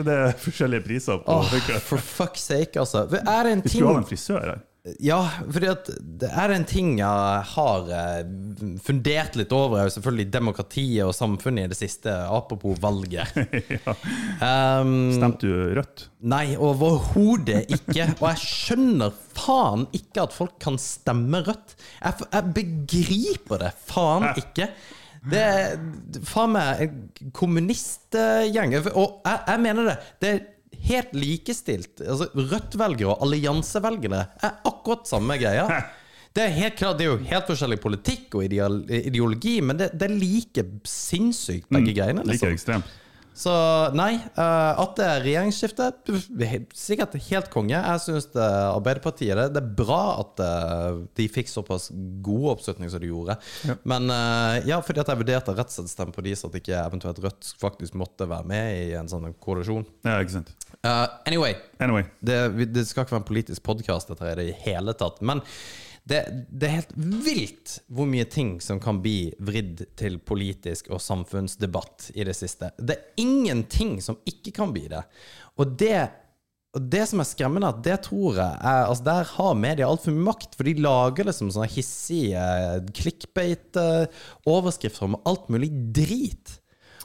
Det 0.00 0.14
er 0.14 0.36
forskjellige 0.38 0.84
priser 0.86 1.18
på 1.24 1.34
oh, 1.34 1.54
for 1.82 1.98
fuck's 1.98 2.44
sake, 2.46 2.78
altså. 2.78 3.02
Er 3.18 3.48
det 3.48 3.56
en 3.56 3.62
Vi 3.64 3.72
ting 3.72 3.80
skulle 3.80 3.96
ha 3.96 4.00
en 4.00 4.06
frisør 4.06 4.44
her. 4.46 4.60
Ja, 5.02 5.20
fordi 5.46 5.68
at 5.70 5.88
det 6.20 6.28
er 6.28 6.54
en 6.54 6.66
ting 6.68 6.92
jeg 6.98 7.44
har 7.52 7.90
eh, 7.94 8.20
fundert 8.84 9.38
litt 9.38 9.52
over, 9.54 9.78
er 9.78 9.88
jo 9.88 9.94
selvfølgelig 9.96 10.28
demokratiet 10.34 11.06
og 11.06 11.14
samfunnet 11.16 11.68
i 11.68 11.72
det 11.72 11.78
siste, 11.78 12.14
apropos 12.26 12.78
valget. 12.82 13.30
ja. 13.76 13.96
Um, 14.80 15.10
Stemte 15.14 15.48
du 15.48 15.74
rødt? 15.78 16.06
Nei, 16.30 16.44
overhodet 16.58 17.64
ikke. 17.72 18.10
Og 18.18 18.26
jeg 18.32 18.44
skjønner 18.44 19.14
faen 19.36 19.86
ikke 19.96 20.26
at 20.26 20.36
folk 20.36 20.58
kan 20.62 20.78
stemme 20.80 21.42
rødt. 21.46 21.76
Jeg, 22.00 22.26
jeg 22.26 22.54
begriper 22.56 23.64
det 23.64 23.74
faen 23.88 24.30
ikke. 24.34 24.70
Det 25.30 25.40
er 25.40 25.74
faen 26.24 26.54
meg 26.54 26.84
en 26.86 27.32
kommunistgjeng. 27.36 28.76
Og 28.94 29.20
jeg, 29.26 29.42
jeg 29.46 29.62
mener 29.66 29.92
det. 29.92 29.98
Det 30.22 30.32
er 30.32 30.40
helt 30.90 31.14
likestilt. 31.16 32.00
Altså, 32.00 32.28
Rødt-velgere 32.34 33.14
og 33.14 33.24
alliansevelgere 33.26 34.22
er 34.42 34.60
akkurat 34.68 35.08
samme 35.10 35.38
greia. 35.40 35.66
Det 36.30 36.44
er 36.44 36.52
helt 36.54 36.76
klart, 36.78 36.94
det 36.94 37.08
er 37.08 37.08
jo 37.10 37.24
helt 37.26 37.48
forskjellig 37.50 37.80
politikk 37.82 38.36
og 38.38 38.44
ideologi, 38.46 39.56
men 39.66 39.80
det, 39.80 39.88
det 39.98 40.06
er 40.06 40.12
like 40.14 40.62
sinnssykt, 40.86 41.66
begge 41.74 41.90
greiene. 41.96 42.22
Like 42.22 42.36
Liksom. 42.36 42.52
ekstremt. 42.54 42.92
Så 43.36 43.52
nei, 43.96 44.14
eh, 44.18 44.80
at 44.82 44.96
det 44.98 45.06
er 45.06 45.22
regjeringsskifte 45.24 45.86
er 45.86 46.64
Sikkert 46.76 47.14
helt 47.28 47.50
konge. 47.52 47.76
Jeg 47.76 48.02
syns 48.04 48.28
Arbeiderpartiet 48.34 49.38
det, 49.38 49.46
det 49.54 49.62
er 49.62 49.70
bra 49.78 50.00
at 50.20 50.42
eh, 50.44 51.00
de 51.16 51.28
fikk 51.32 51.50
såpass 51.52 51.88
god 52.24 52.48
oppslutning 52.56 52.90
som 52.92 53.02
de 53.02 53.10
gjorde. 53.10 53.36
Men 53.88 54.10
eh, 54.12 54.68
ja, 54.70 54.80
fordi 54.84 55.04
at 55.04 55.12
jeg 55.12 55.22
vurderte 55.22 55.54
rett 55.56 55.72
og 55.72 55.78
slett 55.78 55.92
stemme 55.92 56.14
på 56.16 56.24
de, 56.26 56.34
så 56.36 56.50
at 56.50 56.58
ikke 56.60 56.78
eventuelt 56.80 57.20
Rødt 57.20 57.52
faktisk 57.60 57.96
måtte 58.00 58.28
være 58.30 58.48
med 58.48 58.72
i 58.78 58.90
en 58.98 59.10
sånn 59.10 59.28
koalisjon. 59.42 59.86
Ja, 60.06 60.18
ikke 60.22 60.38
sant. 60.38 60.54
Uh, 60.80 61.04
anyway, 61.28 61.54
Anyway. 61.82 62.06
det, 62.24 62.38
det 62.72 62.86
skal 62.88 63.04
ikke 63.04 63.18
være 63.18 63.22
en 63.24 63.28
politisk 63.28 63.64
podkast 63.66 64.08
dette 64.12 64.30
i 64.32 64.38
det 64.38 64.54
hele 64.64 64.94
tatt. 64.96 65.20
Men 65.20 65.42
det, 66.10 66.20
det 66.50 66.66
er 66.66 66.78
helt 66.80 66.94
vilt 67.24 67.76
hvor 67.86 68.06
mye 68.10 68.26
ting 68.30 68.60
som 68.64 68.80
kan 68.82 69.02
bli 69.02 69.32
vridd 69.38 69.84
til 69.98 70.18
politisk 70.18 70.90
og 70.90 71.00
samfunnsdebatt 71.04 72.10
i 72.16 72.24
det 72.26 72.34
siste. 72.38 72.70
Det 72.78 72.94
er 72.96 73.02
ingenting 73.22 74.02
som 74.02 74.16
ikke 74.28 74.52
kan 74.56 74.72
bli 74.74 74.88
det. 74.90 75.02
Og 75.60 75.66
det 75.78 76.08
og 76.70 76.84
det 76.86 77.02
som 77.10 77.18
er 77.18 77.26
skremmende, 77.26 77.66
at 77.66 77.82
det 77.82 78.06
tror 78.06 78.38
jeg 78.38 78.46
er, 78.46 78.86
altså 78.86 79.02
Der 79.08 79.26
har 79.32 79.58
media 79.58 79.90
altfor 79.90 80.14
mye 80.14 80.28
makt. 80.28 80.54
For 80.54 80.62
de 80.68 80.74
lager 80.78 81.26
liksom 81.26 81.50
sånne 81.50 81.66
hissige 81.72 82.38
clickbait-overskrifter 82.94 85.02
om 85.08 85.18
alt 85.26 85.50
mulig 85.50 85.66
drit. 85.96 86.59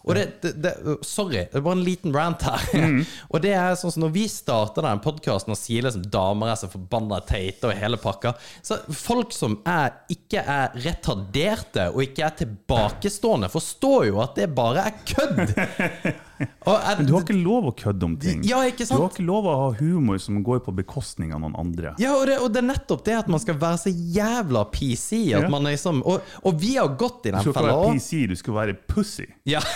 Og 0.05 0.15
det, 0.17 0.25
det, 0.41 0.51
det, 0.61 0.73
sorry, 1.05 1.47
det 1.51 1.61
bare 1.65 1.77
en 1.79 1.85
liten 1.85 2.13
rant 2.13 2.45
her. 2.45 2.65
og 3.31 3.41
det 3.41 3.55
er 3.57 3.77
sånn 3.79 3.93
som 3.95 4.05
Når 4.05 4.13
vi 4.13 4.25
starter 4.29 4.85
den 4.85 5.01
podkasten 5.03 5.55
og 5.55 5.59
sier 5.59 5.85
liksom 5.85 6.05
damer 6.13 6.53
er 6.53 6.59
så 6.61 6.69
forbanna 6.69 7.21
teite 7.25 7.71
og 7.71 7.77
hele 7.79 7.97
pakka 8.01 8.35
Så 8.65 8.77
folk 8.93 9.33
som 9.35 9.57
er, 9.65 9.95
ikke 10.13 10.43
er 10.43 10.77
retarderte 10.85 11.89
og 11.93 12.03
ikke 12.05 12.27
er 12.27 12.37
tilbakestående, 12.43 13.49
forstår 13.53 14.09
jo 14.11 14.21
at 14.23 14.37
det 14.37 14.51
bare 14.55 14.89
er 14.89 15.03
kødd. 15.09 15.55
Jeg- 16.39 16.97
Men 16.97 17.05
du 17.07 17.13
har 17.13 17.21
ikke 17.23 17.37
lov 17.43 17.65
å 17.69 17.73
kødde 17.75 18.03
om 18.03 18.17
ting. 18.17 18.43
Ja, 18.43 18.57
Du 18.69 18.93
har 18.95 19.09
ikke 19.09 19.25
lov 19.25 19.45
å 19.45 19.55
ha 19.61 19.69
humor 19.79 20.17
som 20.19 20.43
går 20.43 20.59
på 20.65 20.73
bekostning 20.75 21.33
av 21.33 21.39
noen 21.41 21.55
andre. 21.57 21.93
Ja, 21.99 22.13
og 22.19 22.25
det, 22.27 22.39
og 22.39 22.51
det 22.53 22.63
er 22.63 22.67
nettopp 22.73 23.03
det 23.05 23.13
at 23.19 23.27
man 23.31 23.39
skal 23.39 23.55
være 23.55 23.77
så 23.85 23.91
jævla 23.93 24.65
PC. 24.71 25.25
Ja. 25.31 25.47
man 25.49 25.63
liksom, 25.63 26.01
og, 26.05 26.21
og 26.43 26.59
vi 26.59 26.75
har 26.75 26.89
gått 26.97 27.25
i 27.25 27.31
Du 27.31 27.37
den 27.37 27.41
skal 27.41 27.53
ikke 27.53 27.63
være. 27.69 27.93
PC, 27.95 28.27
du 28.27 28.35
skal 28.35 28.53
være 28.53 28.77
pussy, 28.87 29.27
Ja. 29.45 29.61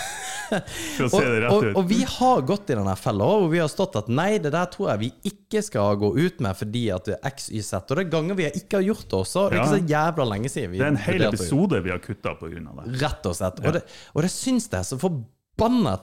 for 0.49 1.05
å 1.05 1.09
se 1.13 1.19
det 1.21 1.41
rett 1.43 1.63
ut. 1.69 1.75
og 1.77 1.83
vi 1.87 1.99
har 2.09 2.41
gått 2.41 2.71
i 2.73 2.75
denne 2.75 2.95
fella 2.97 3.23
og 3.37 3.51
vi 3.51 3.59
har 3.61 3.67
stått 3.69 3.95
at 3.99 4.07
nei, 4.09 4.39
det 4.41 4.49
der 4.55 4.65
tror 4.73 4.89
jeg 4.89 4.99
vi 5.03 5.09
ikke 5.29 5.61
skal 5.63 5.95
gå 6.01 6.09
ut 6.17 6.39
med 6.41 6.57
fordi 6.57 6.87
at 6.95 7.05
det 7.05 7.19
er 7.21 7.29
XYZ. 7.37 7.73
Og 7.85 7.95
det 7.99 8.05
er 8.07 8.09
ganger 8.09 8.35
vi 8.39 8.47
ikke 8.49 8.79
har 8.81 8.87
gjort 8.87 9.05
det 9.11 9.19
også. 9.19 9.43
Det 9.49 9.59
er 9.59 9.63
ikke 9.63 9.77
så 9.77 9.89
jævla 9.93 10.25
lenge 10.33 10.49
siden. 10.49 10.71
Vi 10.73 10.77
Det 10.81 10.87
er 10.87 10.93
en 10.95 11.03
hel 11.05 11.21
episode 11.29 11.83
vi 11.85 11.91
har 11.93 11.99
kutta 12.01 12.33
pga. 12.39 12.49
det. 12.49 13.01
Rett 13.01 13.25
og 13.29 13.35
slett. 13.37 13.61
Og 13.65 13.73
det, 13.77 13.83
og 14.15 14.21
det 14.25 14.31
syns 14.33 14.65
jeg 14.69 14.79
er 14.79 14.87
så 14.89 14.97
forbanna 14.99 15.37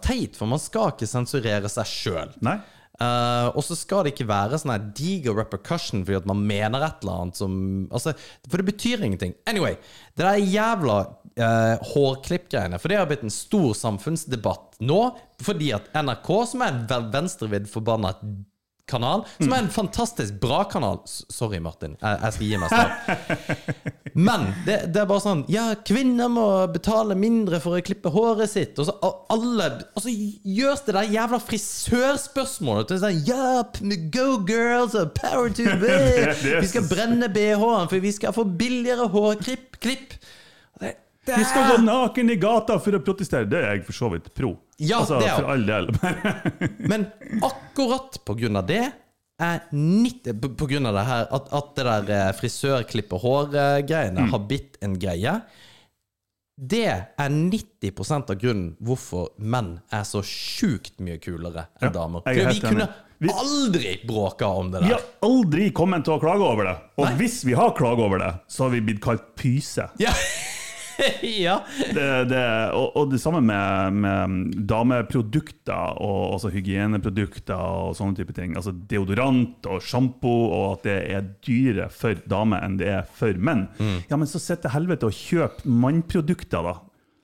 teit, 0.05 0.37
for 0.39 0.51
man 0.51 0.63
skal 0.63 0.93
ikke 0.93 1.09
sensurere 1.09 1.71
seg 1.73 1.89
sjøl. 1.91 2.35
Nei. 2.45 2.59
Eh, 2.97 3.49
og 3.53 3.61
så 3.61 3.77
skal 3.77 4.07
det 4.07 4.15
ikke 4.15 4.29
være 4.31 4.57
sånn 4.57 4.73
diger 4.97 5.37
repercussion 5.37 6.01
fordi 6.07 6.17
at 6.17 6.29
man 6.31 6.41
mener 6.49 6.81
et 6.81 7.03
eller 7.05 7.27
annet 7.27 7.37
som 7.37 7.57
altså, 7.91 8.15
For 8.49 8.57
det 8.57 8.71
betyr 8.71 9.05
ingenting. 9.05 9.35
Anyway, 9.45 9.77
det 10.17 10.25
der 10.25 10.41
jævla 10.41 10.97
uh, 11.05 11.75
hårklippgreiene 11.93 12.81
For 12.81 12.89
det 12.89 12.97
har 12.97 13.11
blitt 13.11 13.27
en 13.27 13.35
stor 13.35 13.75
samfunnsdebatt 13.77 14.81
nå, 14.81 15.01
fordi 15.45 15.75
at 15.77 15.91
NRK, 15.93 16.31
som 16.49 16.65
er 16.65 16.81
venstrevidd 17.13 17.69
forbanna 17.69 18.15
kanal, 18.91 19.25
som 19.39 19.53
er 19.53 19.65
en 19.65 19.71
fantastisk 19.73 20.37
bra 20.43 20.63
kanal 20.71 21.01
Sorry, 21.07 21.59
Martin. 21.63 21.97
Jeg, 22.01 22.21
jeg 22.23 22.37
skal 22.37 22.47
gi 22.47 22.61
meg 22.63 22.71
snart. 22.71 23.57
Men 24.27 24.47
det, 24.65 24.77
det 24.95 25.03
er 25.03 25.09
bare 25.11 25.21
sånn 25.21 25.43
Ja, 25.53 25.67
kvinner 25.85 26.31
må 26.33 26.47
betale 26.73 27.17
mindre 27.19 27.59
for 27.61 27.77
å 27.77 27.83
klippe 27.85 28.13
håret 28.15 28.49
sitt. 28.53 28.79
Og 28.81 28.89
så 28.89 28.95
og 29.05 29.27
alle 29.35 29.67
Og 29.93 30.05
så 30.07 30.13
gjøres 30.13 30.87
det 30.87 30.95
der 30.97 31.11
jævla 31.17 31.41
frisørspørsmålet 31.45 32.91
til 32.91 33.03
sånn 33.03 33.21
Ja, 33.29 33.61
go 34.15 34.29
girls, 34.49 34.97
power 35.19 35.53
to 35.53 35.67
be. 35.83 35.99
Vi 36.63 36.71
skal 36.71 36.89
brenne 36.89 37.29
BH-en, 37.33 37.91
for 37.91 38.01
vi 38.03 38.15
skal 38.15 38.35
få 38.37 38.47
billigere 38.49 39.11
hårklipp. 39.13 39.81
Klipp. 39.83 40.17
Vi 41.27 41.45
skal 41.45 41.71
gå 41.73 41.77
naken 41.83 42.31
i 42.31 42.37
gata 42.39 42.79
for 42.83 42.93
å 42.99 43.01
protestere. 43.03 43.49
Det 43.51 43.59
er 43.59 43.75
jeg 43.77 43.85
for 43.89 43.93
så 43.99 44.11
vidt 44.13 44.29
pro. 44.37 44.53
Ja, 44.79 45.01
altså, 45.03 45.19
det 45.21 45.29
er- 45.31 45.41
for 45.41 45.51
all 45.51 45.67
del. 45.67 45.91
Men 46.93 47.07
akkurat 47.43 48.19
på 48.25 48.37
grunn 48.39 48.57
av 48.61 48.67
det 48.69 48.83
er 49.43 49.61
90, 49.73 50.39
på, 50.57 50.67
grunn 50.71 50.87
av 50.89 50.95
det 50.97 51.03
her 51.05 51.27
At, 51.37 51.49
at 51.53 51.73
det 51.77 51.85
der 51.85 52.13
eh, 52.17 52.33
frisør-klippe-hår-greiene 52.39 54.29
har 54.31 54.45
blitt 54.49 54.79
en 54.85 54.95
greie. 55.01 55.41
Det 56.57 56.85
er 56.89 57.29
90% 57.35 58.31
av 58.33 58.39
grunnen 58.41 58.71
hvorfor 58.81 59.29
menn 59.45 59.75
er 59.93 60.07
så 60.09 60.23
sjukt 60.25 60.95
mye 61.05 61.19
kulere 61.21 61.67
enn 61.83 61.91
Ja, 61.91 61.93
damer. 61.99 62.23
er 62.25 62.39
For 62.39 62.53
vi 62.55 62.63
kunne. 62.65 62.89
Vi- 63.19 63.33
aldri 63.33 63.93
bråka 64.07 64.47
om 64.61 64.71
det 64.73 64.81
der. 64.81 64.89
Vi 64.89 64.93
har 64.93 65.05
aldri 65.25 65.71
kommet 65.73 66.05
til 66.05 66.15
å 66.17 66.21
klage 66.21 66.45
over 66.45 66.65
det. 66.69 66.75
Og 67.01 67.07
hvis 67.21 67.39
vi 67.49 67.53
har 67.57 67.71
klaget 67.77 68.05
over 68.05 68.19
det, 68.21 68.33
så 68.49 68.65
har 68.67 68.71
vi 68.75 68.81
blitt 68.85 69.01
kalt 69.05 69.35
pyse. 69.41 69.87
Ja. 70.01 70.13
ja. 71.47 71.59
Det, 71.93 72.09
det, 72.31 72.43
og, 72.77 72.97
og 72.97 73.11
det 73.13 73.21
samme 73.23 73.43
med, 73.45 74.01
med 74.03 74.57
dameprodukter, 74.69 76.01
og 76.03 76.37
også 76.37 76.51
hygieneprodukter 76.55 77.57
og 77.57 77.97
sånne 77.99 78.19
type 78.19 78.37
ting. 78.37 78.57
Altså 78.57 78.75
deodorant 78.91 79.69
og 79.71 79.85
sjampo, 79.85 80.35
og 80.49 80.67
at 80.77 80.89
det 80.89 80.99
er 81.17 81.31
dyrere 81.47 81.89
for 81.93 82.19
damer 82.29 82.65
enn 82.67 82.81
det 82.81 82.91
er 82.99 83.07
for 83.19 83.37
menn. 83.39 83.67
Ja, 84.11 84.19
men 84.19 84.29
så 84.31 84.43
sitter 84.43 84.75
helvete 84.75 85.09
og 85.09 85.17
kjøper 85.17 85.73
mannprodukter, 85.87 86.71
da. 86.71 86.77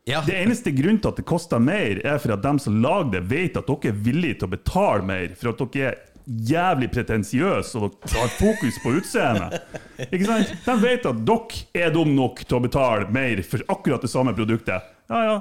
Ja. 0.05 0.23
Det 0.27 0.35
eneste 0.35 0.73
grunnen 0.75 0.99
til 0.99 1.13
at 1.13 1.19
det 1.21 1.27
koster 1.31 1.63
mer, 1.63 2.01
er 2.03 2.19
for 2.19 2.35
at 2.35 2.43
dem 2.43 2.59
som 2.59 2.81
lager 2.83 3.13
det, 3.15 3.21
vet 3.31 3.59
at 3.61 3.69
dere 3.69 3.93
er 3.93 4.01
villige 4.03 4.41
til 4.41 4.49
å 4.49 4.55
betale 4.57 5.07
mer. 5.07 5.37
For 5.39 5.53
at 5.53 5.63
dere 5.63 5.93
er 5.93 6.01
jævlig 6.27 6.89
pretensiøse 6.93 7.81
og 7.81 7.97
har 8.13 8.31
fokus 8.37 8.79
på 8.83 8.95
utseendet. 8.99 9.63
Ikke 10.09 10.27
sant? 10.29 10.53
De 10.67 10.77
vet 10.83 11.09
at 11.09 11.25
dere 11.29 11.87
er 11.87 11.95
dumme 11.95 12.15
nok 12.17 12.45
til 12.45 12.59
å 12.59 12.63
betale 12.65 13.11
mer 13.13 13.43
for 13.47 13.65
akkurat 13.73 14.05
det 14.05 14.13
samme 14.13 14.35
produktet. 14.37 14.89
Ja, 15.13 15.25
ja. 15.29 15.37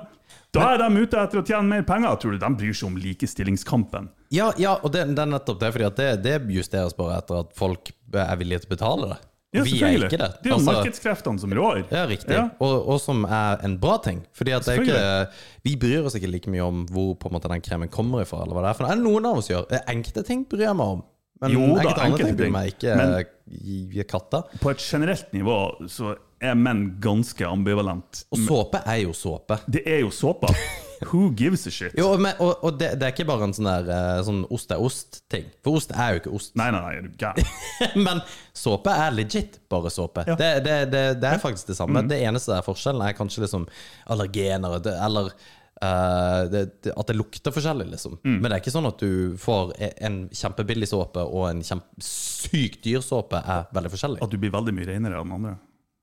Da 0.51 0.73
er 0.73 0.81
de 0.81 1.03
ute 1.05 1.19
etter 1.19 1.39
å 1.39 1.45
tjene 1.47 1.67
mer 1.69 1.83
penger. 1.87 2.17
Tror 2.19 2.35
du 2.35 2.41
de 2.41 2.51
bryr 2.59 2.75
seg 2.75 2.89
om 2.89 2.97
likestillingskampen? 2.99 4.09
Ja, 4.35 4.49
ja, 4.59 4.77
og 4.83 4.91
det, 4.91 5.05
det 5.15 5.23
er 5.23 5.31
nettopp 5.31 5.61
det, 5.61 5.71
fordi 5.75 5.91
det, 5.99 6.09
det 6.25 6.37
justeres 6.55 6.95
bare 6.97 7.21
etter 7.21 7.45
at 7.45 7.53
folk 7.55 7.93
er 8.11 8.39
villige 8.39 8.65
til 8.65 8.71
å 8.71 8.75
betale 8.75 9.11
det. 9.13 9.19
Ja, 9.51 9.63
Vi 9.67 9.81
er 9.83 9.97
ikke 10.05 10.15
det. 10.15 10.27
Det 10.41 10.47
er 10.47 10.53
jo 10.53 10.55
Altså- 10.55 10.73
markedskreftene 10.77 11.39
som 11.39 11.51
rår. 11.51 11.81
Ja, 11.91 12.05
riktig. 12.07 12.31
Ja. 12.31 12.45
Og, 12.63 12.87
og 12.87 13.01
som 13.03 13.25
er 13.25 13.59
en 13.67 13.77
bra 13.77 13.97
ting. 13.99 14.21
Fordi 14.33 14.51
at 14.55 14.63
det 14.63 14.77
er 14.77 14.81
ikke, 14.81 15.33
Vi 15.67 15.75
bryr 15.75 16.05
oss 16.07 16.15
ikke 16.15 16.31
like 16.31 16.47
mye 16.49 16.63
om 16.63 16.85
hvor 16.87 17.15
på 17.19 17.27
en 17.27 17.35
måte 17.35 17.49
den 17.51 17.61
kremen 17.61 17.89
kommer 17.91 18.23
ifra. 18.23 18.43
Eller 18.45 18.55
hva 18.55 18.63
det 18.63 18.69
er 18.69 18.77
for 18.79 18.85
noe. 18.87 18.91
Er 18.91 18.95
det 19.01 19.03
noen 19.03 19.25
av 19.27 19.37
oss 19.41 19.49
gjør? 19.51 19.65
Eh, 19.71 19.83
Enkelte 19.91 20.23
ting 20.25 20.45
bryr 20.47 20.67
jeg 20.69 20.75
meg 20.79 20.87
om. 20.95 21.03
Men 21.41 21.51
Jo 21.51 21.75
da, 21.75 21.89
enkelte 22.05 22.25
ting 22.29 22.37
bryr 22.37 22.51
meg 22.53 22.73
ikke 22.75 22.95
Men- 22.95 24.05
katta. 24.07 24.43
På 24.61 24.69
et 24.71 24.77
generelt 24.77 25.31
nivå 25.33 25.57
så 25.89 26.15
er 26.41 26.55
menn 26.55 26.97
ganske 27.01 27.43
ambivalent. 27.45 28.23
Og 28.31 28.39
såpe 28.47 28.81
er 28.85 29.01
jo 29.03 29.11
såpe. 29.11 29.59
Det 29.69 29.83
er 29.85 29.99
jo 30.05 30.09
såpa. 30.09 30.47
Who 31.09 31.31
gives 31.37 31.65
a 31.67 31.71
shit? 31.73 31.95
Jo, 31.97 32.11
men, 32.21 32.35
og, 32.43 32.63
og 32.63 32.77
det, 32.79 32.91
det 33.01 33.07
er 33.07 33.15
ikke 33.15 33.27
bare 33.29 33.47
en 33.47 33.55
sånn 33.57 33.69
der 33.69 33.87
eh, 33.95 34.19
sånn 34.27 34.43
ost 34.53 34.73
er 34.75 34.83
ost-ting. 34.83 35.47
For 35.65 35.79
ost 35.79 35.93
er 35.95 36.15
jo 36.15 36.21
ikke 36.21 36.33
ost. 36.37 36.53
Nei, 36.59 36.67
nei, 36.75 36.81
nei, 36.85 37.07
du 37.07 37.15
gæren? 37.21 37.47
Men 38.07 38.21
såpe 38.57 38.93
er 38.93 39.15
legit 39.15 39.57
bare 39.71 39.93
såpe. 39.93 40.27
Ja. 40.27 40.35
Mm. 40.35 40.41
Det, 40.43 40.51
det, 40.67 40.75
det, 40.93 41.05
det 41.23 41.31
er 41.31 41.41
faktisk 41.41 41.71
det 41.71 41.79
samme. 41.79 42.05
Det 42.09 42.21
eneste 42.21 42.53
er 42.57 42.67
forskjellen 42.67 43.03
er 43.07 43.17
kanskje 43.17 43.47
liksom 43.47 43.65
allergener 44.11 44.79
eller 44.99 45.33
Uh, 45.81 46.45
det, 46.45 46.59
det, 46.85 46.91
at 46.93 47.07
det 47.09 47.15
lukter 47.17 47.49
forskjellig, 47.49 47.87
liksom. 47.89 48.19
Mm. 48.21 48.35
Men 48.35 48.43
det 48.43 48.51
er 48.53 48.61
ikke 48.61 48.73
sånn 48.75 48.85
at 48.85 48.99
du 49.01 49.33
får 49.41 49.71
e- 49.81 49.95
en 50.05 50.19
kjempebillig 50.29 50.85
såpe 50.91 51.23
og 51.25 51.47
en 51.47 51.63
sykt 52.05 52.83
dyr 52.85 53.01
såpe 53.01 53.41
er 53.41 53.65
veldig 53.73 53.89
forskjellig. 53.89 54.21
At 54.21 54.29
du 54.29 54.37
blir 54.37 54.53
veldig 54.53 54.75
mye 54.77 54.85
renere 54.91 55.23
enn 55.23 55.33
andre. 55.39 55.55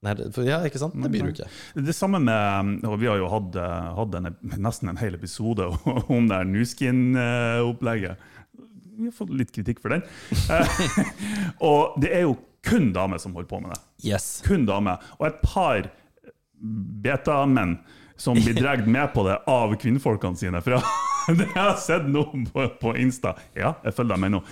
Nei, 0.07 0.15
det, 0.15 0.29
for, 0.35 0.47
ja, 0.47 0.61
ikke 0.67 0.79
sant? 0.79 0.95
Det 0.95 1.11
blir 1.11 1.27
du 1.27 1.33
ikke. 1.33 1.49
Det 1.83 1.95
samme 1.97 2.21
med 2.23 2.85
og 2.87 3.01
Vi 3.03 3.09
har 3.11 3.19
jo 3.19 3.31
hatt, 3.33 3.57
eh, 3.59 3.89
hatt 3.99 4.19
en, 4.19 4.31
nesten 4.69 4.93
en 4.93 5.01
hel 5.01 5.19
episode 5.19 5.67
om 6.17 6.29
det 6.31 6.43
Nuskin-opplegget. 6.53 8.27
Vi 8.99 9.07
har 9.07 9.15
fått 9.15 9.35
litt 9.35 9.51
kritikk 9.55 9.83
for 9.83 9.97
den. 9.97 10.07
Eh, 10.49 11.65
og 11.65 11.99
det 12.03 12.13
er 12.15 12.27
jo 12.29 12.37
kun 12.65 12.93
damer 12.95 13.21
som 13.23 13.35
holder 13.35 13.51
på 13.51 13.61
med 13.63 13.75
det. 13.75 13.81
Yes. 14.11 14.39
Kun 14.47 14.67
damer. 14.69 15.03
Og 15.19 15.29
et 15.29 15.43
par 15.43 15.91
beta-menn 17.03 17.79
som 18.19 18.39
blir 18.39 18.57
dratt 18.59 18.87
med 18.87 19.13
på 19.15 19.23
det 19.27 19.37
av 19.51 19.75
kvinnfolkene 19.79 20.39
sine. 20.39 20.63
For 20.65 20.79
det 21.39 21.47
har 21.55 21.77
sett 21.83 22.07
nå 22.11 22.25
på, 22.53 22.65
på 22.81 22.95
Insta. 22.99 23.35
Ja, 23.55 23.77
jeg 23.85 23.95
følger 23.95 24.17
dem 24.17 24.27
ennå. 24.31 24.43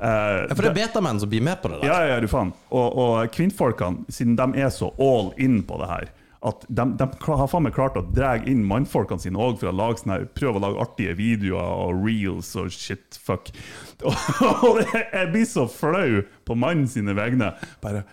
Eh, 0.00 0.46
Ja, 0.48 0.54
for 0.54 0.62
det 0.62 0.70
er 0.70 0.76
betamenn 0.86 1.18
som 1.20 1.28
blir 1.30 1.42
med 1.42 1.58
på 1.62 1.68
det 1.72 1.80
der. 1.82 1.88
ja, 1.90 2.14
ja, 2.14 2.20
du 2.22 2.28
faen. 2.30 2.52
Og, 2.70 2.98
og 3.02 3.32
kvinnfolkene, 3.34 4.04
siden 4.14 4.36
de 4.38 4.46
er 4.62 4.70
så 4.70 4.92
all 5.02 5.32
in 5.36 5.62
på 5.66 5.78
det 5.82 5.88
her, 5.90 6.08
at 6.48 6.62
de, 6.70 6.84
de 7.00 7.06
har 7.26 7.48
faen 7.50 7.64
meg 7.66 7.74
klart 7.74 7.96
å 7.98 8.04
dra 8.14 8.36
inn 8.46 8.60
mannfolkene 8.64 9.18
sine 9.18 9.40
òg 9.42 9.56
for 9.58 9.72
å 9.72 9.74
lage 9.74 10.04
sånne, 10.04 10.20
her- 10.20 10.28
prøve 10.38 10.60
å 10.60 10.62
lage 10.62 10.78
artige 10.84 11.16
videoer 11.18 11.72
og 11.88 12.04
reels 12.06 12.52
og 12.62 12.70
shit, 12.70 13.18
fuck. 13.18 13.50
Og 14.68 14.78
det, 14.84 15.02
jeg 15.12 15.32
blir 15.34 15.48
så 15.50 15.66
flau 15.66 16.22
på 16.46 16.54
mannen 16.54 16.86
sine 16.86 17.16
vegne. 17.18 17.50
Bare 17.82 18.04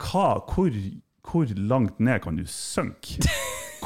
hva, 0.00 0.38
hvor, 0.48 0.72
hvor 1.28 1.52
langt 1.68 2.00
ned 2.00 2.22
kan 2.24 2.36
du 2.40 2.46
synke? 2.48 3.20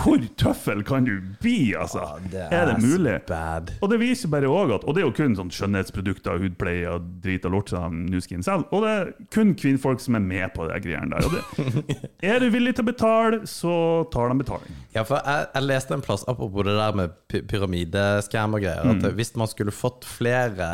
Hvor 0.01 0.23
tøffel 0.41 0.83
kan 0.87 1.05
du 1.05 1.15
bli, 1.43 1.75
altså? 1.79 2.05
det 2.31 2.47
er 2.51 2.67
det 2.71 2.75
er 2.77 2.81
mulig? 2.85 3.17
bad. 3.29 3.73
Og 3.83 3.91
det 3.93 3.99
viser 4.01 4.29
bare 4.33 4.49
også 4.49 4.75
at 4.81 4.85
Og 4.89 4.95
det 4.97 5.03
er 5.03 5.07
jo 5.09 5.13
kun 5.17 5.35
sånn 5.39 5.51
skjønnhetsprodukter, 5.53 6.39
hudpleie 6.41 6.89
og 6.91 7.07
drit 7.25 7.45
og 7.49 7.53
lort 7.57 7.69
som 7.73 8.01
Nuskin 8.11 8.43
selv. 8.47 8.65
Og 8.73 8.83
det 8.87 8.91
er 8.97 9.13
kun 9.35 9.55
kvinnfolk 9.59 10.01
som 10.01 10.17
er 10.19 10.25
med 10.25 10.55
på 10.57 10.67
de 10.71 10.79
greiene 10.85 11.11
der. 11.21 11.29
Det, 11.91 11.99
er 12.23 12.39
du 12.43 12.49
villig 12.55 12.75
til 12.79 12.85
å 12.87 12.91
betale, 12.91 13.43
så 13.51 13.75
tar 14.13 14.31
de 14.33 14.39
betaling. 14.41 14.79
Ja, 14.95 15.05
for 15.07 15.21
jeg, 15.23 15.47
jeg 15.55 15.67
leste 15.69 15.95
en 15.97 16.03
plass, 16.05 16.25
apropos 16.31 16.65
det 16.67 16.75
der 16.79 16.97
med 16.99 17.13
py- 17.31 17.45
pyramideskam 17.51 18.57
og 18.59 18.65
greier, 18.65 18.81
Mm. 18.91 19.05
at 19.05 19.13
hvis 19.19 19.35
man 19.37 19.47
skulle 19.51 19.73
fått 19.75 20.05
flere 20.09 20.67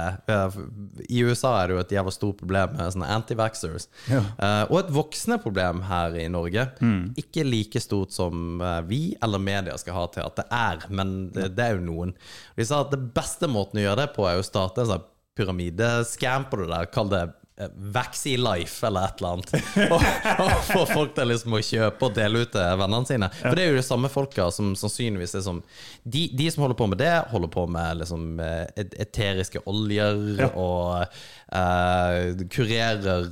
I 1.10 1.22
USA 1.26 1.50
er 1.62 1.68
det 1.68 1.74
jo 1.76 1.80
et 1.82 1.92
jævla 1.96 2.12
stort 2.14 2.38
problem 2.40 2.74
med 2.76 2.92
sånne 2.94 3.08
anti-vaxxers. 3.16 3.88
Ja. 4.10 4.22
Eh, 4.38 4.62
og 4.70 4.78
et 4.84 4.92
voksende 4.94 5.38
problem 5.42 5.82
her 5.88 6.14
i 6.20 6.26
Norge. 6.32 6.68
Mm. 6.80 7.14
Ikke 7.20 7.44
like 7.46 7.80
stort 7.82 8.12
som 8.14 8.60
eh, 8.62 8.80
vi 8.88 9.00
eller 9.22 9.42
media 9.42 9.76
skal 9.80 9.96
ha 9.96 10.06
til 10.12 10.26
at 10.26 10.38
det 10.38 10.46
er, 10.52 10.86
men 10.90 11.16
det, 11.34 11.50
det 11.56 11.64
er 11.66 11.78
jo 11.78 11.86
noen. 11.88 12.14
De 12.56 12.66
sa 12.66 12.82
at 12.84 12.94
det 12.94 13.02
beste 13.16 13.48
måten 13.50 13.80
å 13.80 13.86
gjøre 13.88 14.04
det 14.04 14.12
på, 14.16 14.26
er 14.28 14.40
å 14.40 14.46
starte 14.46 14.84
en 14.84 14.92
sånn 14.94 15.12
pyramidescam 15.36 16.48
på 16.50 16.62
det 16.62 16.70
der. 16.70 16.88
Kall 16.92 17.10
det 17.12 17.22
eh, 17.60 17.68
Vaxi 17.76 18.36
Life 18.40 18.86
eller 18.86 19.10
et 19.10 19.20
eller 19.20 19.36
annet. 19.36 19.52
Og, 19.92 20.06
og 20.46 20.64
få 20.70 20.84
folk 20.90 21.14
til 21.16 21.30
liksom 21.30 21.56
å 21.56 21.62
kjøpe 21.64 22.08
og 22.08 22.16
dele 22.16 22.44
ut 22.44 22.52
til 22.54 22.80
vennene 22.80 23.08
sine. 23.08 23.30
For 23.42 23.58
det 23.58 23.66
er 23.66 23.72
jo 23.72 23.78
de 23.80 23.86
samme 23.86 24.10
folka 24.12 24.48
som 24.54 24.72
sannsynligvis 24.78 25.36
er 25.38 25.44
som 25.44 25.60
de, 26.02 26.26
de 26.36 26.48
som 26.52 26.64
holder 26.64 26.80
på 26.80 26.88
med 26.92 27.02
det, 27.04 27.14
holder 27.32 27.52
på 27.52 27.66
med 27.76 28.02
liksom 28.02 28.40
eh, 28.40 28.64
eteriske 29.06 29.64
oljer 29.68 30.46
og 30.52 31.16
uh, 31.52 32.44
kurerer 32.52 33.28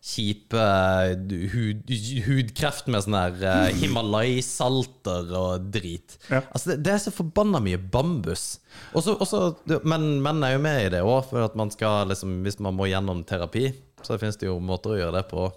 eh, 0.00 0.06
Kjipe 0.10 0.62
hud, 1.52 1.90
hudkreft 2.26 2.88
med 2.88 3.04
sånn 3.04 3.16
her 3.18 3.34
uh, 3.44 3.68
Himalai-salter 3.80 5.28
og 5.36 5.68
drit. 5.74 6.16
Ja. 6.30 6.40
Altså 6.48 6.72
det, 6.72 6.80
det 6.86 6.94
er 6.94 7.02
så 7.04 7.12
forbanna 7.12 7.60
mye 7.60 7.78
bambus. 7.78 8.60
Også, 8.96 9.18
også, 9.20 9.42
men 9.84 10.22
menn 10.24 10.42
er 10.46 10.56
jo 10.56 10.64
med 10.64 10.86
i 10.86 10.92
det 10.96 11.04
òg, 11.04 11.26
for 11.28 11.44
at 11.44 11.56
man 11.58 11.72
skal 11.74 12.08
liksom 12.08 12.40
Hvis 12.46 12.60
man 12.62 12.76
må 12.78 12.88
gjennom 12.88 13.24
terapi, 13.28 13.70
så 14.02 14.16
finnes 14.18 14.40
det 14.40 14.48
jo 14.48 14.56
måter 14.62 14.94
å 14.94 15.00
gjøre 15.02 15.18
det 15.18 15.26
på. 15.30 15.50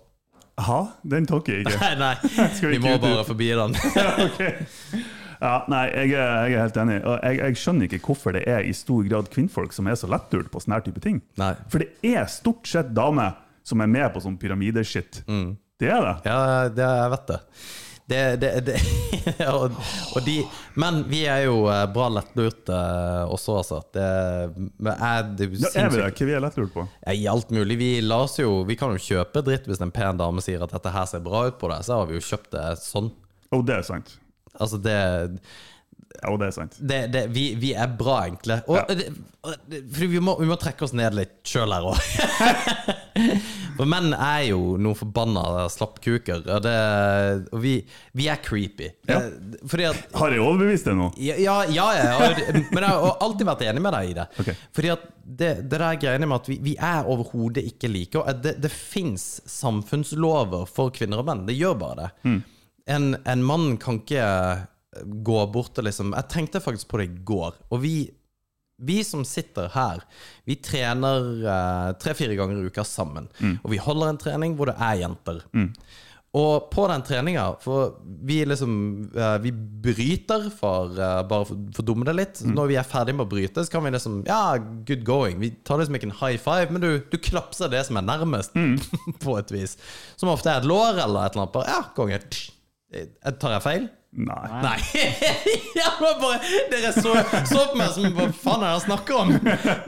Aha, 0.61 0.81
den 1.07 1.25
tok 1.25 1.49
jeg 1.49 1.63
ikke. 1.63 1.79
Nei, 1.83 1.95
nei, 1.97 2.15
vi 2.61 2.75
vi 2.75 2.81
må 2.83 2.97
bare 3.01 3.23
forbi 3.25 3.53
den. 3.57 3.77
Ok. 4.27 4.41
Ja, 5.43 5.57
nei, 5.67 5.87
jeg 5.91 6.13
er, 6.15 6.29
jeg 6.47 6.55
er 6.55 6.61
helt 6.61 6.77
enig. 6.79 6.97
Og 7.03 7.15
jeg, 7.19 7.39
jeg 7.41 7.59
skjønner 7.59 7.87
ikke 7.89 8.05
hvorfor 8.05 8.35
det 8.35 8.43
er 8.47 8.63
i 8.63 8.75
stor 8.75 9.01
grad 9.09 9.27
kvinnfolk 9.33 9.73
som 9.75 9.89
er 9.91 9.97
så 9.99 10.07
letturt 10.07 10.51
på 10.53 10.61
sånne 10.63 10.77
her 10.77 10.85
type 10.85 11.03
ting. 11.03 11.19
Nei. 11.41 11.51
For 11.71 11.83
det 11.83 12.13
er 12.13 12.29
stort 12.31 12.69
sett 12.69 12.93
damer 12.95 13.33
som 13.63 13.81
er 13.83 13.89
med 13.91 14.09
på 14.13 14.21
sånn 14.23 14.37
pyramideshit. 14.41 15.23
Det 15.79 15.89
er 15.89 16.03
det. 16.05 16.13
Ja, 16.29 16.37
det, 16.69 16.91
jeg 16.99 17.15
vet 17.15 17.25
det. 17.31 17.39
Det, 18.05 18.35
det, 18.35 18.49
det 18.67 18.73
og, 19.55 19.77
og 20.11 20.25
de, 20.25 20.33
Men 20.75 20.97
vi 21.07 21.21
er 21.31 21.45
jo 21.45 21.69
eh, 21.71 21.85
bra 21.95 22.09
lettlurte 22.11 22.75
eh, 22.75 23.31
også, 23.31 23.55
altså. 23.61 23.77
Det, 23.95 24.03
er, 24.03 25.29
det 25.39 25.47
Ja, 25.55 25.69
er 25.85 25.93
vi 25.93 26.01
det? 26.01 26.09
Hva 26.11 26.27
vi 26.27 26.35
er 26.35 26.43
lettlurt 26.43 26.73
på? 26.75 26.83
Ja, 27.05 27.13
I 27.15 27.27
alt 27.31 27.53
mulig. 27.55 27.77
Vi, 27.79 27.91
jo, 28.43 28.57
vi 28.67 28.75
kan 28.79 28.91
jo 28.91 28.99
kjøpe 28.99 29.43
dritt 29.47 29.69
hvis 29.71 29.79
en 29.83 29.93
pen 29.95 30.19
dame 30.19 30.43
sier 30.43 30.65
at 30.67 30.75
dette 30.75 30.91
her 30.91 31.07
ser 31.09 31.23
bra 31.23 31.45
ut 31.47 31.61
på 31.61 31.71
deg, 31.71 31.85
så 31.87 32.01
har 32.01 32.11
vi 32.11 32.19
jo 32.19 32.25
kjøpt 32.27 32.51
det 32.57 32.65
sånn. 32.83 33.07
Å, 33.53 33.61
det 33.63 33.79
er 33.79 33.87
sant. 33.87 34.17
Altså, 34.59 34.81
det, 34.83 34.97
Ja, 36.19 36.27
og 36.33 36.41
det 36.43 36.51
er 36.51 36.57
sant. 36.59 36.75
det, 36.83 36.99
det 37.15 37.23
vi, 37.33 37.53
vi 37.59 37.71
er 37.73 37.87
bra, 37.87 38.25
egentlig. 38.27 38.59
Og, 38.67 38.81
Ja. 38.81 38.85
det, 38.91 39.13
og 39.47 39.71
vi 39.95 40.19
må, 40.19 40.35
vi 40.43 40.51
må 40.51 40.59
trekke 40.59 40.83
oss 40.85 40.93
ned 40.95 41.15
litt 41.17 41.39
sjøl 41.47 41.71
her 41.71 41.87
òg. 41.93 42.03
For 43.77 43.89
menn 43.89 44.13
er 44.13 44.43
jo 44.51 44.75
noen 44.81 44.97
forbanna 44.97 45.65
slappkuker, 45.73 46.43
og, 46.45 46.59
det, 46.65 46.73
og 47.53 47.61
vi, 47.63 47.73
vi 48.17 48.27
er 48.29 48.41
creepy. 48.45 48.89
Ja. 49.09 49.19
Fordi 49.69 49.87
at 49.89 50.13
Har 50.17 50.33
jeg 50.35 50.43
overbevist 50.43 50.85
deg 50.89 50.97
nå? 50.99 51.07
Ja, 51.21 51.35
ja, 51.41 51.55
ja, 51.73 51.87
ja 51.97 52.11
og- 52.27 52.41
men 52.73 52.83
jeg 52.85 52.89
har 52.91 53.17
alltid 53.25 53.49
vært 53.49 53.65
enig 53.69 53.83
med 53.85 53.95
deg 53.97 54.11
i 54.11 54.15
det. 54.19 54.27
Okay. 54.43 54.57
Fordi 54.77 54.91
at 54.93 55.07
det, 55.23 55.51
det 55.71 55.79
der 55.79 55.99
greiene 56.01 56.27
med 56.29 56.41
at 56.41 56.49
vi, 56.51 56.57
vi 56.65 56.75
er 56.77 57.07
overhodet 57.09 57.63
ikke 57.69 57.89
like. 57.91 58.19
Og 58.19 58.41
det, 58.43 58.57
det 58.61 58.71
fins 58.73 59.39
samfunnslover 59.49 60.65
for 60.69 60.91
kvinner 60.95 61.21
og 61.23 61.29
menn. 61.29 61.45
Det 61.47 61.55
gjør 61.57 61.77
bare 61.81 62.07
det. 62.07 62.35
En, 62.93 63.13
en 63.25 63.43
mann 63.47 63.77
kan 63.81 64.01
ikke 64.01 64.25
gå 65.25 65.37
bort 65.49 65.79
og 65.79 65.85
liksom 65.87 66.11
Jeg 66.13 66.27
tenkte 66.29 66.59
faktisk 66.61 66.89
på 66.91 66.99
det 67.01 67.07
i 67.09 67.15
går. 67.25 67.55
Og 67.73 67.79
vi, 67.81 67.93
vi 68.81 69.03
som 69.05 69.25
sitter 69.27 69.69
her, 69.73 70.01
vi 70.47 70.55
trener 70.55 71.27
eh, 71.43 71.91
tre-fire 72.01 72.35
ganger 72.39 72.61
i 72.61 72.71
uka 72.71 72.83
sammen. 72.87 73.29
Og 73.61 73.69
vi 73.71 73.81
holder 73.81 74.09
en 74.13 74.21
trening 74.21 74.57
hvor 74.57 74.71
det 74.71 74.79
er 74.81 75.03
jenter. 75.03 75.43
Og 76.33 76.71
på 76.73 76.87
den 76.89 77.03
treninga, 77.05 77.43
for 77.61 77.99
vi 78.25 78.39
liksom 78.49 78.71
eh, 79.13 79.35
Vi 79.43 79.51
bryter 79.53 80.47
for 80.49 80.95
uh, 80.97 81.19
bare 81.29 81.45
for, 81.45 81.59
å 81.77 81.85
dumme 81.85 82.07
det 82.09 82.15
litt. 82.17 82.41
Når 82.41 82.71
vi 82.71 82.77
er 82.81 82.87
ferdig 82.89 83.13
med 83.13 83.27
å 83.27 83.29
bryte, 83.29 83.61
så 83.61 83.69
kan 83.75 83.85
vi 83.85 83.91
liksom 83.93 84.23
Ja, 84.25 84.57
good 84.87 85.05
going. 85.05 85.37
Vi 85.43 85.51
tar 85.61 85.77
liksom 85.77 85.99
ikke 85.99 86.09
en 86.09 86.17
high 86.23 86.39
five, 86.41 86.73
men 86.73 86.81
du, 86.81 86.89
du 87.11 87.19
klapser 87.21 87.69
det 87.69 87.83
som 87.85 88.01
er 88.01 88.07
nærmest, 88.07 88.57
på 89.23 89.37
et 89.37 89.53
vis. 89.53 89.77
Som 90.17 90.33
ofte 90.33 90.49
er 90.49 90.63
et 90.63 90.69
lår 90.69 91.03
eller 91.05 91.27
et 91.27 91.37
eller 91.37 91.43
annet. 91.45 91.53
Bare, 91.53 91.69
ja, 91.69 91.83
konge. 91.93 92.17
Eh, 92.93 93.37
Tar 93.37 93.59
jeg 93.59 93.65
feil? 93.67 93.85
Nei. 94.13 94.61
Nei. 94.61 94.77
bare, 96.21 96.37
dere 96.69 96.91
så, 96.93 97.13
så 97.49 97.63
på 97.71 97.77
meg 97.79 97.89
som 97.95 98.05
Hva 98.13 98.27
faen 98.37 98.61
er 98.61 98.67
det 98.67 98.75
han 98.75 98.83
snakker 98.83 99.17
om? 99.23 99.31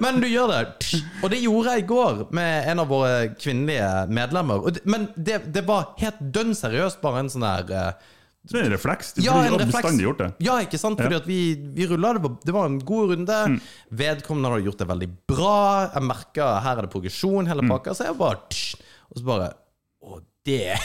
Men 0.02 0.18
du 0.24 0.26
gjør 0.26 0.50
det. 0.54 1.00
Og 1.22 1.30
det 1.34 1.44
gjorde 1.44 1.76
jeg 1.76 1.84
i 1.84 1.88
går 1.92 2.24
med 2.34 2.70
en 2.72 2.82
av 2.82 2.90
våre 2.90 3.14
kvinnelige 3.38 3.90
medlemmer. 4.18 4.66
Men 4.90 5.08
det, 5.16 5.44
det 5.54 5.66
var 5.68 5.92
helt 6.02 6.24
dønn 6.34 6.56
seriøst 6.58 7.02
bare 7.06 7.22
en 7.22 7.30
sånn 7.36 7.46
der 7.46 7.70
eh, 7.70 8.12
Det 8.50 8.60
er 8.64 8.68
en 8.68 8.74
refleks. 8.76 9.14
Det 9.20 9.26
ja, 9.28 9.38
en 9.46 9.60
refleks. 9.62 10.02
gjort 10.02 10.24
det. 10.24 10.32
Ja, 10.46 10.58
ikke 10.66 10.82
sant? 10.82 11.00
Fordi 11.02 11.20
at 11.22 11.30
vi, 11.30 11.40
vi 11.78 11.88
rulla, 11.94 12.16
det, 12.18 12.24
var- 12.26 12.40
det 12.50 12.54
var 12.58 12.70
en 12.72 12.80
god 12.86 13.14
runde. 13.14 13.40
Mm. 13.56 13.60
Vedkommende 14.02 14.56
hadde 14.56 14.68
gjort 14.72 14.82
det 14.84 14.90
veldig 14.96 15.12
bra. 15.36 15.56
Jeg 15.94 16.10
merka 16.10 16.50
her 16.66 16.82
er 16.82 16.88
det 16.90 16.94
progresjon, 16.98 17.44
Mm. 17.46 17.52
hele 17.54 17.70
pakka. 17.70 17.94
Så 17.98 18.10
jeg 18.10 18.18
bare 18.18 18.42
Og 19.14 19.22
så 19.22 19.26
bare 19.30 19.52
Å, 20.06 20.20
det 20.46 20.76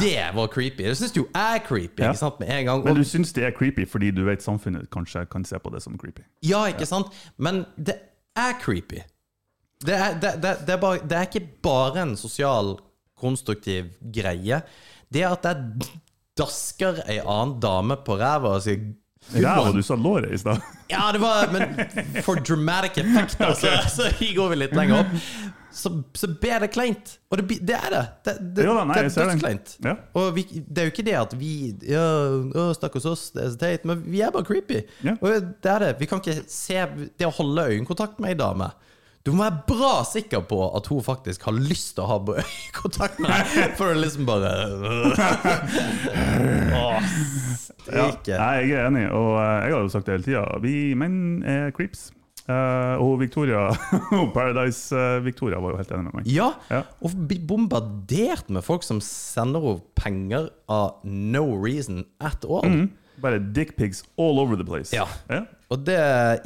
Det 0.00 0.30
var 0.34 0.46
creepy. 0.52 0.82
Det 0.84 0.96
syns 0.98 1.14
jeg 1.16 1.24
er 1.34 1.58
creepy, 1.66 2.02
Ja. 2.02 2.10
ikke 2.12 2.18
sant, 2.20 2.40
med 2.40 2.48
en 2.52 2.64
gang. 2.66 2.84
Men 2.84 2.96
du 2.98 3.04
syns 3.04 3.32
det 3.32 3.44
er 3.44 3.50
creepy 3.56 3.86
fordi 3.88 4.10
du 4.14 4.22
vet 4.26 4.42
samfunnet 4.44 4.88
kanskje 4.94 5.24
kan 5.32 5.44
se 5.48 5.58
på 5.58 5.70
det 5.74 5.82
som 5.82 5.96
creepy? 5.98 6.22
ja, 6.44 6.64
ikke 6.70 6.86
sant? 6.86 7.06
Men 7.38 7.64
det 7.76 7.96
er 8.36 8.52
creepy. 8.60 9.00
Det 9.86 9.94
er, 9.94 10.18
det, 10.20 10.34
det, 10.42 10.56
det, 10.66 10.74
er 10.74 10.80
bare, 10.82 10.98
det 11.08 11.16
er 11.18 11.26
ikke 11.28 11.46
bare 11.62 12.02
en 12.02 12.16
sosial, 12.16 12.76
konstruktiv 13.18 13.84
greie. 14.14 14.60
Det 15.12 15.24
at 15.26 15.44
jeg 15.46 15.56
dasker 16.38 17.00
ei 17.08 17.18
annen 17.18 17.56
dame 17.62 17.96
på 18.06 18.16
ræva 18.18 18.56
og 18.58 18.62
sier 18.62 18.78
Ræva, 19.34 19.72
du 19.72 19.82
sa 19.82 19.96
låret 19.98 20.32
i 20.32 20.38
stad. 20.38 20.60
Ja, 20.88 21.10
det 21.12 21.20
var 21.20 21.50
Men 21.52 22.22
for 22.24 22.40
dramatic 22.40 22.96
effect, 23.02 23.40
altså, 23.40 23.68
så 23.96 24.08
går 24.34 24.48
vi 24.48 24.56
litt 24.56 24.76
lenger 24.76 25.02
opp. 25.02 25.16
Så, 25.78 25.92
så 26.16 26.30
ber 26.40 26.64
det 26.64 26.70
kleint. 26.72 27.18
Og 27.30 27.38
det, 27.38 27.58
det 27.68 27.76
er 27.76 27.90
det. 27.92 28.02
Det, 28.24 28.34
det, 28.56 28.64
jo, 28.64 28.72
da, 28.74 28.86
nei, 28.88 28.96
det 29.04 29.10
er 29.12 29.28
dødskleint. 29.28 29.74
Ja. 29.84 29.94
Og 30.16 30.30
vi, 30.38 30.46
det 30.64 30.80
er 30.80 30.88
jo 30.88 30.94
ikke 30.94 31.04
det 31.06 31.16
at 31.20 31.36
vi 31.38 31.52
ja, 31.86 32.06
å, 32.48 32.70
Stakkars 32.74 33.06
oss, 33.10 33.26
det 33.36 33.44
er 33.44 33.52
så 33.52 33.60
teit. 33.60 33.84
Men 33.88 34.00
vi 34.08 34.24
er 34.24 34.32
bare 34.34 34.48
creepy. 34.48 34.80
Ja. 35.04 35.18
Og 35.20 35.52
det 35.60 35.74
er 35.74 35.84
det. 35.84 35.92
Vi 36.00 36.08
kan 36.10 36.24
ikke 36.24 36.40
se 36.48 36.80
Det 37.20 37.28
å 37.28 37.34
holde 37.36 37.68
øyekontakt 37.74 38.18
med 38.22 38.32
ei 38.32 38.40
dame 38.40 38.72
Du 39.28 39.34
må 39.36 39.44
være 39.44 39.60
bra 39.68 39.90
sikker 40.08 40.40
på 40.48 40.58
at 40.78 40.86
hun 40.88 41.02
faktisk 41.04 41.42
har 41.44 41.52
lyst 41.60 41.94
til 41.98 42.06
å 42.06 42.08
ha 42.14 42.18
kontakt 42.80 43.18
med 43.20 43.28
deg, 43.28 43.74
for 43.76 43.92
å 43.92 43.98
liksom 44.00 44.24
bare 44.28 44.52
Åh, 46.78 47.10
Ja, 47.88 48.06
nei, 48.36 48.54
jeg 48.68 48.76
er 48.76 48.86
enig, 48.88 49.04
og 49.12 49.34
eh, 49.40 49.66
jeg 49.66 49.74
har 49.74 49.82
jo 49.84 49.90
sagt 49.92 50.08
det 50.08 50.16
hele 50.18 50.26
tida. 50.26 50.44
Vi 50.64 50.74
menn 50.98 51.18
er 51.48 51.70
creeps. 51.76 52.08
Uh, 52.48 52.96
og 53.04 53.18
Victoria 53.20 53.66
og 54.16 54.30
Paradise-Victoria 54.32 55.58
var 55.60 55.74
jo 55.74 55.80
helt 55.82 55.90
enig 55.92 56.06
med 56.06 56.14
meg. 56.22 56.28
Ja, 56.32 56.46
Ja. 56.72 56.78
og 57.04 57.12
blir 57.28 57.42
bombardert 57.44 58.48
med 58.48 58.64
folk 58.64 58.86
som 58.86 59.02
sender 59.04 59.60
henne 59.60 59.82
penger 60.00 60.46
av 60.72 61.02
no 61.04 61.42
reason 61.60 62.06
at 62.24 62.46
all. 62.48 62.64
Mhm. 62.64 62.86
Bare 63.22 63.38
dickpics 63.38 64.04
all 64.20 64.40
over 64.42 64.58
the 64.58 64.66
place. 64.66 64.94
Ja. 64.96 65.06
Ja. 65.28 65.44
Og 65.68 65.84
det 65.84 65.98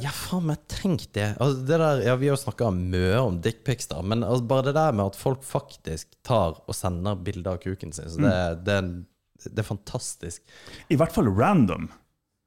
Ja, 0.03 0.11
faen 0.11 0.47
meg, 0.49 0.61
tenk 0.71 1.05
det. 1.15 1.29
Altså, 1.37 1.63
det 1.67 1.79
der, 1.79 2.03
ja, 2.09 2.15
vi 2.19 2.29
har 2.31 2.39
snakka 2.39 2.71
mye 2.75 3.17
om 3.21 3.39
dickpics, 3.43 3.87
da, 3.91 4.01
men 4.03 4.25
altså, 4.25 4.45
bare 4.49 4.67
det 4.69 4.75
der 4.77 4.95
med 4.95 5.13
at 5.13 5.19
folk 5.19 5.43
faktisk 5.47 6.11
tar 6.27 6.59
og 6.59 6.75
sender 6.77 7.19
bilder 7.23 7.55
av 7.55 7.63
kuken 7.63 7.95
sin, 7.95 8.09
så 8.11 8.23
det, 8.23 8.37
det, 8.67 8.79
det 9.49 9.63
er 9.63 9.69
fantastisk. 9.69 10.43
I 10.91 10.99
hvert 10.99 11.15
fall 11.15 11.31
random. 11.31 11.89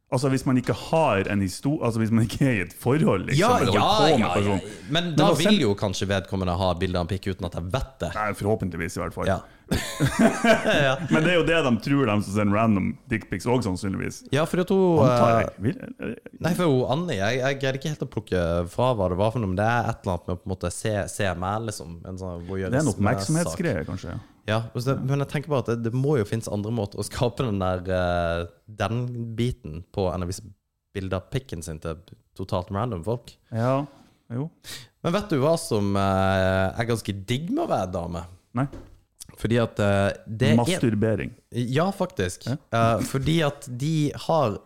Altså 0.07 0.29
Hvis 0.31 0.45
man 0.47 0.59
ikke 0.61 0.75
har 0.79 1.27
en 1.33 1.41
historie 1.43 1.83
Altså 1.83 1.99
hvis 1.99 2.13
man 2.15 2.27
ikke 2.29 2.47
er 2.47 2.53
i 2.61 2.63
et 2.63 2.75
forhold, 2.79 3.27
liksom. 3.27 3.41
Ja, 3.43 3.59
ja, 3.59 3.87
ja, 4.15 4.29
ja. 4.39 4.59
Men 4.87 5.09
Men 5.11 5.17
da 5.19 5.33
da 5.33 5.39
vil 5.41 5.59
jo 5.65 5.73
kanskje 5.79 6.07
vedkommende 6.07 6.55
ha 6.55 6.69
bilde 6.79 7.01
av 7.01 7.07
en 7.07 7.11
pikk 7.11 7.33
uten 7.33 7.49
at 7.49 7.57
jeg 7.59 7.67
vet 7.73 7.97
det. 8.05 8.11
Nei, 8.15 8.29
forhåpentligvis, 8.39 8.99
i 8.99 9.03
hvert 9.03 9.17
fall. 9.17 9.27
Ja. 9.27 9.41
Men 11.11 11.25
det 11.25 11.33
er 11.33 11.35
jo 11.41 11.47
det 11.49 11.59
de 11.67 11.73
tror, 11.83 12.07
de 12.07 12.15
som 12.23 12.37
sender 12.37 12.55
random 12.55 12.93
dickpics 13.11 13.49
òg, 13.51 13.65
sannsynligvis. 13.67 14.21
Ja, 14.35 14.45
for 14.47 14.63
at 14.63 14.71
hun 14.71 15.03
eh, 15.11 16.15
Nei, 16.39 16.55
for 16.55 16.71
hun, 16.71 16.85
Annie, 16.95 17.19
jeg, 17.19 17.43
jeg 17.43 17.59
greide 17.65 17.81
ikke 17.83 17.95
helt 17.97 18.07
å 18.07 18.11
plukke 18.15 18.45
fra 18.71 18.93
hva 18.95 19.11
det 19.11 19.19
var 19.19 19.35
for 19.35 19.43
noe, 19.43 19.51
men 19.51 19.59
det 19.59 19.67
er 19.67 19.91
et 19.91 20.07
eller 20.07 20.15
annet 20.15 20.31
med 20.31 20.37
å 20.37 20.39
på 20.39 20.47
en 20.47 20.55
måte 20.55 20.73
se, 20.75 20.95
se 21.11 21.35
meg, 21.35 21.67
liksom. 21.73 21.99
En 22.07 22.23
sånn 22.23 22.47
det 22.47 22.71
er 22.71 22.81
en 22.85 22.95
oppmerksomhetsgreie, 22.95 23.83
kanskje. 23.91 24.15
ja. 24.15 24.23
Ja, 24.47 24.61
men 24.75 25.23
jeg 25.25 25.29
tenker 25.31 25.51
bare 25.51 25.65
at 25.65 25.71
det, 25.73 25.89
det 25.89 25.93
må 25.97 26.17
jo 26.21 26.27
finnes 26.29 26.49
andre 26.53 26.71
måter 26.75 27.01
å 27.03 27.07
skape 27.07 27.43
den 27.47 27.59
der 27.63 27.83
eh, 27.91 28.43
den 28.79 29.01
biten 29.39 29.81
på 29.95 30.07
enn 30.13 30.23
å 30.23 30.29
vise 30.29 30.45
bilder 30.95 31.19
av 31.19 31.31
pikken 31.35 31.65
sin 31.67 31.81
til 31.83 31.99
totalt 32.39 32.71
random 32.75 33.03
folk. 33.07 33.33
Ja, 33.51 33.81
jo. 34.33 34.47
Men 35.03 35.15
vet 35.17 35.33
du 35.33 35.41
hva 35.43 35.57
som 35.61 35.97
eh, 35.99 36.69
er 36.71 36.89
ganske 36.89 37.15
digg 37.27 37.51
med 37.51 37.65
å 37.65 37.71
være 37.73 37.91
dame? 37.97 38.23
Nei. 38.57 38.69
Fordi 39.37 39.59
at 39.61 39.75
det 39.77 39.91
det 40.27 40.53
er 40.53 40.61
Masturbering. 40.61 41.35
Ja, 41.51 41.91
faktisk. 41.93 42.47
Ja. 42.47 42.87
fordi 43.05 43.41
at 43.45 43.67
de 43.69 44.13
har 44.29 44.61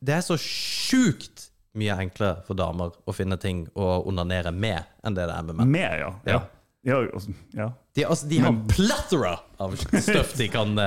Det 0.00 0.14
er 0.14 0.22
så 0.24 0.38
sjukt 0.40 1.48
mye 1.78 1.96
enklere 2.00 2.38
for 2.46 2.56
damer 2.58 2.94
å 3.04 3.12
finne 3.14 3.36
ting 3.38 3.66
å 3.78 3.98
onanere 4.08 4.54
med 4.54 4.80
enn 5.04 5.18
det 5.18 5.26
det 5.28 5.34
er 5.34 5.50
med 5.50 5.58
menn. 5.58 5.74
Med, 5.74 5.98
ja. 6.00 6.12
Ja. 6.24 6.38
ja. 6.38 6.40
Ja, 6.86 7.02
altså, 7.12 7.34
ja. 7.56 7.72
De, 7.98 8.04
altså, 8.06 8.28
de 8.30 8.38
har 8.44 8.54
plethora 8.70 9.34
av 9.58 9.72
stuff 9.74 10.36
de 10.38 10.46
kan 10.52 10.70
uh, 10.78 10.84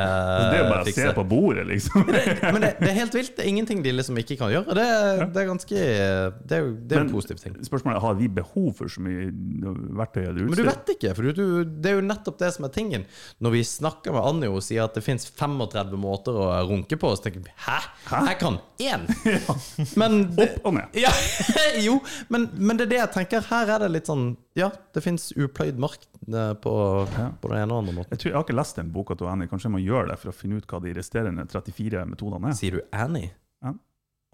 Det 0.48 0.56
er 0.56 0.62
jo 0.62 0.68
bare 0.72 0.84
å 0.88 0.92
se 0.96 1.08
på 1.18 1.24
bordet, 1.28 1.66
liksom. 1.68 2.06
Men 2.56 2.64
det, 2.64 2.70
det 2.80 2.88
er 2.88 2.96
helt 3.02 3.16
vilt. 3.18 3.34
Det 3.36 3.44
er 3.44 3.50
ingenting 3.52 3.82
de 3.84 3.92
liksom 3.98 4.16
ikke 4.22 4.38
kan 4.40 4.54
gjøre. 4.54 4.78
Det, 4.78 4.86
er- 4.88 5.24
det 5.36 5.42
er 5.42 5.50
ganske 5.50 5.82
Det 5.82 6.56
er 6.56 6.70
det 6.72 6.96
er 6.96 7.02
men, 7.02 7.10
en 7.10 7.12
positiv 7.12 7.42
ting. 7.44 7.58
Spørsmålet 7.68 8.00
er 8.00 8.06
har 8.06 8.16
vi 8.22 8.30
behov 8.32 8.70
for 8.80 8.92
så 8.94 9.04
mye 9.04 9.26
verktøy 10.00 10.22
eller 10.24 10.48
Men 10.48 10.62
du 10.62 10.64
vet 10.70 10.94
ikke, 10.96 11.12
for 11.18 11.28
du, 11.28 11.34
du, 11.36 11.74
det 11.84 11.92
er 11.92 11.98
jo 12.00 12.06
nettopp 12.08 12.40
det 12.40 12.54
som 12.56 12.68
er 12.70 12.72
tingen. 12.78 13.04
Når 13.44 13.56
vi 13.58 13.66
snakker 13.68 14.16
med 14.16 14.30
Anjo 14.32 14.54
og 14.62 14.64
sier 14.66 14.86
at 14.88 14.96
det 14.96 15.04
fins 15.06 15.28
35 15.28 16.00
måter 16.00 16.40
å 16.40 16.48
runke 16.72 16.96
på, 17.02 17.12
så 17.18 17.28
tenker 17.28 17.44
vi 17.44 17.52
hæ? 17.68 17.80
Jeg 18.32 18.40
kan 18.42 18.62
én! 18.82 19.04
Men 20.00 20.22
det, 20.38 20.48
Opp 20.62 20.72
og 20.72 20.78
ned. 20.80 20.96
ja, 21.00 21.12
jo, 21.84 22.00
men, 22.32 22.48
men 22.56 22.80
det 22.80 22.88
er 22.88 22.92
det 22.96 23.00
jeg 23.02 23.14
tenker. 23.20 23.46
Her 23.52 23.76
er 23.76 23.84
det 23.86 23.92
litt 23.98 24.08
sånn 24.10 24.32
Ja, 24.58 24.72
det 24.96 25.04
fins 25.06 25.30
upløyd 25.36 25.78
mark 25.82 26.08
på, 26.62 26.74
på 27.42 27.50
den 27.52 27.58
ene 27.64 27.74
og 27.74 27.80
andre 27.82 27.94
måten. 27.98 28.12
Jeg, 28.14 28.20
tror, 28.22 28.30
jeg 28.32 28.38
har 28.38 28.46
ikke 28.46 28.58
lest 28.60 28.76
den 28.78 28.92
boka 28.94 29.16
til 29.18 29.28
Annie. 29.32 29.48
Kanskje 29.50 29.70
jeg 29.70 29.76
må 29.78 29.82
gjøre 29.84 30.12
det 30.12 30.20
for 30.22 30.30
å 30.32 30.36
finne 30.36 30.60
ut 30.62 30.68
hva 30.70 30.80
de 30.84 30.94
resterende 30.94 31.46
34 31.50 32.06
metodene 32.12 32.52
er. 32.52 32.58
Sier 32.60 32.78
du 32.78 32.82
Annie? 32.94 33.32
An- 33.66 33.80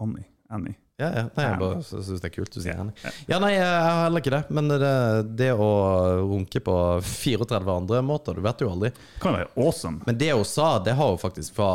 Annie. 0.04 0.26
Annie. 0.50 0.76
Ja, 0.98 1.08
ja. 1.14 1.22
Nei, 1.36 1.44
jeg 1.46 1.58
bare 1.60 1.82
syns 1.86 2.08
det 2.10 2.26
er 2.26 2.32
kult 2.34 2.50
du 2.50 2.58
sier. 2.58 2.78
Ja, 3.30 3.36
nei, 3.38 3.52
jeg 3.54 3.66
har 3.66 4.00
heller 4.02 4.18
ikke 4.18 4.32
det. 4.34 4.40
Men 4.50 4.66
det, 4.72 4.88
det 5.38 5.52
å 5.54 5.68
runke 6.26 6.58
på 6.66 6.74
34 7.06 7.70
andre 7.70 8.00
måter, 8.02 8.34
du 8.34 8.42
vet 8.42 8.64
jo 8.64 8.70
aldri. 8.72 8.90
Det 8.90 9.22
Kan 9.22 9.36
være 9.36 9.46
awesome. 9.54 10.02
Men 10.08 10.18
det 10.18 10.32
hun 10.34 10.42
sa, 10.48 10.72
det 10.82 10.96
har 10.98 11.12
hun 11.12 11.20
faktisk 11.22 11.54
fra 11.54 11.68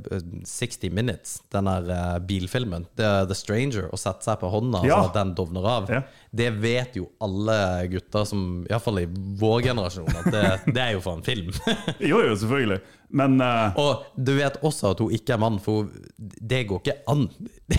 eh, 0.00 0.24
60 0.48 0.96
Minutes, 0.96 1.34
den 1.52 1.68
der 1.68 1.92
eh, 1.92 2.16
bilfilmen. 2.24 2.88
The, 2.96 3.10
The 3.28 3.36
Stranger. 3.36 3.90
Å 3.92 4.00
sette 4.00 4.24
seg 4.24 4.40
på 4.40 4.48
hånda 4.56 4.80
Ja. 4.88 5.02
så 5.04 5.12
den 5.18 5.34
dovner 5.36 5.68
av. 5.68 5.92
Ja. 5.92 6.00
Det 6.32 6.48
vet 6.64 6.96
jo 6.96 7.10
alle 7.20 7.60
gutter 7.92 8.24
som 8.32 8.62
Iallfall 8.70 9.02
i 9.04 9.08
vår 9.12 9.66
generasjon, 9.68 10.08
at 10.22 10.32
det, 10.32 10.46
det 10.72 10.86
er 10.86 10.96
jo 10.96 11.04
for 11.04 11.20
en 11.20 11.26
film. 11.26 11.52
Jo, 12.00 12.22
jo, 12.24 12.32
selvfølgelig. 12.32 12.80
Men 13.12 13.36
uh... 13.44 13.76
Og 13.76 14.08
du 14.16 14.32
vet 14.40 14.56
også 14.64 14.94
at 14.94 15.04
hun 15.04 15.12
ikke 15.12 15.36
er 15.36 15.44
mann, 15.44 15.60
for 15.60 15.92
det 16.16 16.64
går 16.72 16.80
ikke 16.80 16.96
an. 17.12 17.28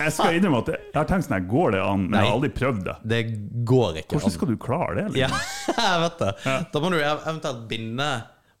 jeg 0.00 0.12
skal 0.16 0.36
innrømme 0.38 0.60
at 0.64 0.68
jeg 0.72 0.96
har 0.96 1.08
tenkt 1.08 1.26
sånn 1.28 1.46
går 1.50 1.74
det 1.76 1.80
an? 1.84 2.04
Men 2.08 2.18
jeg 2.18 2.28
har 2.30 2.36
aldri 2.38 2.50
prøvd 2.56 2.82
det. 2.88 2.96
Det 3.12 3.20
går 3.68 4.02
ikke 4.02 4.16
Hvordan 4.16 4.30
an. 4.30 4.36
skal 4.36 4.50
du 4.52 4.58
klare 4.60 4.94
det? 4.98 5.06
Ja, 5.20 5.30
Liksom? 5.30 5.80
jeg 5.86 6.02
vet 6.04 6.22
det. 6.24 6.34
Da 6.72 6.82
må 6.82 6.92
du 6.92 6.98
eventuelt 7.00 7.64
binde 7.70 8.10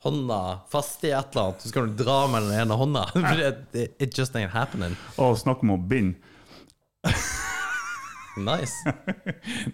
hånda 0.04 0.40
fast 0.72 1.04
i 1.04 1.12
et 1.12 1.34
eller 1.34 1.50
annet, 1.50 1.60
så 1.64 1.72
skal 1.72 1.88
du 1.90 1.98
dra 2.04 2.22
med 2.32 2.46
den 2.48 2.56
ene 2.62 2.76
hånda. 2.80 3.04
It 4.00 4.16
just 4.16 4.36
ain't 4.38 4.54
happening. 4.54 4.96
Å 5.20 5.32
snakk 5.36 5.64
om 5.66 5.76
å 5.76 5.80
binde. 5.80 6.18
Nice. 8.40 8.72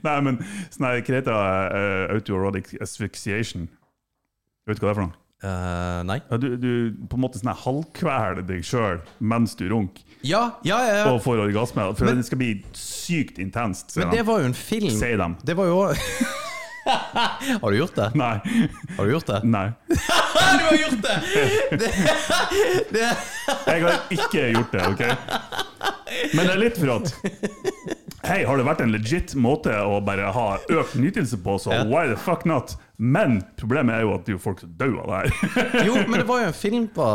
Nei, 0.02 0.14
men 0.24 0.38
sånn 0.72 0.86
her 0.88 1.02
Kreta 1.06 1.34
uh, 1.36 2.14
autoerotic 2.16 2.72
asphyxiation 2.82 3.66
Vet 4.66 4.80
du 4.80 4.86
hva 4.86 4.88
det 4.88 4.94
er 4.94 4.96
for 4.96 5.04
noe? 5.04 5.25
Eh, 5.46 6.02
nei. 6.08 6.16
Du, 6.42 6.48
du 6.58 6.70
på 7.10 7.18
en 7.18 7.22
måte 7.22 7.38
sånn 7.38 7.52
halvkveler 7.62 8.42
deg 8.48 8.64
sjøl 8.66 8.98
mens 9.20 9.54
du 9.58 9.66
runker, 9.70 10.02
Ja, 10.26 10.56
ja, 10.66 10.78
ja. 10.82 10.94
ja. 11.02 11.04
og 11.12 11.20
får 11.22 11.44
orgasme. 11.44 11.84
For 11.94 12.08
Men- 12.08 12.16
det 12.22 12.26
skal 12.26 12.40
bli 12.40 12.50
sykt 12.74 13.38
intenst, 13.42 13.94
Men 14.00 14.10
det 14.10 14.22
de. 14.24 14.26
var 14.26 14.40
jo 14.42 14.48
en 14.50 14.56
film. 14.58 14.90
Sier 14.96 15.20
dem. 15.20 15.36
Det 15.46 15.54
var 15.58 15.66
jo 15.70 15.78
Har 16.86 17.70
du 17.70 17.76
gjort 17.80 17.96
det? 17.98 18.08
Nei. 18.14 18.36
Har 18.96 19.04
du 19.06 19.10
gjort 19.10 19.26
det? 19.26 19.40
Nei. 19.44 19.64
du 19.90 20.64
har 20.66 20.76
gjort 20.78 21.00
det! 21.02 21.16
det, 21.80 21.88
det. 22.94 23.08
Jeg 23.66 23.82
har 23.82 23.96
ikke 24.14 24.44
gjort 24.54 24.76
det, 24.76 24.84
OK? 24.92 25.02
Men 26.34 26.46
det 26.46 26.52
er 26.54 26.60
litt 26.60 26.78
for 26.80 26.96
at 26.98 27.12
Hei, 28.26 28.40
har 28.42 28.58
det 28.58 28.64
vært 28.66 28.80
en 28.82 28.90
legit 28.90 29.34
måte 29.38 29.70
å 29.70 30.00
bare 30.02 30.32
ha 30.34 30.46
økt 30.74 30.96
nytelse 30.98 31.38
på, 31.44 31.58
så 31.62 31.70
Ja. 31.76 31.84
why 31.86 32.08
the 32.10 32.16
fuck 32.18 32.42
not? 32.48 32.72
Men 32.98 33.36
problemet 33.60 33.94
er 33.94 34.02
jo 34.02 34.14
at 34.16 34.24
det 34.26 34.32
er 34.32 34.38
jo 34.38 34.42
folk 34.42 34.60
som 34.64 34.72
dør 34.80 34.96
av 35.04 35.12
det 35.12 35.18
her. 35.20 35.84
Jo, 35.86 35.94
men 36.08 36.18
det 36.22 36.26
var 36.26 36.40
jo 36.42 36.46
en 36.48 36.56
film 36.56 36.88
på 36.96 37.06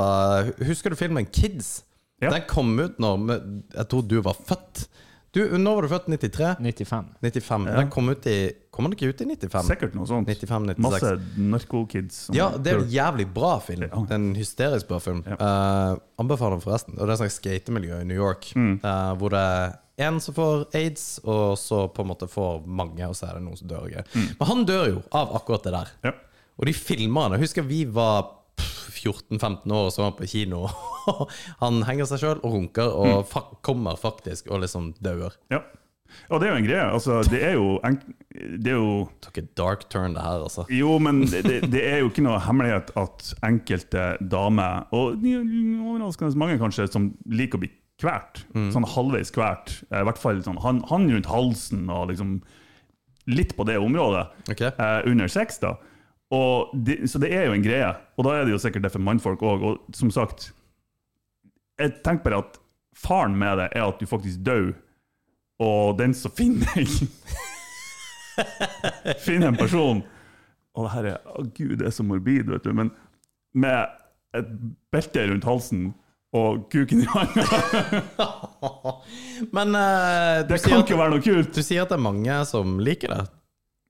Husker 0.69 0.93
du 0.93 0.95
filmen 0.95 1.25
Kids? 1.27 1.81
Ja. 2.21 2.29
Den 2.31 2.45
kom 2.47 2.71
ut 2.79 2.99
når 3.01 3.33
jeg 3.75 3.87
tror 3.91 4.07
du 4.07 4.19
var 4.21 4.37
født. 4.37 4.85
Du, 5.33 5.39
Når 5.57 5.75
var 5.75 5.81
du 5.81 5.87
født? 5.95 6.07
93? 6.11 6.55
95. 6.61 7.05
95. 7.23 7.65
Den 7.75 7.89
kom 7.91 8.09
ut 8.13 8.25
i 8.27 8.37
Kom 8.71 8.85
den 8.87 8.93
ikke 8.95 9.09
ut 9.11 9.21
i 9.21 9.25
95? 9.27 9.67
Sikkert 9.67 9.95
noe 9.99 10.07
sånt. 10.07 10.29
95, 10.31 10.69
96. 10.71 10.79
Masse 10.85 11.09
narkokids. 11.51 12.19
Ja, 12.35 12.49
det 12.55 12.71
er 12.71 12.79
en 12.85 12.91
jævlig 12.93 13.25
bra 13.35 13.57
film. 13.59 13.83
Ja. 13.89 13.99
Det 14.07 14.15
er 14.15 14.21
en 14.21 14.29
hysterisk 14.37 14.87
bra 14.87 14.99
film. 15.03 15.19
Ja. 15.27 15.35
Uh, 15.41 15.99
anbefaler 16.23 16.55
den 16.55 16.63
forresten. 16.63 16.95
Og 16.95 17.03
det 17.09 17.17
er 17.17 17.21
slags 17.25 17.35
skatemiljø 17.41 17.99
i 17.99 18.07
New 18.07 18.15
York. 18.17 18.47
Mm. 18.55 18.77
uh, 18.83 19.11
hvor 19.19 19.33
det 19.35 19.41
er 19.43 19.75
en 20.07 20.21
som 20.23 20.33
får 20.33 20.63
aids, 20.79 21.19
og 21.27 21.57
så 21.59 21.83
på 21.93 22.01
en 22.05 22.09
måte 22.13 22.29
får 22.31 22.63
mange, 22.65 23.03
og 23.05 23.13
så 23.19 23.27
er 23.27 23.37
det 23.37 23.43
noen 23.45 23.59
som 23.59 23.67
dør. 23.69 23.89
Mm. 24.15 24.29
Men 24.39 24.47
han 24.53 24.63
dør 24.65 24.87
jo 24.93 25.01
av 25.19 25.35
akkurat 25.41 25.67
det 25.67 25.75
der. 25.75 25.91
Ja. 26.07 26.15
Og 26.57 26.65
de 26.71 26.73
filmer 26.77 27.27
han. 27.27 27.35
Jeg 27.35 27.43
husker 27.49 27.67
vi 27.67 27.83
var 27.91 28.31
14-15 28.91 29.71
år 29.73 29.87
og 29.89 29.93
så 29.93 30.03
han 30.07 30.15
på 30.17 30.27
kino. 30.31 30.63
han 31.63 31.83
henger 31.87 32.07
seg 32.09 32.23
sjøl 32.23 32.39
og 32.41 32.55
runker, 32.55 32.87
og 32.93 33.11
Mm. 33.21 33.27
fa 33.29 33.41
kommer 33.65 33.99
faktisk 33.99 34.47
og 34.51 34.61
liksom 34.63 34.93
dauer. 35.03 35.35
Ja. 35.51 35.61
Og 36.29 36.41
det 36.41 36.47
er 36.47 36.53
jo 36.53 36.59
en 36.61 36.67
greie. 36.67 36.85
Altså, 36.85 37.19
det 37.31 37.41
er 37.43 37.57
jo, 37.57 37.67
det 38.31 38.71
er 38.73 38.79
jo 38.79 38.93
Tok 39.23 39.41
en 39.41 39.49
dark 39.59 39.85
turn, 39.91 40.15
det 40.15 40.23
her, 40.23 40.45
altså. 40.45 40.65
Jo, 40.71 40.95
men 41.03 41.23
det, 41.29 41.43
det, 41.71 41.83
er 41.83 42.01
jo 42.01 42.11
ikke 42.11 42.25
noe 42.25 42.39
hemmelighet 42.45 42.93
at 42.99 43.33
enkelte 43.47 44.07
damer, 44.31 44.87
og 44.95 45.21
overraskende 45.21 46.39
mange 46.39 46.57
kanskje, 46.61 46.87
som 46.91 47.11
liker 47.29 47.59
å 47.59 47.65
bli 47.65 47.71
kvert, 48.01 48.43
sånn 48.73 48.87
halvveis 48.95 49.33
kvært, 49.33 49.75
eh, 49.91 50.01
i 50.01 50.07
hvert 50.07 50.19
fall 50.21 50.41
sånn, 50.45 50.59
han, 50.63 50.81
han 50.89 51.05
rundt 51.11 51.29
halsen 51.29 51.85
og 51.93 52.09
liksom 52.09 52.39
litt 53.29 53.53
på 53.57 53.65
det 53.69 53.77
området, 53.77 54.25
okay. 54.49 54.71
eh, 54.73 54.99
under 55.11 55.29
sex, 55.31 55.61
da. 55.61 55.75
Det, 56.73 57.01
så 57.11 57.19
det 57.19 57.33
er 57.35 57.49
jo 57.49 57.57
en 57.57 57.65
greie, 57.65 57.91
og 58.15 58.25
da 58.25 58.37
er 58.37 58.47
det 58.47 58.55
jo 58.55 58.61
sikkert 58.63 58.85
det 58.85 58.93
for 58.93 59.03
mannfolk 59.03 59.41
òg. 59.43 59.65
Og 59.67 59.97
som 59.97 60.11
sagt, 60.15 60.51
jeg 61.81 61.97
tenker 62.05 62.29
bare 62.29 62.39
at 62.45 62.59
faren 62.97 63.35
med 63.39 63.59
det 63.59 63.67
er 63.75 63.83
at 63.83 63.99
du 63.99 64.07
faktisk 64.07 64.43
dør, 64.45 64.71
og 65.61 65.97
den 65.99 66.13
som 66.17 66.33
finner 66.33 66.81
Finner 69.21 69.51
en 69.51 69.57
person 69.59 69.99
Og 70.75 70.85
det 70.85 70.91
her 70.95 71.07
er 71.13 71.17
Å, 71.35 71.43
gud, 71.53 71.73
det 71.81 71.89
er 71.89 71.95
så 71.95 72.05
morbid, 72.07 72.47
vet 72.49 72.63
du. 72.65 72.71
Men 72.77 72.91
med 73.53 73.97
et 74.37 74.47
belte 74.95 75.25
rundt 75.27 75.43
halsen 75.47 75.89
og 76.31 76.61
kuken 76.71 77.01
i 77.03 77.07
hånda 77.11 77.43
Men 79.57 79.75
uh, 79.75 80.39
Det 80.47 80.61
kan 80.63 80.79
ikke 80.85 80.95
være 80.99 81.11
noe 81.17 81.23
kult! 81.25 81.51
du 81.51 81.59
sier 81.65 81.83
at 81.83 81.91
det 81.91 81.97
er 81.99 82.05
mange 82.05 82.37
som 82.47 82.77
liker 82.79 83.11
det? 83.11 83.25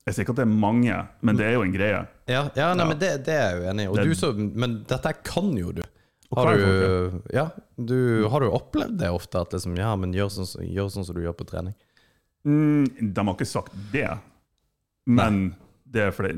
Jeg 0.08 0.16
sier 0.18 0.26
ikke 0.26 0.34
at 0.34 0.40
det 0.42 0.48
er 0.48 0.56
mange, 0.66 0.96
men 1.22 1.38
det 1.38 1.46
er 1.46 1.52
jo 1.54 1.62
en 1.62 1.74
greie. 1.76 2.00
Ja, 2.26 2.40
ja, 2.58 2.72
nei, 2.74 2.82
Ja. 2.82 2.88
men 2.90 2.98
det, 2.98 3.10
det 3.28 3.36
er 3.38 3.44
jeg 3.52 3.60
jo 3.60 3.68
enig 3.70 3.84
i. 3.86 3.90
Det- 4.02 4.56
Men 4.64 4.72
dette 4.90 5.12
kan 5.22 5.52
jo 5.60 5.70
du. 5.78 5.84
Har 6.36 6.56
du, 6.56 7.22
ja, 7.36 7.50
du, 7.76 8.28
har 8.32 8.40
du 8.40 8.50
opplevd 8.56 8.98
det 9.02 9.10
ofte? 9.12 9.42
At 9.42 9.52
liksom, 9.52 9.76
ja, 9.78 9.96
men 10.00 10.14
gjør 10.16 10.30
sånn, 10.32 10.48
som- 10.48 10.64
gjør 10.64 10.88
sånn 10.94 11.06
som 11.06 11.16
du 11.16 11.22
gjør 11.26 11.36
på 11.36 11.48
trening? 11.50 11.74
Mm, 12.48 12.86
de 13.14 13.26
har 13.28 13.36
ikke 13.36 13.46
sagt 13.50 13.74
det, 13.92 14.08
men 15.06 15.56
det 15.92 16.02
er 16.08 16.12
fordi 16.16 16.32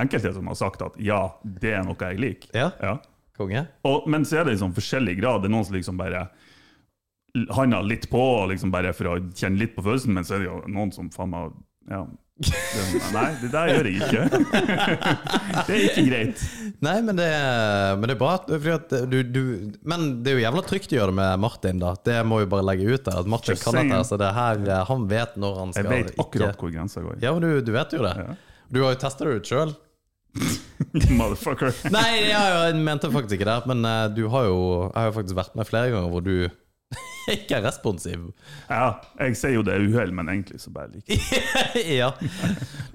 enkelte 0.00 0.32
som 0.34 0.46
har 0.48 0.56
sagt 0.58 0.82
at 0.82 0.96
ja, 0.98 1.20
det 1.44 1.74
er 1.76 1.84
noe 1.84 1.96
jeg 2.00 2.18
liker. 2.18 2.50
Ja, 2.56 2.70
Ja. 2.82 2.96
konge? 3.36 3.66
Og, 3.84 4.08
men 4.08 4.24
så 4.24 4.40
er 4.40 4.44
det 4.48 4.54
liksom 4.56 4.72
forskjellig 4.74 5.18
grad. 5.20 5.42
Det 5.42 5.50
er 5.50 5.54
noen 5.54 5.64
som 5.68 5.76
liksom 5.76 5.96
bare 6.00 6.28
handler 7.54 7.82
litt 7.86 8.08
på 8.10 8.22
liksom 8.50 8.70
bare 8.72 8.92
for 8.96 9.04
å 9.12 9.18
kjenne 9.36 9.58
litt 9.60 9.76
på 9.76 9.84
følelsen, 9.84 10.14
men 10.16 10.24
så 10.24 10.34
er 10.34 10.38
det 10.42 10.48
jo 10.48 10.62
noen 10.72 10.92
som 10.96 11.10
faen 11.14 11.30
meg 11.30 11.52
ja, 11.90 12.00
Nei, 12.38 13.30
det 13.40 13.48
der 13.50 13.70
gjør 13.72 13.88
jeg 13.88 13.98
ikke. 13.98 14.20
det 15.66 15.74
er 15.74 15.80
ikke 15.88 16.04
greit. 16.06 16.42
Nei, 16.86 16.94
men 17.02 17.18
det, 17.18 17.26
men 17.98 18.06
det 18.06 18.14
er 18.14 18.20
bra. 18.20 18.36
Du, 19.10 19.16
du, 19.26 19.40
men 19.82 20.06
det 20.22 20.32
er 20.32 20.38
jo 20.38 20.44
jævla 20.44 20.62
trygt 20.68 20.94
å 20.94 20.98
gjøre 21.00 21.10
det 21.10 21.18
med 21.18 21.42
Martin, 21.42 21.82
da. 21.82 21.96
Det 22.06 22.20
må 22.28 22.38
jo 22.44 22.50
bare 22.52 22.66
legge 22.68 22.86
ut 22.86 23.02
der. 23.08 23.18
At 23.24 23.30
Martin 23.30 23.56
Just 23.56 23.66
kan 23.66 23.80
dette. 23.80 23.98
Så 24.06 24.20
det 24.22 24.30
her, 24.36 24.62
eh, 24.62 24.84
han 24.92 25.08
vet 25.10 25.34
når 25.40 25.58
han 25.64 25.74
skal 25.74 25.90
Jeg 25.90 26.06
vet 26.06 26.22
akkurat 26.22 26.62
hvor 26.62 26.72
grensa 26.76 27.02
går. 27.02 27.18
Ja, 27.24 27.34
men 27.34 27.42
du, 27.42 27.58
du 27.66 27.74
vet 27.74 27.98
jo 27.98 28.06
det. 28.06 28.14
Ja. 28.22 28.38
Du 28.68 28.82
har 28.84 28.94
jo 28.94 29.02
testa 29.02 29.26
det 29.26 29.40
ut 29.40 29.50
sjøl. 29.50 29.74
Motherfucker. 31.18 31.74
Nei, 31.90 32.06
jeg, 32.28 32.38
jeg 32.38 32.80
mente 32.86 33.10
faktisk 33.10 33.40
ikke 33.40 33.50
det. 33.50 33.58
Men 33.72 33.82
eh, 33.90 34.06
du 34.14 34.28
har 34.30 34.46
jo, 34.46 34.62
jeg 34.86 34.98
har 35.00 35.10
jo 35.10 35.18
faktisk 35.18 35.42
vært 35.42 35.58
med 35.58 35.70
flere 35.74 35.90
ganger 35.96 36.14
hvor 36.14 36.22
du 36.22 36.34
ikke 37.34 37.58
er 37.58 37.64
responsiv. 37.66 38.28
Ja, 38.68 38.98
jeg 39.20 39.36
sier 39.38 39.56
jo 39.58 39.64
det 39.66 39.76
er 39.76 39.84
uhell, 39.84 40.12
men 40.16 40.30
egentlig 40.32 40.60
så 40.62 40.72
bare 40.74 40.92
liker 40.94 41.18
jeg 41.18 41.84
ja. 42.00 42.10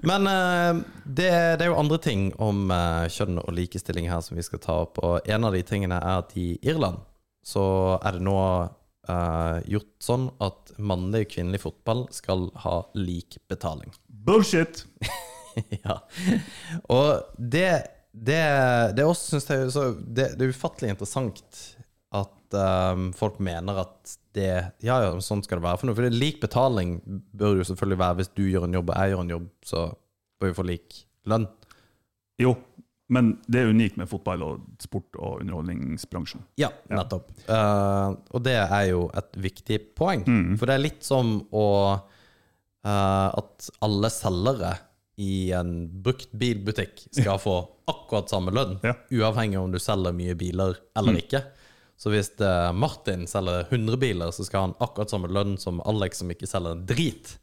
Men 0.06 0.28
uh, 0.28 0.82
det, 1.04 1.30
det 1.30 1.66
er 1.66 1.70
jo 1.70 1.80
andre 1.80 2.00
ting 2.02 2.28
om 2.42 2.66
uh, 2.72 3.06
kjønn 3.12 3.38
og 3.44 3.52
likestilling 3.54 4.10
her 4.10 4.22
som 4.24 4.38
vi 4.38 4.46
skal 4.46 4.62
ta 4.64 4.80
opp. 4.86 5.00
Og 5.04 5.30
en 5.30 5.46
av 5.46 5.54
de 5.54 5.62
tingene 5.66 6.00
er 6.00 6.24
at 6.24 6.34
i 6.40 6.54
Irland 6.66 7.02
så 7.44 7.64
er 8.00 8.16
det 8.16 8.24
nå 8.24 8.38
uh, 8.40 9.58
gjort 9.68 9.92
sånn 10.02 10.28
at 10.42 10.74
mannlig 10.80 11.26
og 11.26 11.34
kvinnelig 11.36 11.62
fotball 11.66 12.06
skal 12.14 12.48
ha 12.64 12.80
lik 12.98 13.38
betaling. 13.50 13.92
Bullshit! 14.08 14.86
ja. 15.84 16.00
Og 16.90 17.38
det, 17.38 17.70
det, 18.10 18.42
det 18.96 19.06
også 19.06 19.38
jeg 19.38 19.70
det, 20.02 20.32
det 20.34 20.48
er 20.48 20.54
ufattelig 20.54 20.94
interessant 20.94 21.60
at 22.14 22.56
um, 22.94 23.08
folk 23.16 23.40
mener 23.42 23.80
at 23.84 24.14
det 24.34 24.48
Ja, 24.84 24.96
ja, 25.02 25.10
sånn 25.22 25.42
skal 25.46 25.58
det 25.60 25.66
være. 25.66 25.80
For, 25.80 25.88
noe. 25.90 25.96
for 25.98 26.10
lik 26.14 26.40
betaling 26.42 26.96
bør 27.34 27.58
jo 27.60 27.66
selvfølgelig 27.70 28.00
være 28.02 28.18
hvis 28.20 28.32
du 28.36 28.44
gjør 28.50 28.66
en 28.68 28.76
jobb 28.78 28.90
og 28.92 28.96
jeg 29.00 29.12
gjør 29.14 29.24
en 29.24 29.34
jobb, 29.34 29.48
så 29.66 29.82
bør 30.40 30.50
vi 30.52 30.56
få 30.58 30.66
lik 30.68 30.96
lønn. 31.30 31.46
Jo, 32.42 32.54
men 33.14 33.34
det 33.46 33.60
er 33.62 33.70
unikt 33.70 33.98
med 34.00 34.08
fotball 34.10 34.42
og 34.46 34.62
sport 34.82 35.14
og 35.20 35.42
underholdningsbransjen. 35.44 36.42
Ja, 36.58 36.70
nettopp. 36.90 37.28
Eh, 37.46 38.08
og 38.34 38.42
det 38.46 38.56
er 38.62 38.86
jo 38.90 39.04
et 39.14 39.36
viktig 39.44 39.78
poeng. 39.98 40.24
For 40.58 40.66
det 40.70 40.74
er 40.78 40.82
litt 40.86 41.04
som 41.06 41.36
å 41.54 41.66
uh, 41.94 43.28
At 43.38 43.68
alle 43.84 44.10
selgere 44.12 44.72
i 45.22 45.52
en 45.54 45.84
brukt 46.02 46.32
bilbutikk 46.34 47.04
skal 47.14 47.38
få 47.38 47.52
akkurat 47.86 48.32
samme 48.32 48.50
lønn, 48.50 48.78
Ja. 48.82 48.96
uavhengig 49.14 49.60
om 49.60 49.70
du 49.70 49.78
selger 49.78 50.12
mye 50.16 50.34
biler 50.34 50.74
eller 50.98 51.20
ikke. 51.20 51.44
Så 52.04 52.10
hvis 52.12 52.28
eh, 52.36 52.70
Martin 52.76 53.24
selger 53.24 53.64
100 53.70 53.96
biler, 53.96 54.32
så 54.36 54.44
skal 54.44 54.66
han 54.66 54.74
akkurat 54.84 55.08
samme 55.08 55.30
lønn 55.32 55.54
som 55.56 55.80
Alex 55.88 56.20
som 56.20 56.32
ikke 56.34 56.48
selger 56.50 56.76
en 56.76 56.82
drit. 56.84 57.38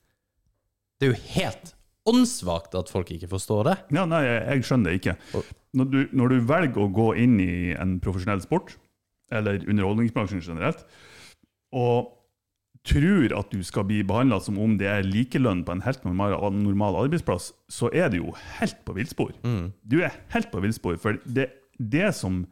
Det 1.01 1.07
er 1.07 1.15
jo 1.15 1.23
helt 1.33 1.71
åndssvakt 2.11 2.77
at 2.77 2.91
folk 2.93 3.09
ikke 3.13 3.31
forstår 3.31 3.71
det. 3.71 3.75
Ja, 3.97 4.05
nei, 4.09 4.21
jeg, 4.27 4.67
skjønner 4.67 4.93
det 4.93 5.01
ikke. 5.01 5.15
Når 5.77 5.89
du, 5.89 5.99
når 6.13 6.33
du 6.33 6.37
velger 6.51 6.83
å 6.83 6.91
gå 6.93 7.07
inn 7.23 7.39
i 7.41 7.51
en 7.73 7.97
profesjonell 8.05 8.43
sport, 8.45 8.75
eller 9.33 9.65
underholdningsbransjen 9.65 10.45
generelt, 10.45 10.85
og 11.73 12.13
tror 12.85 13.33
at 13.37 13.49
du 13.53 13.61
skal 13.65 13.85
bli 13.89 14.01
behandla 14.05 14.41
som 14.45 14.61
om 14.61 14.77
det 14.77 14.89
er 14.89 15.05
likelønn 15.05 15.65
på 15.65 15.73
en 15.73 15.83
helt 15.85 16.05
normal, 16.05 16.37
normal 16.53 17.01
arbeidsplass, 17.07 17.51
så 17.69 17.89
er 17.93 18.13
du 18.13 18.21
jo 18.21 18.37
helt 18.59 18.77
på 18.85 18.97
villspor. 18.97 19.33
Du 19.81 20.01
er 20.05 20.21
helt 20.35 20.53
på 20.53 20.61
villspor, 20.61 21.01
for 21.01 21.17
det, 21.25 21.49
det 21.77 22.13
som 22.17 22.43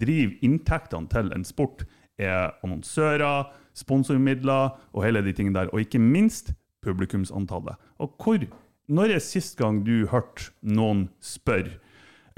driver 0.00 0.36
inntektene 0.46 1.10
til 1.12 1.32
en 1.34 1.46
sport, 1.46 1.84
er 2.18 2.54
annonsører, 2.66 3.50
sponsormidler 3.78 4.72
og 4.92 5.04
hele 5.04 5.22
de 5.22 5.34
tingene 5.36 5.60
der. 5.60 5.72
Og 5.72 5.84
ikke 5.84 6.00
minst 6.02 6.52
publikumsantallet. 6.84 7.78
Og 8.02 8.14
hvor, 8.18 8.46
når 8.88 9.14
er 9.14 9.22
sist 9.22 9.58
gang 9.58 9.82
du 9.86 10.08
hørte 10.10 10.50
noen 10.62 11.08
spørre 11.20 11.76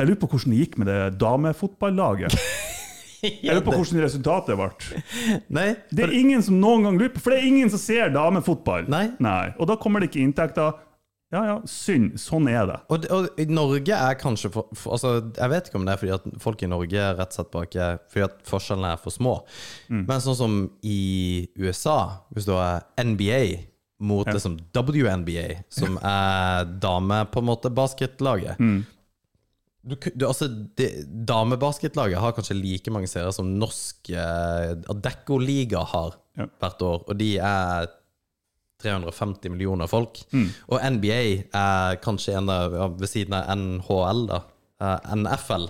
Jeg 0.01 0.09
lurer 0.09 0.21
på 0.23 0.29
hvordan 0.33 0.53
det 0.55 0.61
gikk 0.63 0.77
med 0.81 0.89
det 0.89 1.01
damefotballaget. 1.21 2.37
Jeg 3.21 3.53
lurer 3.53 3.65
på 3.67 3.75
hvordan 3.77 4.01
resultatet 4.01 4.57
ble. 4.57 5.01
Nei, 5.53 5.75
Det 5.93 6.07
er 6.07 6.15
ingen 6.17 6.41
som 6.43 6.57
noen 6.61 6.87
gang 6.87 6.97
lurer 6.97 7.13
på, 7.13 7.21
for 7.21 7.35
det 7.35 7.43
er 7.43 7.51
ingen 7.51 7.73
som 7.73 7.83
ser 7.83 8.09
damefotball. 8.15 8.89
Nei. 9.21 9.45
Og 9.61 9.69
da 9.69 9.77
kommer 9.77 10.01
det 10.01 10.09
ikke 10.09 10.23
inntekter. 10.25 10.79
Ja 11.33 11.45
ja, 11.47 11.57
synd. 11.71 12.17
Sånn 12.19 12.49
er 12.51 12.65
det. 12.67 12.77
Og, 12.91 13.05
og 13.15 13.39
i 13.39 13.45
Norge 13.47 13.95
er 13.95 14.17
kanskje 14.19 14.49
for, 14.51 14.67
for, 14.75 14.97
altså, 14.97 15.13
Jeg 15.39 15.51
vet 15.53 15.69
ikke 15.71 15.79
om 15.79 15.85
det 15.87 15.93
er 15.95 16.01
fordi 16.01 16.15
at 16.17 16.25
folk 16.43 16.63
i 16.67 16.71
Norge 16.73 16.99
er 16.99 17.15
rett 17.21 17.31
og 17.31 17.37
slett 17.39 17.53
bare 17.55 17.69
ikke 17.69 17.89
Fordi 18.11 18.25
at 18.27 18.41
forskjellene 18.51 18.91
er 18.97 19.03
for 19.05 19.15
små. 19.15 19.35
Men 19.93 20.25
sånn 20.25 20.39
som 20.41 20.57
i 20.83 21.47
USA, 21.61 21.99
hvis 22.35 22.49
du 22.51 22.55
har 22.57 22.83
NBA 22.99 23.43
mot 24.01 24.27
liksom 24.27 24.57
WNBA, 24.75 25.61
som 25.71 25.99
er 26.03 26.65
dame 26.83 27.23
på 27.31 27.43
en 27.45 27.51
måte 27.53 27.71
basketlaget 27.77 28.59
du, 29.81 29.95
ku- 29.97 30.13
du, 30.13 30.27
altså, 30.29 30.45
det- 30.77 31.07
Damebasketlaget 31.29 32.19
har 32.21 32.35
kanskje 32.37 32.57
like 32.59 32.91
mange 32.93 33.09
seere 33.09 33.31
som 33.33 33.49
norsk 33.61 34.11
eh, 34.13 34.75
Adecco-liga 34.93 35.85
har 35.95 36.19
Ja. 36.39 36.47
hvert 36.61 36.83
år, 36.87 37.01
og 37.09 37.17
de 37.19 37.31
er 37.39 37.89
350 38.83 39.51
millioner 39.53 39.87
folk. 39.91 40.23
Og 40.69 40.81
NBA 40.81 41.21
er 41.55 41.97
kanskje 42.05 42.37
en 42.39 42.49
av, 42.53 42.77
ved 42.99 43.09
siden 43.09 43.35
av 43.37 43.51
NHL, 43.57 44.27
da, 44.31 44.41
eh, 44.81 45.15
NFL, 45.17 45.69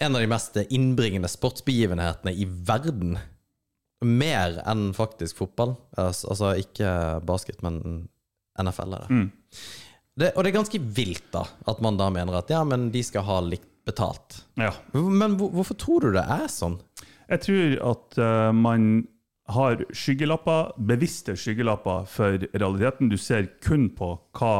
en 0.00 0.14
av 0.16 0.20
de 0.20 0.30
mest 0.30 0.56
innbringende 0.70 1.28
sportsbegivenhetene 1.28 2.32
i 2.34 2.44
verden. 2.46 3.18
Mer 4.04 4.56
enn 4.66 4.88
faktisk 4.96 5.36
fotball. 5.38 5.76
Altså, 5.96 6.28
altså 6.32 6.54
ikke 6.58 6.88
basket, 7.28 7.60
men 7.62 8.08
NFL 8.58 8.96
er 8.96 9.04
det. 9.06 9.20
det. 10.18 10.32
Og 10.36 10.42
det 10.44 10.50
er 10.50 10.58
ganske 10.58 10.80
vilt, 10.96 11.28
da, 11.32 11.44
at 11.70 11.80
man 11.84 11.96
da 12.00 12.08
mener 12.10 12.34
at 12.40 12.50
ja, 12.50 12.64
men 12.66 12.90
de 12.94 13.02
skal 13.06 13.22
ha 13.28 13.40
likt 13.46 13.68
betalt. 13.86 14.42
Ja. 14.58 14.72
Men 14.94 15.36
hvor- 15.38 15.50
hvorfor 15.54 15.74
tror 15.78 16.00
du 16.00 16.12
det 16.12 16.22
er 16.30 16.46
sånn? 16.50 16.80
Jeg 17.30 17.40
tror 17.46 17.90
at 17.92 18.18
uh, 18.18 18.52
man 18.52 19.06
har 19.54 19.84
skyggelapper, 19.94 20.74
bevisste 20.90 21.36
skyggelapper 21.38 22.06
for 22.10 22.44
realiteten. 22.52 23.10
Du 23.12 23.18
ser 23.20 23.50
kun 23.64 23.90
på 23.96 24.14
hva 24.38 24.54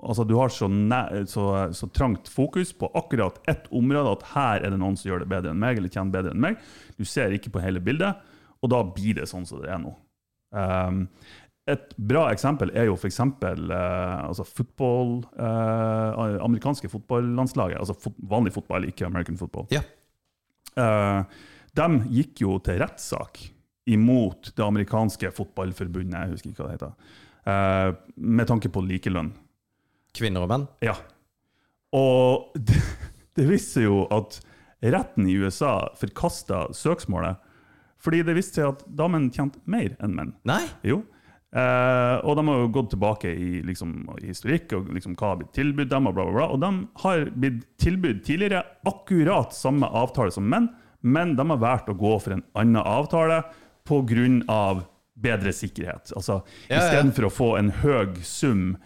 Altså, 0.00 0.24
du 0.24 0.32
har 0.38 0.48
så, 0.48 0.64
næ, 0.64 1.26
så, 1.28 1.42
så 1.76 1.86
trangt 1.92 2.28
fokus 2.32 2.70
på 2.72 2.88
akkurat 2.96 3.36
ett 3.50 3.66
område 3.68 4.14
at 4.14 4.22
her 4.32 4.64
er 4.64 4.72
det 4.72 4.78
noen 4.80 4.96
som 4.96 5.10
gjør 5.10 5.26
det 5.26 5.28
bedre 5.28 5.52
enn 5.52 5.60
meg, 5.60 5.76
eller 5.76 5.92
tjener 5.92 6.14
bedre 6.14 6.32
enn 6.32 6.40
meg. 6.40 6.56
Du 6.96 7.04
ser 7.04 7.34
ikke 7.36 7.52
på 7.52 7.60
hele 7.60 7.82
bildet, 7.84 8.16
og 8.64 8.72
da 8.72 8.80
blir 8.86 9.18
det 9.20 9.28
sånn 9.28 9.44
som 9.44 9.60
det 9.60 9.68
er 9.68 9.82
nå. 9.82 9.92
Um, 10.56 11.02
et 11.68 11.92
bra 12.00 12.24
eksempel 12.32 12.72
er 12.72 12.88
jo 12.88 12.96
f.eks. 12.96 13.20
Uh, 13.20 13.76
altså 14.24 14.48
fotball, 14.48 15.18
uh, 15.36 16.40
amerikanske 16.48 16.88
fotballandslaget. 16.96 17.82
Altså 17.82 17.98
fot 18.00 18.16
vanlig 18.32 18.56
fotball, 18.56 18.88
ikke 18.88 19.08
American 19.10 19.36
football. 19.40 19.68
Yeah. 19.74 19.84
Uh, 20.80 21.28
de 21.76 22.04
gikk 22.16 22.40
jo 22.46 22.56
til 22.64 22.80
rettssak 22.80 23.44
imot 23.94 24.52
det 24.56 24.64
amerikanske 24.64 25.32
fotballforbundet, 25.36 26.16
jeg 26.16 26.34
husker 26.34 26.52
ikke 26.52 26.64
hva 26.64 26.70
det 26.70 26.78
heter, 26.78 27.14
eh, 27.52 27.92
med 28.16 28.50
tanke 28.50 28.72
på 28.72 28.84
likelønn. 28.86 29.32
Kvinner 30.16 30.46
og 30.46 30.52
menn? 30.52 30.66
Ja. 30.84 30.96
Og 31.96 32.50
det, 32.68 32.80
det 33.38 33.46
viste 33.50 33.84
jo 33.86 34.04
at 34.14 34.40
retten 34.80 35.28
i 35.28 35.36
USA 35.36 35.90
forkasta 36.00 36.68
søksmålet 36.76 37.46
fordi 38.00 38.22
det 38.24 38.32
viste 38.38 38.62
seg 38.62 38.70
at 38.70 38.84
damene 38.96 39.28
tjente 39.28 39.60
mer 39.68 39.92
enn 40.00 40.14
menn. 40.16 40.30
Nei? 40.48 40.62
Jo. 40.88 41.02
Eh, 41.50 42.16
og 42.22 42.36
de 42.38 42.44
har 42.46 42.60
jo 42.62 42.70
gått 42.72 42.92
tilbake 42.94 43.32
i, 43.34 43.48
liksom, 43.66 43.94
historikk 44.22 44.72
og 44.78 44.92
liksom, 44.94 45.16
hva 45.18 45.32
har 45.32 45.40
blitt 45.40 45.52
tilbudt 45.56 45.90
dem, 45.90 46.06
og 46.06 46.14
bla, 46.16 46.26
bla, 46.28 46.36
bla. 46.38 46.46
Og 46.54 46.62
de 46.62 47.02
har 47.02 47.26
blitt 47.34 47.64
tilbudt 47.82 48.22
tidligere 48.26 48.62
akkurat 48.88 49.56
samme 49.56 49.90
avtale 50.00 50.32
som 50.34 50.46
menn, 50.48 50.70
men 51.00 51.34
de 51.36 51.46
har 51.50 51.60
valgt 51.60 51.90
å 51.90 51.98
gå 51.98 52.14
for 52.22 52.36
en 52.36 52.46
annen 52.60 52.80
avtale 52.80 53.42
pga. 53.84 54.84
bedre 55.20 55.52
sikkerhet. 55.52 56.12
Altså, 56.16 56.42
Ja, 56.70 56.76
ja. 56.76 56.80
Istedenfor 56.80 57.26
å 57.28 57.30
få 57.30 57.58
en 57.58 57.70
høy 57.82 58.14
sum, 58.24 58.76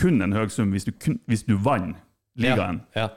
kun 0.00 0.22
en 0.22 0.32
høy 0.32 0.48
sum 0.48 0.70
hvis 0.72 0.84
du, 0.86 0.92
kun, 0.92 1.18
hvis 1.28 1.42
du 1.44 1.56
vant 1.56 1.96
ligaen, 2.38 2.80
Ja. 2.96 3.10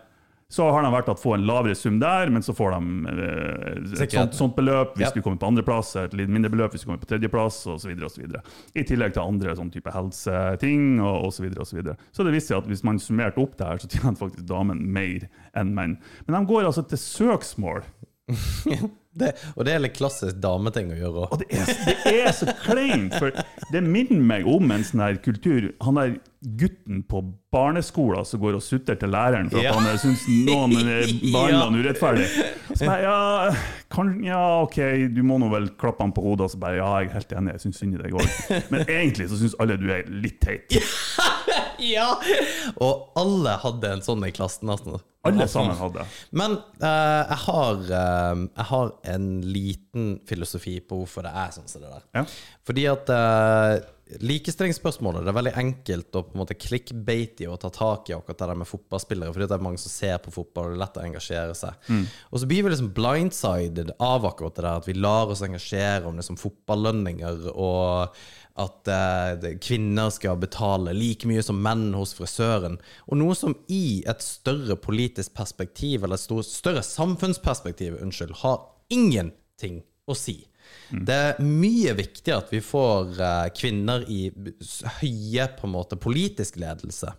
så 0.49 0.65
har 0.73 0.81
de 0.83 0.89
vært 0.91 1.07
at 1.07 1.21
få 1.21 1.35
en 1.37 1.45
lavere 1.47 1.75
sum 1.79 1.99
der, 2.01 2.27
men 2.29 2.41
så 2.41 2.51
får 2.53 2.73
de 2.75 3.07
eh, 3.07 4.03
et 4.03 4.11
sånt, 4.11 4.33
sånt 4.35 4.55
beløp 4.57 4.97
hvis 4.97 5.07
Ja. 5.07 5.11
du 5.15 5.21
kommer 5.21 5.37
på 5.39 5.47
andreplass, 5.47 5.95
et 5.95 6.11
litt 6.13 6.27
mindre 6.27 6.51
beløp 6.51 6.71
hvis 6.73 6.81
du 6.83 6.87
kommer 6.87 6.99
på 6.99 7.07
tredjeplass, 7.07 7.61
osv. 7.71 7.95
I 8.75 8.83
tillegg 8.83 9.13
til 9.13 9.23
andre 9.23 9.55
sånn 9.55 9.71
type 9.71 9.89
helseting 9.93 10.99
og 10.99 11.27
osv. 11.29 11.37
Så, 11.37 11.43
videre, 11.47 11.59
og 11.61 11.67
så, 11.67 11.75
videre. 11.79 11.95
så 12.11 12.25
det 12.25 12.33
viste 12.33 12.51
seg 12.51 12.57
at 12.65 12.67
hvis 12.67 12.83
man 12.83 12.99
summerte 12.99 13.39
opp 13.39 13.55
det 13.55 13.65
her, 13.65 13.77
så 13.79 13.87
tjente 13.87 14.19
faktisk 14.19 14.45
damen 14.45 14.91
mer 14.91 15.29
enn 15.55 15.73
menn. 15.73 15.97
Men 16.27 16.35
de 16.45 16.45
går 16.53 16.65
altså 16.67 16.83
til 16.89 16.97
søksmål. 16.99 17.83
Det, 19.11 19.33
og 19.59 19.65
det 19.67 19.73
er 19.75 19.81
litt 19.83 19.97
klassisk 19.97 20.37
dameting 20.39 20.93
å 20.93 20.95
gjøre. 20.95 21.23
Og 21.35 21.41
det 21.41 21.47
er, 21.51 21.71
det 22.05 22.11
er 22.23 22.29
så 22.31 22.45
kleint, 22.63 23.11
for 23.19 23.33
det 23.73 23.81
minner 23.83 24.21
meg 24.23 24.45
om 24.47 24.71
en 24.71 24.85
sånn 24.87 25.01
her 25.03 25.17
kultur 25.19 25.65
Han 25.83 25.97
der 25.99 26.13
gutten 26.61 27.01
på 27.11 27.19
barneskolen 27.51 28.23
som 28.25 28.39
går 28.39 28.55
og 28.55 28.63
sutter 28.63 28.95
til 29.01 29.11
læreren 29.11 29.51
for 29.51 29.59
Ja. 29.59 29.73
at 29.75 29.83
han 29.83 29.99
syns 29.99 30.23
noen 30.47 30.71
behandler 30.71 31.11
Ja. 31.27 31.59
han 31.65 31.75
urettferdig. 31.81 32.29
Så 32.71 32.87
bare, 32.87 33.03
ja, 33.03 33.51
kan, 33.91 34.13
ja, 34.23 34.39
OK, 34.63 34.79
du 35.11 35.19
må 35.27 35.41
nå 35.43 35.51
vel 35.51 35.67
klappe 35.75 36.07
han 36.07 36.15
på 36.15 36.23
hodet, 36.29 36.47
og 36.47 36.55
så 36.55 36.61
bare 36.63 36.79
Ja, 36.79 36.87
jeg 37.03 37.11
er 37.11 37.17
helt 37.19 37.35
enig, 37.41 37.57
jeg 37.57 37.65
syns 37.67 37.83
synd 37.83 37.99
i 37.99 38.01
deg 38.05 38.15
òg. 38.15 38.31
Men 38.71 38.87
egentlig 38.87 39.27
så 39.27 39.41
syns 39.43 39.59
alle 39.59 39.75
du 39.81 39.89
er 39.91 40.07
litt 40.07 40.39
teit. 40.39 40.71
Ja! 41.81 42.13
Og 42.79 43.11
alle 43.19 43.57
hadde 43.63 43.89
en 43.97 44.03
sånn 44.05 44.23
i 44.23 44.31
klassen. 44.31 44.69
nesten. 44.71 45.01
Alle 45.27 45.45
sammen 45.49 45.77
hadde. 45.77 46.03
Men 46.33 46.55
uh, 46.81 46.87
jeg, 46.87 47.39
har, 47.43 47.81
uh, 47.85 48.43
jeg 48.47 48.67
har 48.71 48.93
en 49.13 49.27
liten 49.45 50.13
filosofi 50.29 50.79
på 50.81 51.01
hvorfor 51.03 51.27
det 51.27 51.33
er 51.43 51.51
sånn 51.53 51.69
som 51.69 51.83
det 51.83 51.91
der. 51.91 52.07
Ja. 52.17 52.23
Fordi 52.65 52.85
at 52.89 53.11
uh, 53.13 53.75
likestillingsspørsmålet 54.19 55.23
Det 55.23 55.31
er 55.31 55.37
veldig 55.37 55.53
enkelt 55.61 56.17
å 56.17 56.23
på 56.25 56.35
en 56.35 56.41
måte 56.41 56.57
clickbate 56.59 57.45
i 57.45 57.47
og 57.49 57.59
ta 57.61 57.71
tak 57.73 58.09
i 58.09 58.15
akkurat 58.15 58.41
det 58.41 58.49
der 58.51 58.59
med 58.59 58.69
fotballspillere, 58.69 59.33
fordi 59.33 59.47
det 59.47 59.57
er 59.57 59.63
mange 59.63 59.81
som 59.81 59.93
ser 59.93 60.19
på 60.23 60.33
fotball, 60.35 60.67
og 60.67 60.73
det 60.73 60.79
er 60.79 60.83
lett 60.83 60.99
å 60.99 61.05
engasjere 61.05 61.55
seg. 61.57 61.89
Og 62.29 62.41
så 62.41 62.49
blir 62.49 62.65
vi 62.65 62.73
liksom 62.73 62.91
blindsided 62.97 63.93
av 63.99 64.27
akkurat 64.27 64.57
det 64.57 64.65
der, 64.65 64.81
at 64.81 64.89
vi 64.89 64.97
lar 64.99 65.31
oss 65.31 65.43
engasjere 65.45 66.09
om 66.09 66.19
liksom 66.19 66.39
fotballønninger, 66.41 67.47
og 67.53 68.15
at 68.59 68.91
eh, 68.91 69.57
kvinner 69.63 70.11
skal 70.13 70.39
betale 70.41 70.93
like 70.95 71.27
mye 71.29 71.43
som 71.45 71.61
menn 71.63 71.93
hos 71.95 72.13
frisøren. 72.17 72.77
Og 73.07 73.19
noe 73.21 73.37
som 73.37 73.55
i 73.71 74.01
et 74.09 74.23
større 74.25 74.75
politisk 74.79 75.33
perspektiv, 75.37 76.03
eller 76.03 76.19
et 76.19 76.51
større 76.51 76.83
samfunnsperspektiv, 76.85 77.97
unnskyld, 78.01 78.35
har 78.43 78.65
ingenting 78.91 79.81
å 80.09 80.17
si. 80.17 80.41
Det 80.91 81.17
er 81.17 81.43
mye 81.45 81.93
viktigere 81.97 82.43
at 82.43 82.53
vi 82.53 82.61
får 82.63 83.19
eh, 83.19 83.49
kvinner 83.57 84.03
i 84.11 84.23
høye 85.01 85.47
på 85.57 85.67
en 85.67 85.75
måte 85.75 85.99
politisk 85.99 86.59
ledelse. 86.61 87.13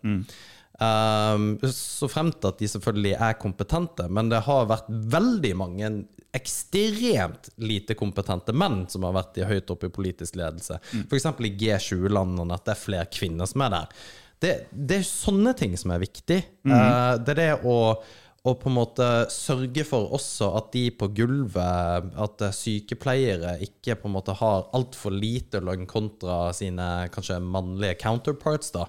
Um, 0.83 1.59
så 1.69 2.09
fremt 2.11 2.43
at 2.49 2.59
de 2.59 2.67
selvfølgelig 2.71 3.13
er 3.15 3.37
kompetente, 3.39 4.09
men 4.11 4.33
det 4.33 4.41
har 4.49 4.71
vært 4.71 4.89
veldig 4.89 5.53
mange 5.61 5.91
ekstremt 6.33 7.51
lite 7.61 7.95
kompetente 7.99 8.55
menn 8.57 8.87
som 8.89 9.05
har 9.05 9.15
vært 9.19 9.39
i 9.39 9.47
høyt 9.47 9.71
oppe 9.75 9.91
i 9.91 9.95
politisk 9.95 10.39
ledelse. 10.41 10.81
F.eks. 11.05 11.29
i 11.29 11.53
G20-landene, 11.61 12.57
at 12.57 12.65
det 12.67 12.75
er 12.75 12.81
flere 12.81 13.09
kvinner 13.13 13.51
som 13.51 13.67
er 13.67 13.75
der. 13.77 14.03
Det, 14.43 14.53
det 14.73 14.99
er 14.99 15.07
sånne 15.07 15.53
ting 15.55 15.77
som 15.79 15.93
er 15.95 16.03
viktig. 16.03 16.41
Eh, 16.67 17.13
det 17.23 17.35
er 17.37 17.39
det 17.39 17.51
å 17.69 17.77
og 18.43 18.59
på 18.59 18.71
en 18.71 18.75
måte 18.75 19.09
sørge 19.31 19.85
for 19.87 20.11
også 20.17 20.49
at 20.59 20.73
de 20.75 20.89
på 20.99 21.07
gulvet, 21.15 22.09
at 22.25 22.43
eh, 22.43 22.55
sykepleiere 22.57 23.55
ikke 23.63 23.95
på 24.01 24.11
en 24.11 24.17
måte 24.17 24.35
har 24.41 24.67
altfor 24.75 25.15
lite 25.15 25.61
lønn 25.63 25.87
kontra 25.91 26.49
sine 26.57 26.89
kanskje 27.15 27.39
mannlige 27.39 28.01
counterparts, 28.03 28.75
da. 28.75 28.89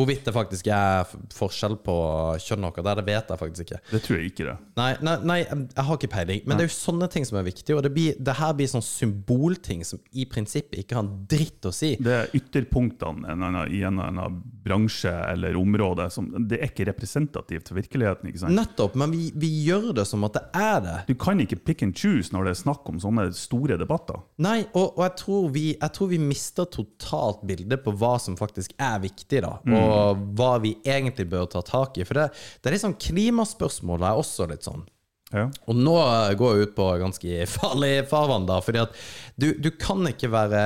Hvorvidt 0.00 0.24
det 0.26 0.34
faktisk 0.34 0.70
er 0.72 1.08
forskjell 1.36 1.76
på 1.84 1.96
kjønn 2.40 2.68
og 2.70 2.78
der, 2.80 3.00
det 3.00 3.06
vet 3.06 3.32
jeg 3.32 3.40
faktisk 3.40 3.66
ikke. 3.66 3.80
Det 3.90 4.00
tror 4.04 4.18
jeg 4.18 4.30
ikke 4.30 4.46
det. 4.48 4.56
Nei, 4.80 4.90
nei, 5.04 5.16
nei, 5.28 5.38
jeg 5.44 5.86
har 5.86 5.98
ikke 5.98 6.12
peiling. 6.14 6.42
Men 6.48 6.58
det 6.58 6.64
er 6.64 6.70
jo 6.70 6.76
sånne 6.76 7.08
ting 7.12 7.26
som 7.28 7.40
er 7.40 7.46
viktige. 7.46 7.76
Og 7.76 7.84
det, 7.84 7.92
blir, 7.94 8.16
det 8.16 8.36
her 8.38 8.54
blir 8.56 8.70
sånn 8.70 8.84
symbolting 8.84 9.84
som 9.86 10.00
i 10.16 10.26
prinsippet 10.30 10.80
ikke 10.82 10.96
har 10.98 11.04
en 11.04 11.26
dritt 11.30 11.68
å 11.68 11.72
si. 11.74 11.92
Det 12.00 12.16
er 12.16 12.34
ytterpunktene 12.36 13.34
i 13.70 13.82
en 13.84 14.00
eller 14.00 14.08
annen 14.08 14.40
bransje 14.64 15.12
eller 15.12 15.58
område. 15.60 16.08
Som, 16.12 16.30
det 16.48 16.60
er 16.60 16.72
ikke 16.72 16.88
representativt 16.90 17.70
for 17.70 17.80
virkeligheten. 17.80 18.30
ikke 18.30 18.44
sant? 18.44 18.56
Nettopp, 18.56 18.96
men 19.00 19.12
vi, 19.14 19.28
vi 19.40 19.52
gjør 19.66 19.90
det 20.00 20.06
som 20.08 20.24
at 20.28 20.38
det 20.38 20.44
er 20.56 20.80
det. 20.86 20.96
Du 21.10 21.14
kan 21.20 21.40
ikke 21.42 21.60
pick 21.60 21.84
and 21.86 21.96
choose 21.96 22.34
når 22.34 22.48
det 22.48 22.54
er 22.54 22.62
snakk 22.62 22.88
om 22.90 23.00
sånne 23.02 23.28
store 23.36 23.78
debatter. 23.80 24.22
Nei, 24.42 24.62
og, 24.72 24.96
og 24.96 25.04
jeg, 25.06 25.16
tror 25.20 25.48
vi, 25.54 25.66
jeg 25.74 25.96
tror 25.96 26.12
vi 26.14 26.20
mister 26.22 26.68
totalt 26.70 27.44
bildet 27.46 27.84
på 27.84 27.94
hva 28.00 28.14
som 28.22 28.38
faktisk 28.38 28.74
er 28.80 29.00
viktig, 29.02 29.42
da. 29.44 29.56
Og 29.68 29.89
hva 30.38 30.54
vi 30.62 30.76
egentlig 30.84 31.28
bør 31.32 31.48
ta 31.50 31.62
tak 31.66 31.98
i. 31.98 32.06
For 32.08 32.18
det, 32.18 32.30
det 32.60 32.70
er 32.70 32.76
litt 32.76 32.84
sånn 32.84 32.98
klimaspørsmålet 33.00 34.08
er 34.08 34.22
også 34.22 34.48
litt 34.50 34.66
sånn. 34.66 34.86
Ja. 35.30 35.46
Og 35.70 35.78
nå 35.78 35.94
går 36.38 36.56
jeg 36.56 36.68
ut 36.68 36.78
på 36.78 36.88
ganske 37.02 37.44
farlig 37.56 37.92
farvann, 38.10 38.48
da. 38.48 38.60
Fordi 38.64 38.82
at 38.84 38.96
du, 39.36 39.52
du 39.58 39.70
kan 39.78 40.02
ikke 40.10 40.32
være 40.32 40.64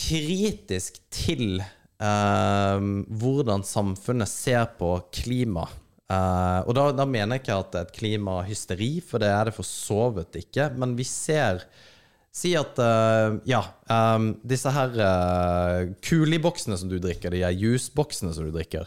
kritisk 0.00 0.98
til 1.12 1.60
eh, 1.60 2.88
hvordan 3.20 3.66
samfunnet 3.66 4.30
ser 4.30 4.66
på 4.78 4.96
klima. 5.14 5.68
Eh, 6.10 6.60
og 6.66 6.74
da, 6.76 6.88
da 6.96 7.06
mener 7.06 7.38
jeg 7.38 7.44
ikke 7.44 7.60
at 7.62 7.72
det 7.72 7.80
er 7.80 7.88
et 7.88 7.96
klimahysteri, 7.98 8.92
for 9.04 9.22
det 9.22 9.30
er 9.30 9.50
det 9.50 9.56
for 9.56 9.68
så 9.68 10.10
vidt 10.16 10.40
ikke. 10.42 10.70
Men 10.80 10.96
vi 10.98 11.06
ser 11.06 11.64
Si 12.40 12.54
at 12.56 12.78
uh, 12.80 13.36
ja, 13.44 13.58
um, 14.16 14.30
disse 14.48 14.70
her 14.72 14.94
uh, 14.96 15.90
Cooley-boksene 16.06 16.78
som 16.80 16.88
du 16.88 16.96
drikker, 17.02 17.34
de 17.34 17.42
her 17.44 17.52
juiceboksene 17.52 18.32
som 18.32 18.46
du 18.46 18.54
drikker, 18.54 18.86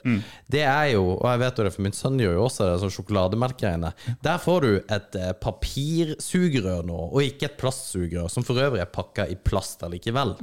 det 0.49 0.63
er 0.65 0.87
jo, 0.95 1.03
og 1.19 1.27
jeg 1.29 1.41
vet 1.43 1.59
jo 1.59 1.65
det 1.67 1.73
for 1.75 1.85
min 1.85 1.93
sønn 1.93 2.17
gjør 2.23 2.33
jo 2.39 2.45
også 2.47 2.65
det, 2.65 2.79
sånn 2.81 2.95
sjokolademelkgreiene. 2.95 3.91
Der 4.25 4.41
får 4.41 4.65
du 4.65 4.71
et 4.81 5.19
uh, 5.21 5.29
papirsugerør 5.43 6.87
nå, 6.89 6.97
og 7.11 7.27
ikke 7.27 7.51
et 7.51 7.59
plastsugerør, 7.61 8.31
som 8.33 8.47
for 8.47 8.57
øvrig 8.63 8.81
er 8.81 8.89
pakka 8.89 9.27
i 9.29 9.37
plast 9.37 9.85
allikevel. 9.85 10.33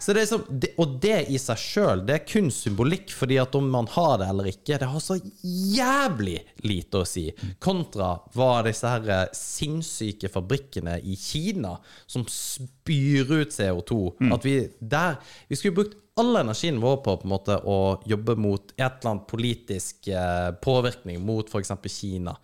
Så 0.00 0.16
det 0.16 0.24
er 0.24 0.30
som, 0.32 0.48
det, 0.48 0.72
og 0.80 0.96
det 1.04 1.26
i 1.28 1.40
seg 1.42 1.60
sjøl, 1.60 2.06
det 2.08 2.16
er 2.16 2.24
kun 2.24 2.48
symbolikk, 2.54 3.12
fordi 3.12 3.42
at 3.42 3.60
om 3.60 3.68
man 3.76 3.90
har 3.92 4.16
det 4.22 4.30
eller 4.32 4.48
ikke, 4.54 4.80
det 4.80 4.88
har 4.88 5.04
så 5.04 5.20
jævlig 5.20 6.40
lite 6.64 7.02
å 7.02 7.08
si, 7.08 7.26
kontra 7.62 8.14
hva 8.34 8.62
disse 8.66 8.90
her 8.90 9.10
eh, 9.10 9.26
sinnssyke 9.36 10.30
fabrikkene 10.32 10.98
i 11.04 11.16
Kina, 11.18 11.76
som 12.06 12.26
spyr 12.30 13.30
ut 13.40 13.54
CO2, 13.54 14.00
at 14.34 14.46
vi 14.46 14.56
der 14.80 15.20
Vi 15.48 15.56
skulle 15.56 15.76
brukt 15.76 16.00
all 16.16 16.36
energien 16.36 16.80
vår 16.80 16.96
på, 16.96 17.16
på 17.16 17.26
en 17.26 17.32
måte, 17.32 17.56
å 17.66 18.00
jobbe 18.06 18.36
mot 18.38 18.70
et 18.76 18.84
eller 18.84 19.10
annet 19.10 19.26
politisk 19.30 20.08
eh, 20.08 20.50
påvirkning 20.62 21.18
mot 21.26 21.48
f.eks. 21.50 21.72
Kina. 21.90 22.36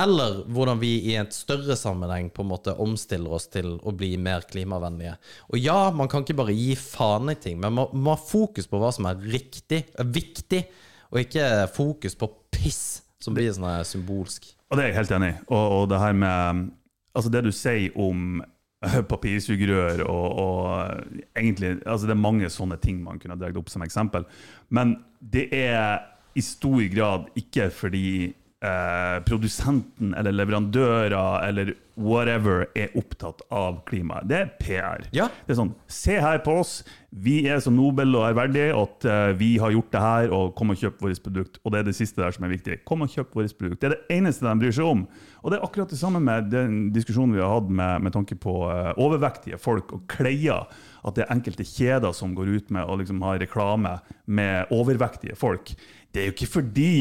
Eller 0.00 0.38
hvordan 0.48 0.80
vi 0.80 0.94
i 1.10 1.16
et 1.20 1.36
større 1.36 1.76
sammenheng 1.76 2.30
på 2.32 2.44
en 2.44 2.52
måte 2.54 2.76
omstiller 2.80 3.36
oss 3.36 3.50
til 3.52 3.74
å 3.76 3.92
bli 3.96 4.14
mer 4.16 4.46
klimavennlige. 4.48 5.18
Og 5.52 5.60
ja, 5.60 5.90
man 5.92 6.08
kan 6.12 6.24
ikke 6.24 6.38
bare 6.40 6.56
gi 6.56 6.72
faen 6.78 7.34
i 7.34 7.36
ting, 7.36 7.60
men 7.60 7.76
man 7.76 7.92
må 7.92 8.16
ha 8.16 8.20
fokus 8.20 8.70
på 8.70 8.80
hva 8.80 8.92
som 8.96 9.10
er 9.10 9.20
riktig, 9.34 9.84
er 9.92 10.08
viktig, 10.08 10.64
og 11.12 11.20
ikke 11.20 11.48
fokus 11.74 12.16
på 12.16 12.30
piss, 12.52 13.02
som 13.22 13.36
blir 13.36 13.52
sånn 13.54 13.84
symbolsk. 13.86 14.48
Og 14.70 14.78
det 14.78 14.84
er 14.84 14.92
jeg 14.92 15.00
helt 15.02 15.14
enig 15.18 15.30
i. 15.32 15.36
Og, 15.48 15.76
og 15.80 15.90
det 15.92 16.00
her 16.02 16.16
med 16.16 16.70
Altså, 17.12 17.28
det 17.28 17.42
du 17.44 17.50
sier 17.52 17.92
om 18.00 18.38
eh, 18.40 19.02
papirsugerør 19.04 20.00
og, 20.06 20.38
og 20.40 21.26
egentlig 21.36 21.74
altså 21.84 22.08
Det 22.08 22.14
er 22.14 22.22
mange 22.22 22.48
sånne 22.48 22.78
ting 22.80 23.02
man 23.04 23.18
kunne 23.20 23.36
dratt 23.36 23.58
opp 23.60 23.68
som 23.68 23.84
eksempel. 23.84 24.24
Men 24.72 24.96
det 25.20 25.50
er 25.52 26.06
i 26.32 26.40
stor 26.40 26.80
grad 26.94 27.28
ikke 27.36 27.68
fordi 27.68 28.32
eh, 28.62 29.18
produsenten 29.26 30.14
eller 30.18 30.34
leverandører 30.34 31.14
eller 31.48 31.74
whatever 32.00 32.64
er 32.78 32.92
opptatt 32.96 33.42
av 33.52 33.82
klimaet. 33.88 34.28
Det 34.28 34.38
er 34.38 34.52
PR. 34.60 35.06
Ja. 35.12 35.28
Det 35.44 35.54
er 35.54 35.58
sånn 35.58 35.74
Se 35.92 36.16
her 36.22 36.40
på 36.44 36.54
oss. 36.62 36.78
Vi 37.12 37.42
er 37.50 37.60
så 37.60 37.72
Nobel 37.72 38.14
og 38.16 38.24
ærverdige 38.30 38.72
at 38.76 39.06
eh, 39.08 39.32
vi 39.36 39.50
har 39.60 39.74
gjort 39.74 39.90
det 39.92 40.04
her, 40.04 40.32
og 40.32 40.54
kom 40.56 40.72
og 40.72 40.80
kjøp 40.80 41.02
vårt 41.04 41.20
produkt. 41.24 41.60
Og 41.62 41.74
det 41.74 41.82
er 41.82 41.90
det 41.90 41.96
siste 41.98 42.22
der 42.22 42.32
som 42.32 42.46
er 42.46 42.54
viktig. 42.54 42.78
Kom 42.88 43.04
og 43.04 43.12
kjøp 43.12 43.36
vårt 43.36 43.56
produkt. 43.58 43.82
Det 43.82 43.90
er 43.90 43.96
det 43.98 44.16
eneste 44.16 44.46
de 44.46 44.54
bryr 44.62 44.76
seg 44.76 44.88
om. 44.88 45.04
Og 45.42 45.52
det 45.52 45.58
er 45.58 45.66
akkurat 45.66 45.92
det 45.92 46.00
samme 46.00 46.22
med 46.22 46.48
den 46.54 46.78
diskusjonen 46.94 47.36
vi 47.36 47.42
har 47.42 47.52
hatt 47.52 47.68
med, 47.68 48.06
med 48.06 48.16
tanke 48.16 48.38
på 48.40 48.56
eh, 48.72 48.92
overvektige 48.96 49.60
folk 49.60 49.92
og 49.98 50.06
klær. 50.10 50.70
At 51.02 51.18
det 51.18 51.26
er 51.26 51.34
enkelte 51.34 51.66
kjeder 51.66 52.14
som 52.14 52.32
går 52.38 52.54
ut 52.56 52.72
med 52.72 52.86
å 52.86 52.96
liksom 53.00 53.20
ha 53.26 53.34
reklame 53.42 53.96
med 54.30 54.70
overvektige 54.72 55.36
folk. 55.36 55.74
Det 56.12 56.20
er 56.20 56.28
jo 56.28 56.34
ikke 56.34 56.50
fordi 56.52 56.92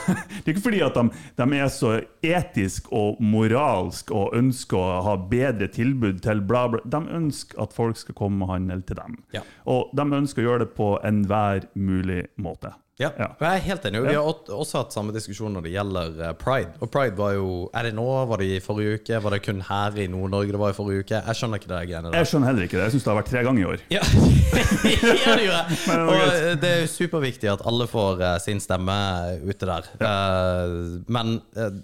Det 0.44 0.54
ikke 0.54 0.64
fordi 0.64 0.82
at 0.86 0.96
de, 0.96 1.04
de 1.38 1.58
er 1.58 1.70
så 1.74 1.92
etisk 2.22 2.90
og 2.94 3.20
moralsk 3.22 4.12
og 4.14 4.36
ønsker 4.38 4.78
å 4.78 5.00
ha 5.06 5.16
bedre 5.30 5.70
tilbud 5.72 6.22
til 6.24 6.42
bla, 6.46 6.66
bla. 6.72 6.82
De 6.84 7.00
ønsker 7.20 7.60
at 7.62 7.74
folk 7.76 7.98
skal 8.00 8.16
komme 8.18 8.46
og 8.46 8.54
handle 8.54 8.80
til 8.86 8.98
dem. 9.00 9.18
Ja. 9.34 9.42
Og 9.70 9.90
de 9.96 10.06
ønsker 10.20 10.42
å 10.42 10.48
gjøre 10.48 10.64
det 10.66 10.72
på 10.78 10.94
enhver 11.06 11.66
mulig 11.74 12.24
måte. 12.40 12.74
Ja, 13.00 13.10
jeg 13.16 13.48
er 13.48 13.62
helt 13.64 13.86
enig. 13.88 14.02
Vi 14.04 14.14
har 14.16 14.26
også 14.28 14.82
hatt 14.82 14.94
samme 14.94 15.14
diskusjon 15.14 15.54
når 15.56 15.64
det 15.64 15.72
gjelder 15.72 16.18
eh, 16.20 16.34
pride. 16.36 16.74
Og 16.84 16.90
pride 16.92 17.16
var 17.16 17.32
jo 17.36 17.48
Er 17.76 17.88
det 17.88 17.94
nå? 17.96 18.06
Var 18.28 18.42
det 18.42 18.48
i 18.50 18.60
forrige 18.64 19.00
uke? 19.00 19.20
Var 19.24 19.36
det 19.36 19.40
kun 19.46 19.62
her 19.64 19.96
i 19.96 20.06
Nord-Norge 20.12 20.52
det 20.52 20.60
var 20.60 20.74
i 20.74 20.76
forrige 20.76 21.06
uke? 21.06 21.20
Jeg 21.20 21.38
skjønner 21.38 21.62
ikke 21.62 21.70
det 21.72 21.80
greiene 21.88 22.10
der. 22.10 22.18
Jeg 22.20 22.30
skjønner 22.30 22.52
heller 22.52 22.68
ikke 22.68 22.78
det. 22.78 22.84
Jeg 22.88 22.96
syns 22.96 23.06
det 23.06 23.12
har 23.12 23.20
vært 23.22 23.32
tre 23.32 23.44
ganger 23.46 23.62
i 23.62 23.68
år. 23.70 23.84
Ja, 23.94 24.04
ja 25.24 25.36
det 25.40 25.46
gjør 25.46 25.56
jeg. 25.56 25.80
Og 26.10 26.14
eh, 26.26 26.52
det 26.60 26.72
er 26.74 26.84
jo 26.84 26.92
superviktig 26.92 27.52
at 27.54 27.64
alle 27.72 27.88
får 27.90 28.24
eh, 28.26 28.36
sin 28.44 28.60
stemme 28.62 28.98
ute 29.46 29.70
der. 29.70 29.90
Eh, 29.96 30.76
men 31.08 31.38
eh, 31.56 31.80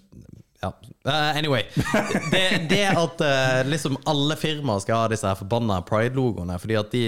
ja. 0.67 0.93
Uh, 1.07 1.39
anyway. 1.39 1.63
Det, 2.31 2.67
det 2.71 2.85
at 2.91 3.21
uh, 3.21 3.69
liksom 3.71 3.97
alle 4.05 4.37
firmaer 4.37 4.83
skal 4.83 5.05
ha 5.05 5.11
disse 5.13 5.27
her 5.29 5.39
forbanna 5.39 5.79
pride-logoene 5.87 6.57
fordi 6.59 6.79
at 6.81 6.91
de 6.91 7.03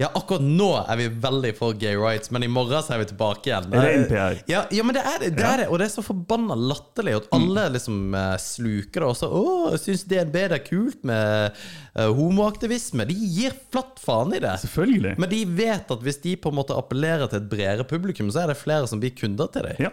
Ja, 0.00 0.08
akkurat 0.08 0.44
nå 0.44 0.70
er 0.80 1.00
vi 1.00 1.08
veldig 1.22 1.52
for 1.58 1.76
gay 1.76 1.96
rights, 1.98 2.32
men 2.32 2.46
i 2.46 2.50
morgen 2.50 2.82
så 2.82 2.96
er 2.96 3.02
vi 3.02 3.10
tilbake 3.12 3.50
igjen. 3.50 3.68
Ren 3.72 4.06
NPR. 4.06 4.40
Ja, 4.50 4.64
ja 4.72 4.86
men 4.86 4.96
det 4.96 5.04
er 5.04 5.18
det, 5.20 5.32
det 5.36 5.46
er 5.46 5.62
det. 5.62 5.68
Og 5.68 5.80
det 5.80 5.88
er 5.88 5.94
så 5.94 6.04
forbanna 6.06 6.56
latterlig 6.56 7.18
at 7.20 7.28
alle 7.36 7.66
liksom 7.76 8.16
uh, 8.16 8.34
sluker 8.40 9.04
det 9.04 9.10
også. 9.10 9.28
Å, 9.28 9.54
jeg 9.74 9.84
syns 9.86 10.06
DNB 10.10 10.38
det 10.42 10.58
er 10.58 10.66
kult 10.66 11.04
med 11.08 11.62
homoaktivisme. 11.92 13.04
De 13.04 13.14
gir 13.14 13.52
flatt 13.72 14.00
faen 14.00 14.32
i 14.32 14.40
det. 14.40 14.54
Selvfølgelig. 14.64 15.18
Men 15.20 15.28
de 15.28 15.42
vet 15.58 15.92
at 15.92 16.06
hvis 16.06 16.22
de 16.24 16.38
på 16.40 16.52
en 16.52 16.56
måte 16.56 16.76
appellerer 16.76 17.28
til 17.28 17.42
et 17.42 17.50
bredere 17.52 17.84
publikum, 17.88 18.30
så 18.32 18.46
er 18.46 18.52
det 18.52 18.60
flere 18.60 18.88
som 18.88 19.02
blir 19.02 19.12
kunder 19.16 19.50
til 19.52 19.68
dem. 19.68 19.82
Ja. 19.88 19.92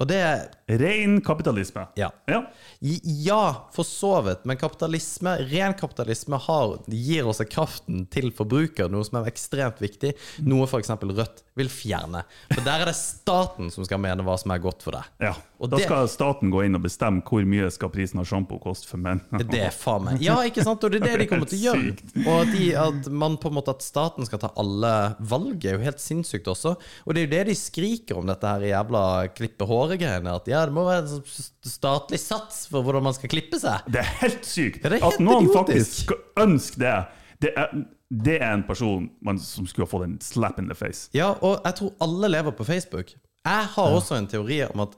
Og 0.00 0.10
det 0.10 0.22
Ren 0.68 1.20
kapitalisme. 1.22 1.86
Ja. 1.94 2.10
Ja. 2.26 2.40
Ja, 2.80 3.66
for 3.72 3.86
så 3.86 4.16
vidt. 4.26 4.42
Men 4.44 4.58
kapitalisme, 4.58 5.36
ren 5.52 5.74
kapitalisme 5.78 6.40
har, 6.42 6.72
gir 6.90 7.28
også 7.30 7.46
kraften 7.46 8.02
til 8.10 8.32
forbruker, 8.34 8.90
noe 8.90 9.06
som 9.06 9.20
er 9.20 9.30
ekstremt 9.30 9.78
viktig. 9.82 10.16
Noe 10.42 10.66
f.eks. 10.66 10.90
Rødt 11.06 11.44
vil 11.56 11.70
fjerne. 11.72 12.24
For 12.50 12.64
der 12.66 12.82
er 12.82 12.90
det 12.90 12.96
staten 12.98 13.70
som 13.72 13.86
skal 13.86 14.02
mene 14.02 14.26
hva 14.26 14.34
som 14.42 14.50
er 14.56 14.64
godt 14.64 14.82
for 14.86 14.98
deg. 14.98 15.12
ja. 15.28 15.36
Og 15.56 15.70
da 15.72 15.78
det- 15.78 15.86
skal 15.86 16.04
staten 16.12 16.50
gå 16.52 16.66
inn 16.66 16.74
og 16.76 16.82
bestemme 16.84 17.22
hvor 17.24 17.40
mye 17.48 17.70
skal 17.72 17.88
prisen 17.88 18.20
av 18.20 18.26
sjampo 18.28 18.58
koste 18.60 18.90
for 18.90 18.98
menn. 19.00 19.22
Det 19.32 19.56
er 19.56 19.70
faen 19.72 20.04
meg 20.04 20.20
Ja, 20.20 20.34
ikke 20.44 20.60
sant? 20.66 20.84
Og 20.84 20.90
det 20.92 21.00
er 21.00 21.06
det 21.16 21.20
de 21.22 21.26
kommer 21.30 21.48
til 21.48 21.56
å 21.56 21.62
gjøre. 21.72 21.94
Og 22.28 22.42
at, 22.42 22.50
de, 22.52 22.66
at 22.76 23.08
man 23.08 23.38
på 23.40 23.48
en 23.48 23.54
måte 23.56 23.72
At 23.72 23.80
staten 23.80 24.26
skal 24.28 24.42
ta 24.42 24.50
alle 24.60 24.90
valg, 25.18 25.64
er 25.64 25.78
jo 25.78 25.84
helt 25.86 26.02
sinnssykt 26.04 26.50
også. 26.52 26.74
Og 27.06 27.14
det 27.16 27.22
er 27.22 27.24
jo 27.24 27.32
det 27.32 27.40
de 27.48 27.54
skriker 27.56 28.18
om, 28.20 28.26
dette 28.28 28.44
her 28.52 28.66
jævla 28.68 29.02
klippe 29.32 29.64
håret-greiene. 29.70 30.34
At 30.36 30.46
ja, 30.52 30.55
det 30.64 30.72
må 30.72 30.84
være 30.86 31.02
en 31.04 31.08
sånn 31.10 31.50
statlig 31.68 32.18
sats 32.22 32.66
for 32.72 32.82
hvordan 32.86 33.04
man 33.04 33.14
skal 33.14 33.28
klippe 33.28 33.58
seg. 33.60 33.84
Det 33.92 34.00
er 34.00 34.10
helt 34.22 34.44
sykt 34.48 34.82
Ja, 34.84 34.88
det 34.94 35.00
er 35.02 35.06
at 35.10 35.20
noen 35.20 35.44
idiotisk. 35.50 36.08
faktisk 36.08 36.12
ønsker 36.42 36.78
det. 36.86 36.96
Det 37.44 37.50
er, 37.60 37.74
det 38.08 38.36
er 38.40 38.52
en 38.54 38.62
person 38.64 39.10
man, 39.20 39.38
som 39.38 39.66
skulle 39.68 39.84
ha 39.84 39.90
fått 39.92 40.06
en 40.06 40.18
slap 40.24 40.58
in 40.62 40.68
the 40.70 40.74
face. 40.78 41.10
Ja, 41.12 41.34
og 41.44 41.60
jeg 41.66 41.74
tror 41.82 41.92
alle 42.00 42.30
lever 42.32 42.54
på 42.56 42.64
Facebook. 42.64 43.12
Jeg 43.46 43.66
har 43.74 43.92
også 43.98 44.16
en 44.16 44.26
teori 44.26 44.62
om 44.70 44.80
at 44.86 44.96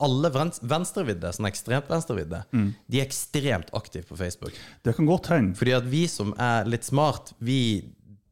alle 0.00 0.28
vens- 0.30 0.60
venstrevidde, 0.62 1.30
sånn 1.34 1.48
ekstremt 1.48 1.88
venstrevidde, 1.90 2.42
de 2.52 3.00
er 3.00 3.06
ekstremt 3.06 3.70
aktive 3.74 4.04
på 4.06 4.16
Facebook. 4.20 4.54
Det 4.86 4.94
kan 4.96 5.06
godt 5.08 5.26
hende. 5.32 5.56
Fordi 5.58 5.72
at 5.74 5.86
vi 5.90 6.04
som 6.10 6.34
er 6.38 6.64
litt 6.70 6.84
smart, 6.86 7.32
vi 7.42 7.60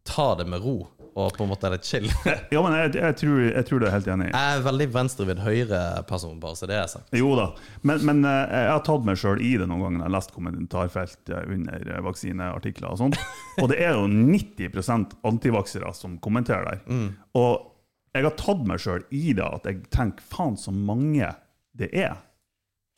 tar 0.07 0.37
det 0.39 0.47
med 0.47 0.63
ro. 0.63 0.77
Og 1.17 1.33
på 1.33 1.47
en 1.47 1.49
måte 1.49 1.65
er 1.69 1.77
det 1.77 1.87
chill. 1.89 2.07
Ja, 2.53 2.61
men 2.61 2.75
jeg, 2.77 2.91
jeg, 2.99 3.17
tror, 3.23 3.39
jeg 3.47 3.67
tror 3.69 3.81
du 3.81 3.87
er 3.89 3.95
helt 3.95 4.09
enig. 4.13 4.27
Jeg 4.35 4.57
er 4.57 4.65
veldig 4.67 4.87
venstrevidd 4.93 5.41
høyre-person, 5.41 6.37
bare 6.43 6.59
så 6.59 6.69
det 6.69 6.77
er 6.77 6.91
sagt. 6.93 7.15
Jo 7.17 7.31
da, 7.39 7.47
men, 7.89 8.03
men 8.05 8.21
eh, 8.29 8.43
jeg 8.53 8.75
har 8.75 8.85
tatt 8.85 9.07
meg 9.09 9.21
sjøl 9.21 9.41
i 9.41 9.55
det 9.57 9.69
noen 9.71 9.87
ganger 9.87 9.97
når 9.97 10.05
jeg 10.05 10.11
har 10.11 10.17
lest 10.19 10.35
kommentarfelt 10.37 11.33
eh, 11.33 11.49
under 11.57 11.89
eh, 11.95 12.03
vaksineartikler 12.05 12.93
og 12.93 13.01
sånt. 13.01 13.19
Og 13.63 13.73
det 13.73 13.81
er 13.87 13.97
jo 13.97 14.05
90% 14.13 15.17
antivaksere 15.33 15.95
som 15.97 16.21
kommenterer 16.23 16.69
der. 16.69 17.09
Og 17.41 17.73
jeg 18.17 18.25
har 18.29 18.37
tatt 18.37 18.69
meg 18.69 18.81
sjøl 18.81 19.03
i 19.13 19.33
det 19.37 19.45
at 19.45 19.67
jeg 19.69 19.83
tenker 19.93 20.25
faen 20.25 20.57
så 20.61 20.73
mange 20.75 21.33
det 21.77 21.91
er. 21.97 22.17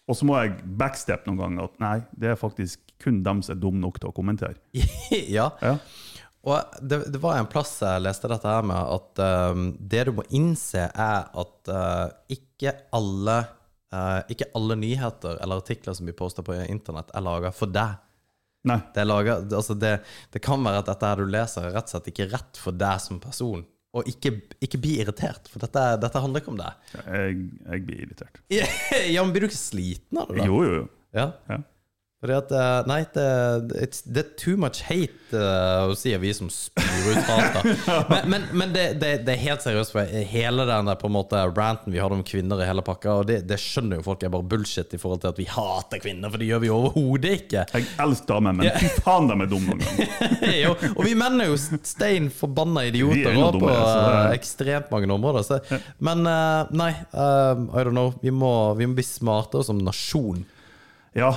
Og 0.08 0.16
så 0.16 0.26
må 0.26 0.38
jeg 0.40 0.56
backstep 0.80 1.26
noen 1.28 1.40
ganger 1.40 1.66
at 1.68 1.80
nei, 1.82 1.96
det 2.18 2.32
er 2.32 2.38
faktisk 2.40 2.82
kun 3.02 3.20
dem 3.22 3.42
som 3.44 3.54
er 3.54 3.60
dumme 3.62 3.82
nok 3.82 3.98
til 4.00 4.10
å 4.10 4.14
kommentere. 4.16 4.58
ja. 5.36 5.50
Ja. 5.62 5.76
Og 6.46 6.80
det, 6.80 7.00
det 7.12 7.20
var 7.22 7.38
en 7.38 7.48
plass 7.50 7.72
jeg 7.82 8.02
leste 8.04 8.28
dette 8.30 8.48
her 8.48 8.66
med 8.66 8.78
at 8.78 9.22
um, 9.52 9.70
det 9.78 10.04
du 10.08 10.12
må 10.20 10.24
innse, 10.34 10.84
er 10.88 11.30
at 11.42 11.70
uh, 11.72 12.06
ikke 12.30 12.74
alle 12.94 13.38
uh, 13.94 14.20
Ikke 14.30 14.50
alle 14.56 14.76
nyheter 14.78 15.40
eller 15.42 15.62
artikler 15.62 15.96
som 15.96 16.06
blir 16.06 16.16
posta 16.18 16.44
på 16.46 16.56
internett, 16.68 17.10
er 17.14 17.24
laga 17.26 17.52
for 17.54 17.70
deg. 17.74 17.98
Nei. 18.68 18.78
Det, 18.94 19.04
laget, 19.06 19.52
altså 19.54 19.74
det, 19.78 19.98
det 20.34 20.42
kan 20.44 20.62
være 20.64 20.82
at 20.82 20.88
dette 20.90 21.10
her 21.10 21.20
du 21.22 21.30
leser, 21.30 21.68
er 21.68 21.76
rett 21.78 21.88
og 21.88 21.94
slett 21.94 22.10
ikke 22.12 22.28
rett 22.32 22.60
for 22.60 22.76
deg 22.76 23.02
som 23.02 23.20
person. 23.22 23.64
Og 23.96 24.08
ikke, 24.10 24.34
ikke 24.62 24.80
bli 24.82 24.98
irritert, 25.00 25.48
for 25.48 25.62
dette, 25.64 25.84
dette 26.02 26.20
handler 26.20 26.42
ikke 26.42 26.52
om 26.52 26.60
deg. 26.60 26.90
Jeg, 26.98 27.38
jeg 27.64 27.84
blir 27.86 28.04
irritert. 28.04 28.40
Ja, 29.14 29.22
men 29.24 29.32
Blir 29.32 29.46
du 29.46 29.48
ikke 29.48 29.60
sliten 29.60 30.20
av 30.20 30.28
det? 30.30 30.42
da? 30.42 30.48
Jo, 30.50 30.60
jo, 30.66 30.82
jo. 30.82 30.86
Ja. 31.16 31.30
Ja. 31.48 31.62
Fordi 32.18 32.34
at, 32.34 32.50
eh, 32.50 32.86
nei, 32.90 33.02
det, 33.14 33.24
it's, 33.78 34.00
det 34.02 34.24
er 34.24 34.30
too 34.40 34.56
much 34.58 34.80
hate, 34.88 35.14
uh, 35.30 35.92
sier 35.94 36.18
vi 36.18 36.32
som 36.34 36.48
spyr 36.50 37.12
ut 37.12 37.28
hat. 37.28 37.58
Men, 38.10 38.24
men, 38.30 38.46
men 38.58 38.72
det, 38.74 38.86
det, 38.98 39.10
det 39.26 39.34
er 39.36 39.42
helt 39.44 39.62
seriøst, 39.62 39.92
for 39.94 40.08
hele 40.32 40.64
den 40.66 40.88
der 40.88 40.96
på 40.98 41.06
en 41.06 41.14
måte 41.14 41.38
ranten 41.54 41.92
vi 41.94 42.00
hadde 42.02 42.16
om 42.16 42.24
kvinner 42.26 42.58
i 42.58 42.66
hele 42.66 42.82
pakka, 42.82 43.20
og 43.20 43.28
det, 43.28 43.36
det 43.46 43.58
skjønner 43.62 44.00
jo 44.00 44.06
folk 44.08 44.24
er 44.26 44.32
bare 44.34 44.46
bullshit 44.50 44.96
i 44.96 44.98
forhold 44.98 45.22
til 45.22 45.30
at 45.30 45.38
vi 45.38 45.46
hater 45.52 46.02
kvinner, 46.02 46.32
for 46.32 46.42
det 46.42 46.48
gjør 46.48 46.62
vi 46.64 46.72
overhodet 46.74 47.34
ikke. 47.36 47.62
Jeg 47.76 47.86
elsker 48.02 48.32
damer, 48.32 48.56
men 48.58 48.72
fy 48.80 48.90
faen, 48.96 49.30
de 49.30 49.36
er 49.44 49.52
dumme 49.52 49.76
jo, 50.64 50.72
og 50.96 51.02
vi 51.06 51.14
menn 51.18 51.44
er 51.44 51.52
jo 51.52 51.60
stein 51.60 52.26
forbanna 52.34 52.82
idioter 52.88 53.30
er 53.30 53.60
på 53.62 53.70
eh, 53.70 54.32
ekstremt 54.32 54.90
mange 54.90 55.12
områder. 55.14 55.46
Så, 55.46 55.60
men 56.02 56.26
uh, 56.26 56.66
nei, 56.74 56.90
eh, 57.12 57.62
I 57.78 57.86
don't 57.86 57.94
know. 57.94 58.10
Vi 58.24 58.34
må, 58.34 58.50
vi 58.80 58.90
må 58.90 58.98
bli 58.98 59.06
smartere 59.06 59.68
som 59.70 59.78
nasjon. 59.86 60.42
Ja, 61.16 61.36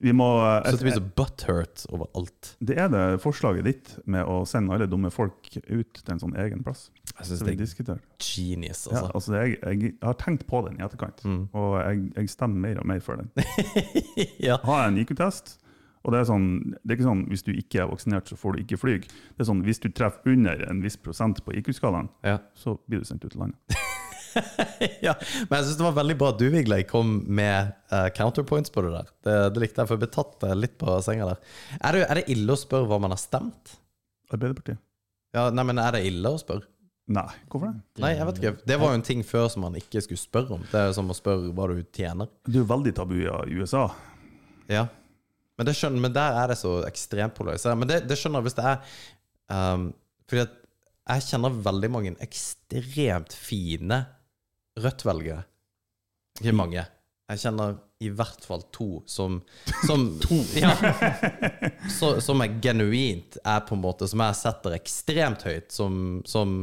vi 0.00 0.12
må 0.14 0.26
Så 0.64 0.76
det 0.78 0.84
blir 0.86 0.94
så 0.94 1.02
butthurt 1.18 1.84
overalt. 1.90 2.52
Det 2.62 2.76
er 2.78 2.88
det 2.92 3.04
forslaget 3.22 3.64
ditt 3.66 3.92
med 4.06 4.24
å 4.30 4.44
sende 4.46 4.74
alle 4.76 4.86
dumme 4.86 5.10
folk 5.10 5.48
ut 5.66 5.98
til 5.98 6.12
en 6.14 6.20
sånn 6.22 6.36
egen 6.38 6.62
plass. 6.62 6.88
Jeg 7.18 7.26
synes 7.32 7.42
det 7.42 7.54
er 7.54 7.58
diskuterer. 7.64 8.02
genius, 8.22 8.84
Ja, 8.86 9.00
altså. 9.08 9.10
altså 9.14 9.34
jeg, 9.40 9.56
jeg 9.64 9.94
har 10.04 10.14
tenkt 10.20 10.46
på 10.46 10.60
den 10.68 10.78
i 10.78 10.84
etterkant, 10.86 11.24
og 11.52 11.78
jeg, 11.82 12.12
jeg 12.14 12.30
stemmer 12.30 12.62
mer 12.68 12.78
og 12.84 12.86
mer 12.86 13.00
for 13.02 13.18
den. 13.18 13.32
ja. 14.48 14.60
Ha 14.62 14.84
en 14.86 14.98
IQ-test. 15.02 15.56
Og 16.06 16.12
det 16.14 16.20
er, 16.22 16.28
sånn, 16.30 16.44
det 16.86 16.92
er 16.92 16.96
ikke 17.00 17.08
sånn 17.08 17.24
hvis 17.28 17.42
du 17.44 17.50
ikke 17.58 17.80
er 17.82 17.88
vaksinert, 17.90 18.30
så 18.30 18.36
får 18.38 18.54
du 18.54 18.62
ikke 18.62 18.78
fly. 18.80 18.94
Det 19.02 19.42
er 19.42 19.48
sånn 19.50 19.64
hvis 19.66 19.82
du 19.82 19.90
treffer 19.90 20.30
under 20.30 20.62
en 20.70 20.78
viss 20.80 20.96
prosent 20.96 21.42
på 21.44 21.52
IQ-skalaen, 21.58 22.06
Ja. 22.24 22.38
så 22.54 22.78
blir 22.86 23.02
du 23.02 23.04
sendt 23.10 23.26
ut 23.26 23.32
til 23.34 23.42
landet. 23.42 23.58
ja. 25.06 25.14
Men 25.48 25.58
jeg 25.58 25.66
syns 25.68 25.78
det 25.80 25.86
var 25.86 25.98
veldig 25.98 26.16
bra 26.20 26.32
at 26.32 26.40
du, 26.40 26.46
Vigleik, 26.52 26.88
kom 26.90 27.18
med 27.26 27.72
uh, 27.92 28.08
counterpoints 28.16 28.72
på 28.74 28.84
det 28.86 28.94
der. 28.94 29.12
Det, 29.26 29.36
det 29.54 29.62
likte 29.64 29.82
jeg, 29.82 29.90
for 29.90 29.96
jeg 29.96 30.04
ble 30.04 30.10
tatt 30.14 30.48
eh, 30.48 30.56
litt 30.58 30.74
på 30.80 30.96
senga 31.04 31.30
der. 31.32 31.54
Er 31.78 31.96
det, 31.96 32.02
er 32.06 32.20
det 32.20 32.26
ille 32.34 32.54
å 32.54 32.60
spørre 32.60 32.88
hva 32.90 33.00
man 33.02 33.14
har 33.14 33.22
stemt? 33.22 33.78
Arbeiderpartiet? 34.32 34.80
Ja, 35.36 35.48
nei, 35.52 35.64
men 35.68 35.80
Er 35.80 35.96
det 35.96 36.04
ille 36.08 36.32
å 36.32 36.40
spørre? 36.40 36.68
Nei, 37.08 37.28
hvorfor 37.48 37.70
det? 37.70 38.02
Nei, 38.04 38.12
jeg 38.18 38.28
vet 38.28 38.38
ikke. 38.40 38.54
Det 38.68 38.76
var 38.80 38.92
jo 38.92 38.98
en 38.98 39.06
ting 39.06 39.22
før 39.24 39.46
som 39.52 39.64
man 39.64 39.76
ikke 39.80 40.02
skulle 40.04 40.20
spørre 40.20 40.58
om. 40.58 40.64
Det 40.68 40.80
er 40.80 40.90
som 40.96 41.08
å 41.08 41.16
spørre 41.16 41.54
hva 41.56 41.68
du 41.70 41.80
tjener. 41.96 42.28
Det 42.44 42.58
er 42.58 42.60
jo 42.60 42.68
veldig 42.68 42.92
tabu 42.96 43.16
i 43.16 43.56
USA. 43.56 43.86
Ja. 44.68 44.84
Men, 45.56 45.66
det 45.66 45.74
skjønner, 45.78 46.02
men 46.04 46.14
der 46.14 46.36
er 46.42 46.52
det 46.52 46.58
så 46.60 46.74
ekstremt 46.86 47.34
polarisert. 47.38 47.78
Men 47.80 47.88
det, 47.88 48.02
det 48.10 48.18
skjønner 48.20 48.42
jeg 48.42 48.50
hvis 48.50 48.58
det 48.58 48.66
er 48.68 48.98
um, 49.56 49.88
Fordi 50.28 50.44
at 50.44 50.58
jeg 51.08 51.24
kjenner 51.30 51.60
veldig 51.64 51.90
mange 51.94 52.12
ekstremt 52.24 53.32
fine 53.32 54.02
Rødt-velgere. 54.84 55.42
Ikke 56.40 56.54
mange. 56.54 56.84
Jeg 57.28 57.40
kjenner 57.42 57.74
i 58.00 58.08
hvert 58.14 58.44
fall 58.46 58.62
to 58.72 59.02
som 59.10 59.40
Som, 59.84 60.04
ja, 60.56 60.70
så, 61.92 62.14
som 62.24 62.40
er 62.44 62.54
genuint 62.62 63.36
er 63.42 63.64
på 63.66 63.74
en 63.74 63.82
måte 63.82 64.06
Som 64.08 64.22
jeg 64.22 64.36
setter 64.38 64.76
ekstremt 64.78 65.42
høyt. 65.44 65.66
Som, 65.74 66.20
som 66.28 66.54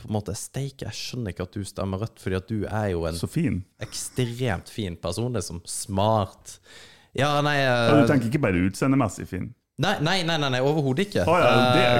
på 0.00 0.08
en 0.08 0.14
måte 0.16 0.32
Steike, 0.38 0.86
jeg 0.88 0.96
skjønner 0.96 1.34
ikke 1.34 1.44
at 1.44 1.56
du 1.58 1.64
stemmer 1.68 2.00
Rødt, 2.00 2.22
fordi 2.24 2.38
at 2.38 2.48
du 2.48 2.58
er 2.64 2.86
jo 2.94 3.04
en 3.04 3.18
Så 3.20 3.28
fin. 3.28 3.60
ekstremt 3.84 4.72
fin 4.72 4.96
person. 4.96 5.30
Det 5.34 5.42
er 5.42 5.48
som 5.50 5.60
smart. 5.68 6.56
Ja, 7.12 7.34
nei 7.44 7.58
Ja, 7.60 7.74
eh, 7.90 8.00
du 8.00 8.08
tenker 8.08 8.30
ikke 8.30 8.40
bare 8.46 8.64
utseendemessig 8.70 9.28
fin? 9.28 9.50
Nei, 9.80 9.94
nei, 10.04 10.18
nei, 10.28 10.36
nei, 10.42 10.50
nei 10.52 10.60
overhodet 10.60 11.06
ikke. 11.08 11.24
Oh, 11.24 11.38
ja, 11.40 11.50
er 11.80 11.98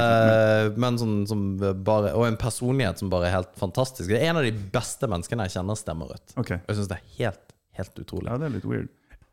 Eh, 0.70 0.78
men 0.81 0.99
sånn 1.01 1.22
som 1.28 1.45
bare 1.85 2.12
Og 2.18 2.26
en 2.26 2.37
personlighet 2.41 3.01
som 3.01 3.11
bare 3.12 3.31
er 3.31 3.37
helt 3.39 3.53
fantastisk. 3.59 4.11
Det 4.11 4.18
er 4.20 4.31
en 4.31 4.41
av 4.41 4.47
de 4.47 4.53
beste 4.53 5.09
menneskene 5.11 5.47
jeg 5.49 5.59
kjenner, 5.59 5.78
stemmer 5.78 6.12
rødt. 6.12 6.35
Okay. 6.37 6.61
Jeg 6.68 6.78
syns 6.78 6.91
det 6.91 6.99
er 6.99 7.07
helt, 7.18 7.55
helt 7.81 8.03
utrolig. 8.03 8.28
ja, 8.28 8.41
det 8.41 8.51
er 8.51 8.57
litt 8.59 8.68
weird. 8.68 8.91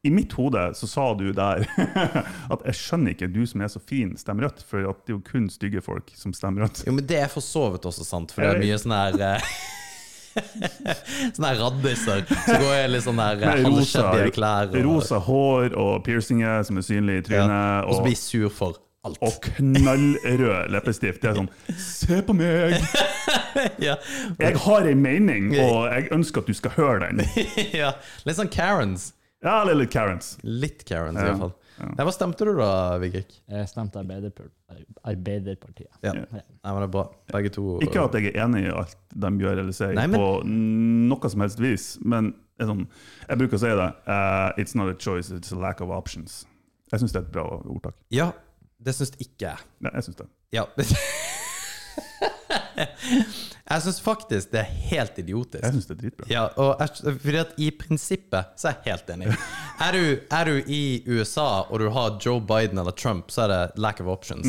I 0.08 0.12
mitt 0.14 0.32
hode 0.38 0.62
så 0.78 0.88
sa 0.88 1.08
du 1.18 1.26
der 1.36 1.66
at 2.54 2.62
jeg 2.70 2.78
skjønner 2.80 3.16
ikke 3.16 3.28
du 3.34 3.42
som 3.50 3.64
er 3.66 3.72
så 3.74 3.82
fin, 3.84 4.14
stemmer 4.20 4.48
rødt, 4.48 4.62
for 4.64 4.86
det 4.86 5.12
er 5.12 5.16
jo 5.18 5.24
kun 5.26 5.50
stygge 5.52 5.82
folk 5.84 6.14
som 6.16 6.36
stemmer 6.38 6.68
rødt. 6.68 6.86
Jo, 6.88 6.94
men 6.96 7.08
det 7.10 7.18
er 7.26 7.32
for 7.34 7.44
så 7.44 7.66
vidt 7.74 7.88
også 7.90 8.06
sant, 8.08 8.32
for 8.32 8.46
det 8.46 8.54
er 8.56 8.64
mye 8.64 8.78
sånn 8.80 8.96
her 8.96 9.18
eh, 9.34 9.50
Sånne 11.36 11.54
raddiser 11.60 12.26
som 12.30 12.64
går 12.64 12.74
i 12.74 12.82
litt 12.92 13.06
sånn 13.06 13.22
eh, 13.24 13.32
Med 13.42 13.64
rosa, 13.64 13.70
halvskjeddige 13.70 14.34
klær. 14.38 14.72
Og, 14.72 14.82
rosa 14.88 15.22
hår 15.28 15.78
og 15.78 15.94
piercinger 16.08 16.66
som 16.68 16.82
er 16.82 16.86
synlige 16.88 17.32
i 17.32 17.38
ja, 17.38 17.48
og 17.84 17.98
så 17.98 18.04
blir 18.04 18.12
blir 18.12 18.22
sur 18.22 18.54
for 18.54 18.80
alt. 19.08 19.20
og 19.22 19.42
knallrød 19.42 20.72
leppestift. 20.74 21.22
Det 21.24 21.32
er 21.32 21.38
sånn 21.42 21.52
Se 21.82 22.22
på 22.26 22.36
meg! 22.38 22.78
ja. 23.88 23.98
Jeg 24.40 24.58
har 24.66 24.90
en 24.90 25.04
mening, 25.04 25.54
og 25.62 25.88
jeg 25.92 26.10
ønsker 26.16 26.44
at 26.44 26.50
du 26.50 26.58
skal 26.58 26.76
høre 26.78 27.08
den. 27.08 27.24
ja. 27.82 27.94
Litt 28.28 28.40
sånn 28.40 28.52
Karens. 28.54 29.12
Ja, 29.46 29.62
litt 29.70 29.94
Karens. 29.94 30.36
Litt 30.44 30.86
Karens, 30.88 31.20
i 31.20 31.28
hvert 31.30 31.44
fall. 31.46 31.56
Nei, 31.78 32.06
hva 32.08 32.12
stemte 32.16 32.46
du 32.48 32.54
da, 32.58 32.70
Vigrik? 33.02 33.30
Jeg 33.52 33.68
stemte 33.70 34.00
Arbeiderpartiet. 34.02 35.92
Ja. 36.02 36.14
Ja. 36.14 36.26
Nei, 36.32 36.72
men 36.72 36.80
det 36.82 36.88
er 36.88 36.94
bra. 36.96 37.04
Begge 37.34 37.50
to. 37.54 37.64
Ikke 37.86 38.02
at 38.08 38.14
jeg 38.18 38.32
er 38.34 38.40
enig 38.48 38.64
i 38.66 38.72
alt 38.74 38.96
de 39.14 39.28
gjør 39.44 39.58
eller 39.64 39.74
sier, 39.78 39.94
Nei, 39.98 40.08
men- 40.08 40.20
på 40.20 40.28
noe 40.46 41.30
som 41.30 41.42
helst 41.46 41.60
vis, 41.62 41.86
men 42.02 42.34
sånn, 42.60 42.88
jeg 43.30 43.38
bruker 43.38 43.58
å 43.60 43.62
si 43.62 43.68
det. 43.82 43.90
Uh, 44.08 44.50
it's 44.58 44.74
not 44.76 44.90
a 44.90 44.94
choice, 44.98 45.30
it's 45.32 45.52
a 45.54 45.60
lack 45.60 45.82
of 45.82 45.90
options. 45.94 46.46
Jeg 46.92 47.00
syns 47.02 47.12
det 47.14 47.20
er 47.22 47.26
et 47.28 47.32
bra 47.32 47.44
ordtak. 47.60 47.94
Ja, 48.10 48.32
det 48.82 48.96
syns 48.96 49.12
ikke 49.20 49.46
jeg. 49.52 49.58
Nei, 49.82 49.92
jeg 49.94 50.04
synes 50.08 50.18
det. 50.24 50.28
Ja. 50.56 50.64
jeg 53.68 53.84
syns 53.84 53.98
faktisk 54.00 54.52
det 54.54 54.62
er 54.62 54.70
helt 54.92 55.18
idiotisk. 55.20 55.64
Jeg 55.64 55.74
syns 55.76 55.88
det 55.90 55.96
er 55.98 56.02
dritbra. 56.02 56.28
Ja, 56.32 56.44
jeg, 56.80 57.16
fordi 57.24 57.40
at 57.42 57.56
i 57.60 57.70
prinsippet 57.76 58.54
så 58.60 58.70
er 58.72 58.78
jeg 58.78 58.94
helt 58.94 59.10
enig. 59.18 59.34
Er 59.78 59.94
du, 59.94 60.00
er 60.34 60.48
du 60.50 60.56
i 60.74 61.04
USA 61.06 61.60
og 61.70 61.78
du 61.78 61.92
har 61.94 62.16
Joe 62.24 62.40
Biden 62.42 62.80
eller 62.82 62.96
Trump, 62.98 63.28
så 63.30 63.44
er 63.44 63.52
det 63.52 63.60
lack 63.84 64.00
of 64.02 64.08
options. 64.10 64.48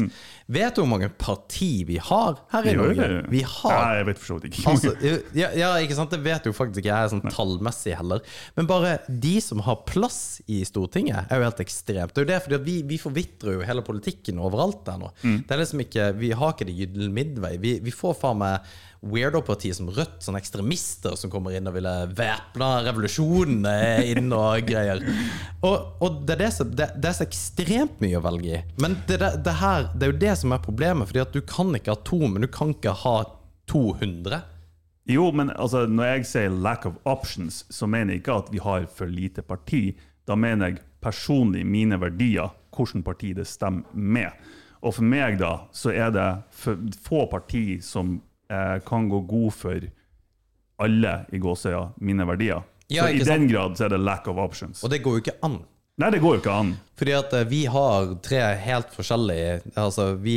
Vet 0.48 0.78
du 0.78 0.80
hvor 0.80 0.88
mange 0.88 1.10
parti 1.20 1.82
vi 1.84 1.98
har 2.00 2.38
her 2.54 2.64
i 2.64 2.72
Mm. 2.72 2.78
Jo, 2.78 2.86
Norge? 2.94 3.26
Vi 3.28 3.42
har 3.44 3.74
Nei, 3.76 3.98
jeg 3.98 4.06
vet 4.08 4.22
for 4.22 4.30
så 4.30 4.38
vidt 4.38 4.46
ikke. 4.48 4.64
Altså, 4.72 4.94
ja, 5.36 5.50
ja, 5.60 5.68
ikke 5.84 5.98
sant? 5.98 6.14
Det 6.16 6.22
vet 6.24 6.48
jo 6.48 6.54
faktisk 6.56 6.80
ikke 6.80 6.94
jeg 6.96 7.12
sånn 7.12 7.26
tallmessig 7.28 7.92
heller. 8.00 8.24
Men 8.56 8.70
bare 8.70 8.94
de 9.10 9.34
som 9.44 9.60
har 9.68 9.82
plass 9.88 10.40
i 10.48 10.62
Stortinget, 10.64 11.28
er 11.28 11.42
jo 11.42 11.48
helt 11.50 11.60
ekstremt. 11.66 12.14
Det 12.16 12.22
er 12.22 12.26
jo 12.26 12.32
det, 12.32 12.40
fordi 12.48 12.62
vi, 12.64 12.78
vi 12.94 13.00
forvitrer 13.04 13.58
jo 13.58 13.66
hele 13.68 13.84
politikken 13.84 14.40
overalt 14.40 14.80
der 14.88 14.96
nå. 15.04 15.12
Det 15.20 15.52
er 15.52 15.60
liksom 15.60 15.84
ikke, 15.84 16.08
Vi 16.24 16.32
har 16.40 16.56
ikke 16.56 16.70
det 16.72 16.78
gyllen 16.80 17.12
midtvei. 17.20 17.56
Vi, 17.60 17.76
vi 17.84 17.92
får 17.92 18.16
faen 18.24 18.40
meg 18.46 18.72
weirdo-parti 19.00 19.70
som 19.76 19.88
Rødt, 19.94 20.18
sånne 20.24 20.40
ekstremister 20.42 21.14
som 21.18 21.30
kommer 21.30 21.54
inn 21.54 21.68
og 21.70 21.76
ville 21.76 21.92
væpne 22.18 22.68
revolusjonen 22.88 23.66
eh, 23.70 24.10
inn 24.12 24.32
og 24.34 24.66
greier. 24.66 25.02
Og, 25.62 26.02
og 26.02 26.20
det, 26.26 26.38
er 26.42 26.52
som, 26.54 26.72
det, 26.74 26.90
det 26.98 27.10
er 27.10 27.16
så 27.20 27.26
ekstremt 27.26 28.02
mye 28.02 28.18
å 28.18 28.24
velge 28.24 28.58
i. 28.58 28.62
Men 28.82 28.98
det, 29.08 29.20
det, 29.22 29.56
her, 29.60 29.88
det 29.94 30.08
er 30.08 30.14
jo 30.14 30.20
det 30.26 30.36
som 30.42 30.54
er 30.54 30.64
problemet, 30.64 31.10
fordi 31.10 31.24
at 31.24 31.34
du 31.34 31.42
kan 31.46 31.70
ikke 31.78 31.94
ha 31.94 32.02
to, 32.10 32.20
men 32.26 32.44
du 32.44 32.50
kan 32.52 32.74
ikke 32.74 32.96
ha 33.04 33.16
200. 33.70 34.42
Jo, 35.08 35.30
men 35.32 35.54
altså, 35.54 35.86
når 35.88 36.10
jeg 36.10 36.28
sier 36.32 36.60
lack 36.66 36.84
of 36.88 36.98
options, 37.08 37.62
så 37.72 37.88
mener 37.88 38.16
jeg 38.16 38.24
ikke 38.24 38.40
at 38.42 38.52
vi 38.52 38.62
har 38.64 38.88
for 38.92 39.08
lite 39.08 39.46
parti. 39.46 39.82
Da 40.28 40.36
mener 40.36 40.72
jeg 40.72 40.82
personlig 41.00 41.64
mine 41.64 42.00
verdier, 42.02 42.50
hvilket 42.74 43.06
parti 43.06 43.32
det 43.36 43.46
stemmer 43.48 43.86
med. 43.94 44.34
Og 44.84 44.94
for 44.94 45.06
meg 45.06 45.38
da, 45.40 45.52
så 45.74 45.90
er 45.90 46.12
det 46.14 46.26
få 47.02 47.24
parti 47.30 47.80
som 47.82 48.18
eh, 48.50 48.78
kan 48.86 49.08
gå 49.08 49.20
god 49.28 49.52
for 49.54 49.88
alle 50.78 51.14
i 51.34 51.40
gåsøya 51.42 51.88
mine 52.00 52.26
verdier. 52.28 52.62
Ja, 52.88 53.04
så 53.04 53.12
i 53.12 53.24
den 53.24 53.48
grad 53.50 53.76
så 53.76 53.84
er 53.88 53.96
det 53.96 54.00
lack 54.00 54.28
of 54.30 54.38
options. 54.40 54.84
Og 54.84 54.90
det 54.90 55.02
går 55.04 55.18
jo 55.18 55.24
ikke 55.26 55.36
an. 55.44 55.58
Nei, 55.98 56.10
det 56.14 56.20
går 56.22 56.36
jo 56.38 56.40
ikke 56.40 56.54
an. 56.54 56.76
Fordi 56.98 57.14
at 57.14 57.32
eh, 57.38 57.44
vi 57.50 57.62
har 57.70 58.12
tre 58.26 58.40
helt 58.64 58.90
forskjellige 58.96 59.60
Altså, 59.78 60.10
vi, 60.18 60.36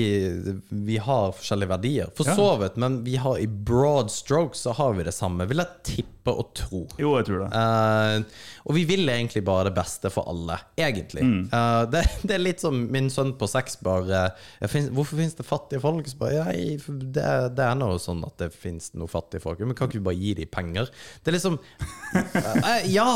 vi 0.69 0.97
har 1.01 1.31
forskjellige 1.33 1.71
verdier. 1.73 2.11
For 2.17 2.27
så 2.37 2.51
vidt, 2.61 2.77
men 2.81 2.99
vi 3.07 3.15
har 3.21 3.39
i 3.41 3.47
broad 3.49 4.11
strokes 4.13 4.61
så 4.67 4.75
har 4.77 4.93
vi 4.97 5.03
det 5.07 5.13
samme, 5.17 5.47
vil 5.49 5.63
jeg 5.63 5.81
tippe 5.95 6.33
og 6.37 6.51
tro. 6.53 6.83
Jo, 7.01 7.15
jeg 7.17 7.25
tror 7.31 7.39
det. 7.47 7.47
Uh, 7.57 8.41
og 8.69 8.75
vi 8.77 8.83
vil 8.85 9.09
egentlig 9.09 9.41
bare 9.47 9.71
det 9.71 9.73
beste 9.73 10.11
for 10.13 10.27
alle, 10.29 10.59
egentlig. 10.77 11.23
Eh, 11.49 11.79
det, 11.89 12.03
det 12.29 12.35
er 12.35 12.43
litt 12.43 12.61
som 12.61 12.77
min 12.93 13.07
sønn 13.09 13.31
på 13.39 13.47
seks 13.49 13.79
bare 13.81 14.27
«Finnes- 14.69 14.91
Hvorfor 14.93 15.17
finnes 15.17 15.33
det 15.39 15.47
fattige 15.47 15.81
folk? 15.81 16.05
Så 16.11 16.19
bare, 16.21 16.43
Nei, 16.51 16.75
det, 16.77 17.25
det 17.57 17.65
er 17.65 17.79
nå 17.79 17.89
sånn 18.01 18.21
at 18.27 18.37
det 18.43 18.51
finnes 18.53 18.91
noen 18.93 19.09
fattige 19.09 19.41
folk. 19.41 19.63
Men 19.65 19.73
kan 19.77 19.89
ikke 19.89 19.97
vi 19.97 20.05
bare 20.11 20.19
gi 20.21 20.35
dem 20.43 20.51
penger? 20.53 20.91
Det 21.23 21.33
er 21.33 21.37
liksom 21.39 21.57
uh, 21.57 22.69
Ja! 22.99 23.07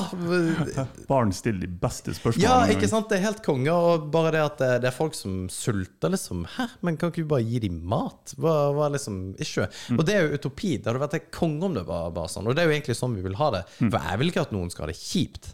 Barn 1.09 1.33
stiller 1.35 1.61
de 1.67 1.69
beste 1.85 2.13
spørsmålene. 2.17 2.45
Ja, 2.45 2.73
ikke 2.73 2.89
sant? 2.89 3.09
Det 3.11 3.19
er 3.19 3.27
helt 3.27 3.34
helt 3.35 3.45
konge. 3.45 3.75
Og 3.75 4.07
bare 4.13 4.31
det 4.33 4.41
at 4.41 4.61
det, 4.61 4.69
det 4.83 4.89
er 4.89 4.95
folk 4.95 5.15
som 5.17 5.45
sulter, 5.53 6.13
liksom. 6.15 6.45
Hæ, 6.55 6.65
men 6.87 6.97
kan 6.97 7.11
ikke 7.13 7.21
vi 7.21 7.29
bare 7.35 7.45
gi 7.45 7.61
dem 7.67 7.77
mat? 7.91 8.33
Hva, 8.41 8.55
hva 8.75 8.89
liksom 8.95 9.19
ikke? 9.37 9.67
Og 9.97 10.01
det 10.07 10.15
er 10.15 10.25
jo 10.25 10.39
utopi. 10.39 10.75
Det 10.79 10.89
hadde 10.89 11.03
vært 11.05 11.17
helt 11.19 11.29
konge 11.35 11.69
om 11.69 11.77
det 11.77 11.85
var 11.87 12.09
bare 12.15 12.31
sånn. 12.31 12.49
Og 12.49 12.57
det 12.57 12.63
er 12.63 12.71
jo 12.71 12.75
egentlig 12.77 12.97
sånn 12.99 13.15
vi 13.19 13.25
vil 13.25 13.37
ha 13.39 13.51
det. 13.59 13.63
For 13.77 13.99
jeg 13.99 14.21
vil 14.23 14.33
ikke 14.33 14.47
at 14.47 14.55
noen 14.55 14.73
skal 14.73 14.87
ha 14.87 14.91
det 14.93 14.99
kjipt. 14.99 15.51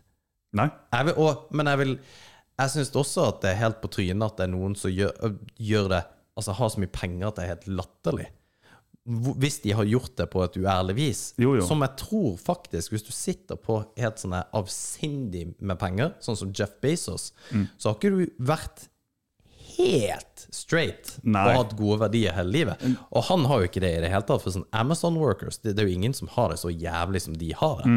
Nei? 0.60 0.68
Jeg 0.94 1.08
vil, 1.10 1.20
og, 1.24 1.48
men 1.56 1.70
jeg 1.72 1.80
vil 1.80 1.94
Jeg 2.60 2.72
syns 2.74 2.90
også 3.00 3.24
at 3.30 3.38
det 3.46 3.54
er 3.54 3.62
helt 3.62 3.78
på 3.82 3.90
trynet 3.96 4.26
at 4.26 4.42
det 4.42 4.44
er 4.50 4.52
noen 4.52 4.74
som 4.78 4.92
gjør, 4.92 5.38
gjør 5.56 5.88
det 5.94 6.02
Altså 6.38 6.56
har 6.58 6.70
så 6.74 6.82
mye 6.84 6.92
penger 6.92 7.28
at 7.30 7.38
det 7.38 7.44
er 7.44 7.52
helt 7.56 7.68
latterlig. 7.80 8.28
Hvis 9.42 9.58
de 9.64 9.74
har 9.76 9.84
gjort 9.90 10.16
det 10.18 10.28
på 10.32 10.44
et 10.46 10.56
uærlig 10.62 10.96
vis. 10.96 11.22
Jo, 11.42 11.56
jo. 11.58 11.66
Som 11.68 11.82
jeg 11.84 11.96
tror 12.00 12.38
faktisk 12.40 12.94
Hvis 12.94 13.04
du 13.08 13.12
sitter 13.12 13.58
på 13.60 13.82
helt 14.00 14.22
sånn 14.22 14.38
avsindig 14.40 15.50
med 15.60 15.80
penger, 15.82 16.14
sånn 16.24 16.38
som 16.40 16.54
Jeff 16.56 16.78
Bezos, 16.82 17.32
Mm. 17.52 17.68
så 17.78 17.90
har 17.90 17.96
ikke 18.00 18.14
du 18.16 18.32
vært 18.52 18.88
helt 19.78 20.48
straight 20.52 21.18
Nei. 21.24 21.44
og 21.54 21.58
hatt 21.66 21.76
gode 21.80 22.00
verdier 22.04 22.34
hele 22.36 22.52
livet. 22.52 22.82
Og 23.12 23.24
han 23.30 23.46
har 23.50 23.62
jo 23.64 23.70
ikke 23.70 23.84
det 23.84 23.94
i 23.98 24.02
det 24.04 24.10
hele 24.12 24.26
tatt. 24.28 24.44
For 24.44 24.52
sånn 24.56 24.68
Amazon 24.76 25.16
workers, 25.22 25.58
det, 25.64 25.76
det 25.78 25.84
er 25.86 25.90
jo 25.92 26.00
ingen 26.00 26.14
som 26.18 26.28
har 26.36 26.52
det 26.54 26.60
så 26.62 26.72
jævlig 26.74 27.22
som 27.24 27.38
de 27.40 27.54
har 27.58 27.82
det. 27.84 27.94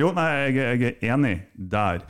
Jo, 0.00 0.12
nei, 0.14 0.28
jeg, 0.50 0.54
jeg 0.80 0.94
er 1.02 1.12
enig 1.14 1.34
der. 1.54 2.04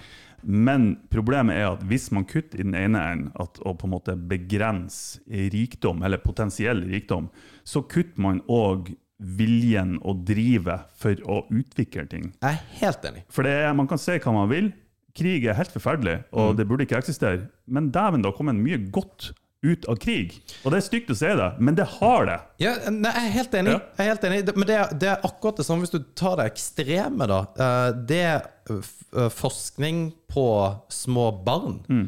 Men 0.44 0.90
problemet 1.12 1.56
er 1.56 1.70
at 1.72 1.82
hvis 1.88 2.10
man 2.12 2.26
kutter 2.28 2.60
i 2.60 2.66
den 2.66 2.76
ene 2.76 3.00
enden, 3.14 3.30
å 3.40 3.72
på 3.76 3.86
en 3.88 3.94
måte 3.94 4.14
begrense 4.28 5.20
rikdom, 5.52 6.02
eller 6.04 6.20
potensiell 6.20 6.82
rikdom, 6.90 7.30
så 7.64 7.82
kutter 7.88 8.20
man 8.22 8.40
òg 8.50 8.92
viljen 9.24 9.96
å 10.04 10.12
drive 10.26 10.78
for 11.00 11.20
å 11.30 11.42
utvikle 11.54 12.04
ting. 12.10 12.32
Jeg 12.42 12.58
er 12.58 12.64
helt 12.82 13.04
enig. 13.08 13.22
For 13.32 13.46
det 13.46 13.56
man 13.78 13.88
kan 13.90 14.00
se 14.00 14.18
hva 14.20 14.34
man 14.36 14.50
vil. 14.50 14.72
Krig 15.14 15.44
er 15.46 15.54
helt 15.54 15.70
forferdelig, 15.70 16.16
og 16.34 16.56
det 16.58 16.64
burde 16.66 16.82
ikke 16.88 16.98
eksistere. 16.98 17.44
Men 17.70 17.92
dæven, 17.94 18.24
det 18.24 18.32
har 18.32 18.34
kommet 18.36 18.58
mye 18.58 18.80
godt 18.90 19.28
ut 19.64 19.86
av 19.88 19.96
krig. 20.02 20.34
Og 20.64 20.72
det 20.74 20.80
er 20.80 20.84
stygt 20.88 21.12
å 21.14 21.16
si 21.16 21.30
det, 21.38 21.46
men 21.62 21.76
det 21.78 21.86
har 21.94 22.26
det. 22.28 22.34
Ja, 22.64 22.72
nei, 22.90 23.12
jeg 23.14 23.28
er 23.30 23.36
helt 23.38 23.54
enig. 23.60 23.76
Ja. 23.76 23.78
Jeg 23.94 24.02
er 24.04 24.10
helt 24.10 24.26
enig. 24.28 24.40
Men 24.58 24.68
det, 24.68 24.80
det 25.04 25.08
er 25.14 25.22
akkurat 25.30 25.60
det 25.62 25.66
samme 25.68 25.86
hvis 25.86 25.94
du 25.94 26.00
tar 26.18 26.34
det 26.40 26.48
ekstreme, 26.50 27.28
da. 27.30 27.38
Eh, 27.54 27.86
Det 28.10 28.18
er 28.26 28.44
eh, 28.74 29.30
forskning 29.32 30.02
på 30.34 30.44
små 30.92 31.30
barn. 31.46 31.78
Mm. 31.88 32.04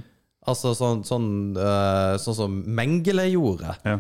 Altså 0.50 0.74
sånn, 0.78 1.00
sånn, 1.07 1.30
eh, 1.59 2.18
sånn 2.22 2.38
som 2.42 2.59
Mengele 2.76 3.24
gjorde. 3.32 3.78
Ja. 3.86 3.96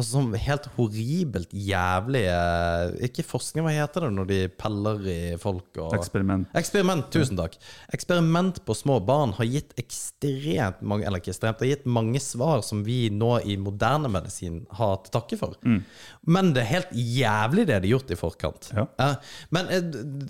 Altså 0.00 0.16
sånn 0.16 0.30
helt 0.40 0.66
horribelt 0.78 1.50
jævlig 1.52 2.22
eh, 2.32 2.94
Ikke 3.10 3.24
forskning, 3.26 3.66
hva 3.66 3.74
heter 3.74 4.06
det 4.06 4.12
når 4.16 4.28
de 4.30 4.38
peller 4.60 5.02
i 5.12 5.18
folk 5.40 5.76
og 5.82 5.92
Eksperiment. 5.98 6.48
Eksperiment, 6.56 7.08
tusen 7.12 7.36
takk. 7.38 7.58
Eksperiment 7.92 8.62
på 8.64 8.76
små 8.78 8.96
barn 9.04 9.34
har 9.36 9.48
gitt 9.50 9.74
ekstremt 9.80 10.80
mange 10.80 11.04
Eller 11.06 11.20
ikke 11.20 11.34
ekstremt, 11.34 11.60
det 11.60 11.68
har 11.68 11.74
gitt 11.76 11.88
mange 11.90 12.22
svar 12.22 12.64
som 12.66 12.82
vi 12.86 13.10
nå 13.12 13.34
i 13.44 13.58
moderne 13.60 14.08
medisin 14.12 14.62
har 14.78 14.96
til 15.04 15.12
takke 15.14 15.38
for. 15.40 15.56
Mm. 15.66 15.82
Men 16.30 16.52
det 16.56 16.62
er 16.64 16.70
helt 16.70 16.94
jævlig 16.96 17.66
det 17.68 17.76
de 17.82 17.88
har 17.90 17.92
gjort 17.98 18.10
i 18.14 18.18
forkant. 18.18 18.70
Ja. 18.76 18.86
Men 19.54 19.68
eh, 19.72 19.84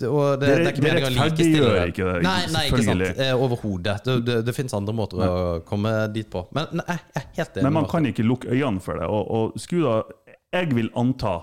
og 0.09 0.41
det, 0.41 0.47
Det- 0.47 0.57
er 0.57 0.71
ikke 0.71 0.85
meningen 0.85 1.07
å 1.07 1.15
likestille 1.15 1.71
det, 1.71 2.21
Nei, 2.25 2.37
nei, 2.51 2.65
ikke 2.69 2.83
sant. 2.85 3.07
Eh, 3.15 3.33
Overhodet. 3.35 3.97
Det, 4.05 4.17
det, 4.27 4.37
det 4.47 4.55
fins 4.55 4.73
andre 4.77 4.95
måter 4.95 5.21
å 5.25 5.31
komme 5.67 5.93
dit 6.13 6.29
på. 6.31 6.43
Men 6.55 6.81
nei, 6.81 6.97
jeg 7.15 7.21
er 7.23 7.27
helt 7.39 7.57
enig. 7.57 7.65
Men 7.67 7.77
man 7.79 7.89
kan 7.91 8.07
ikke 8.09 8.25
lukke 8.27 8.51
øynene 8.51 8.83
for 8.83 8.99
det. 8.99 9.07
Og, 9.11 9.31
og 9.31 9.60
skulle 9.61 10.01
jeg 10.51 10.73
vil 10.75 10.89
anta 10.99 11.35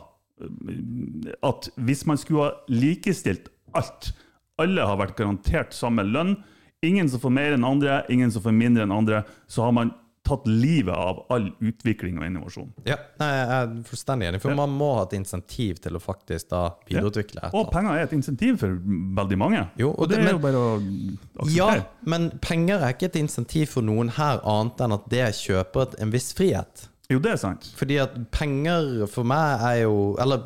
øh, 0.43 1.31
at 1.49 1.71
hvis 1.77 2.05
man 2.07 2.19
skulle 2.21 2.49
ha 2.49 2.51
likestilt 2.73 3.49
alt, 3.79 4.13
alle 4.59 4.85
har 4.87 4.99
vært 5.01 5.17
garantert 5.19 5.75
samme 5.77 6.05
lønn, 6.07 6.37
ingen 6.85 7.09
som 7.11 7.21
får 7.23 7.33
mer 7.35 7.57
enn 7.57 7.65
andre, 7.67 8.03
ingen 8.13 8.31
som 8.35 8.43
får 8.45 8.55
mindre 8.55 8.85
enn 8.87 8.95
andre, 8.95 9.23
så 9.51 9.65
har 9.69 9.75
man 9.77 9.95
tatt 10.29 10.45
livet 10.51 10.93
av 10.93 11.23
all 11.33 11.47
utvikling 11.65 12.19
og 12.21 12.27
innovasjon. 12.27 12.67
Ja, 12.85 12.99
nei, 13.21 13.29
jeg 13.33 13.47
er 13.55 13.71
fullstendig 13.89 14.27
enig. 14.29 14.41
For 14.43 14.53
man 14.59 14.75
må 14.77 14.91
ha 14.99 15.07
et 15.07 15.15
insentiv 15.17 15.79
til 15.85 15.97
å 15.97 16.03
faktisk 16.05 16.51
da 16.53 16.63
videreutvikle 16.89 17.47
Ja. 17.47 17.53
Og 17.57 17.71
penger 17.73 17.97
er 17.97 18.03
et 18.05 18.13
insentiv 18.13 18.59
for 18.61 18.77
veldig 19.21 19.39
mange. 19.41 19.63
Jo, 19.81 19.95
og 19.95 20.03
og 20.05 20.11
det, 20.11 20.19
det- 20.19 20.27
er 20.29 20.37
jo 20.37 20.43
bare 20.45 20.65
å 20.67 21.49
Ja, 21.55 21.71
men 22.05 22.31
penger 22.45 22.83
er 22.83 22.93
ikke 22.93 23.09
et 23.09 23.17
insentiv 23.23 23.69
for 23.73 23.83
noen 23.83 24.11
her, 24.19 24.41
annet 24.45 24.85
enn 24.85 24.93
at 24.99 25.09
det 25.09 25.25
kjøper 25.41 25.97
en 25.99 26.11
viss 26.13 26.33
frihet. 26.37 26.89
Jo, 27.09 27.19
det 27.25 27.33
er 27.33 27.41
sant. 27.41 27.71
Fordi 27.79 27.97
at 28.03 28.17
penger 28.35 29.07
for 29.09 29.25
meg 29.29 29.63
er 29.65 29.79
jo 29.87 30.13
Eller 30.21 30.43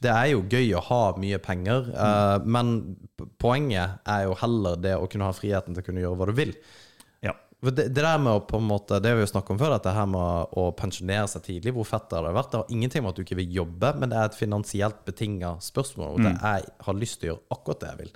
det 0.00 0.08
er 0.08 0.30
jo 0.32 0.44
gøy 0.48 0.70
å 0.78 0.80
ha 0.86 1.00
mye 1.20 1.36
penger, 1.44 1.90
eh, 1.92 2.46
men 2.48 2.70
poenget 3.36 3.98
er 4.08 4.22
jo 4.24 4.38
heller 4.40 4.78
det 4.80 4.94
å 4.96 5.04
kunne 5.10 5.28
ha 5.28 5.36
friheten 5.36 5.76
til 5.76 5.84
å 5.84 5.84
kunne 5.84 6.00
gjøre 6.00 6.16
hva 6.16 6.28
du 6.30 6.32
vil. 6.38 6.54
Ja. 7.26 7.34
Det, 7.60 7.90
det 7.92 8.00
der 8.00 8.22
med 8.24 8.38
å 8.38 8.40
på 8.48 8.56
en 8.56 8.64
måte 8.64 9.02
Det 9.04 9.12
vi 9.12 9.20
jo 9.20 9.28
snakket 9.28 9.52
om 9.52 9.60
før, 9.60 9.74
dette 9.74 9.92
her 9.92 10.08
med 10.08 10.56
å 10.56 10.64
pensjonere 10.78 11.28
seg 11.28 11.44
tidlig, 11.44 11.74
hvor 11.76 11.84
fett 11.90 12.08
har 12.08 12.24
hadde 12.24 12.32
vært? 12.38 12.54
Det 12.54 12.62
har 12.62 12.72
ingenting 12.78 13.04
med 13.04 13.12
at 13.12 13.20
du 13.20 13.26
ikke 13.26 13.40
vil 13.42 13.56
jobbe, 13.60 13.92
men 14.00 14.14
det 14.14 14.16
er 14.16 14.30
et 14.30 14.40
finansielt 14.40 15.04
betinga 15.04 15.58
spørsmål. 15.68 16.14
Og 16.16 16.24
det 16.24 16.36
jeg 16.38 16.76
har 16.88 17.02
lyst 17.02 17.20
til 17.20 17.28
å 17.28 17.34
gjøre 17.34 17.58
akkurat 17.58 17.84
det 17.84 17.90
jeg 17.92 18.00
vil. 18.00 18.14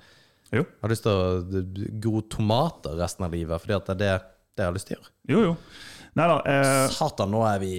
Jo, 0.54 0.62
Jeg 0.62 0.86
har 0.86 0.94
lyst 0.94 1.04
til 1.04 1.18
å 1.18 1.64
gro 2.00 2.24
tomater 2.32 2.96
resten 2.96 3.28
av 3.28 3.36
livet, 3.36 3.60
fordi 3.60 3.76
at 3.76 3.90
det 3.90 3.94
er 3.94 4.00
det, 4.00 4.30
det 4.54 4.64
jeg 4.64 4.72
har 4.72 4.78
lyst 4.78 4.88
til 4.88 4.96
å 4.96 5.02
gjøre. 5.02 5.14
jo. 5.34 5.50
jo. 5.50 5.58
Nei 6.14 6.28
da. 6.30 6.36
Eh, 6.46 6.84
Satan, 6.94 7.32
nå 7.34 7.42
er 7.48 7.58
vi 7.62 7.72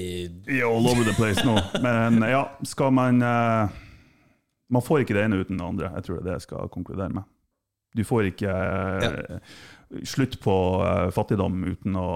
er 0.52 0.66
all 0.68 0.90
over 0.92 1.08
the 1.08 1.14
place 1.16 1.44
nå. 1.48 1.56
Men 1.84 2.20
ja, 2.28 2.42
skal 2.68 2.92
man 2.96 3.22
eh, 3.24 3.82
Man 4.76 4.84
får 4.84 5.04
ikke 5.06 5.16
det 5.16 5.24
ene 5.28 5.40
uten 5.44 5.60
det 5.62 5.66
andre. 5.66 5.92
Jeg 5.96 6.08
tror 6.08 6.18
det 6.18 6.24
er 6.24 6.28
det 6.32 6.38
jeg 6.40 6.48
skal 6.50 6.72
konkludere 6.74 7.14
med. 7.16 7.28
Du 7.96 8.04
får 8.04 8.32
ikke 8.34 8.52
eh, 8.52 9.54
slutt 10.04 10.40
på 10.44 10.56
eh, 10.84 11.12
fattigdom 11.16 11.62
uten 11.72 12.00
å 12.02 12.08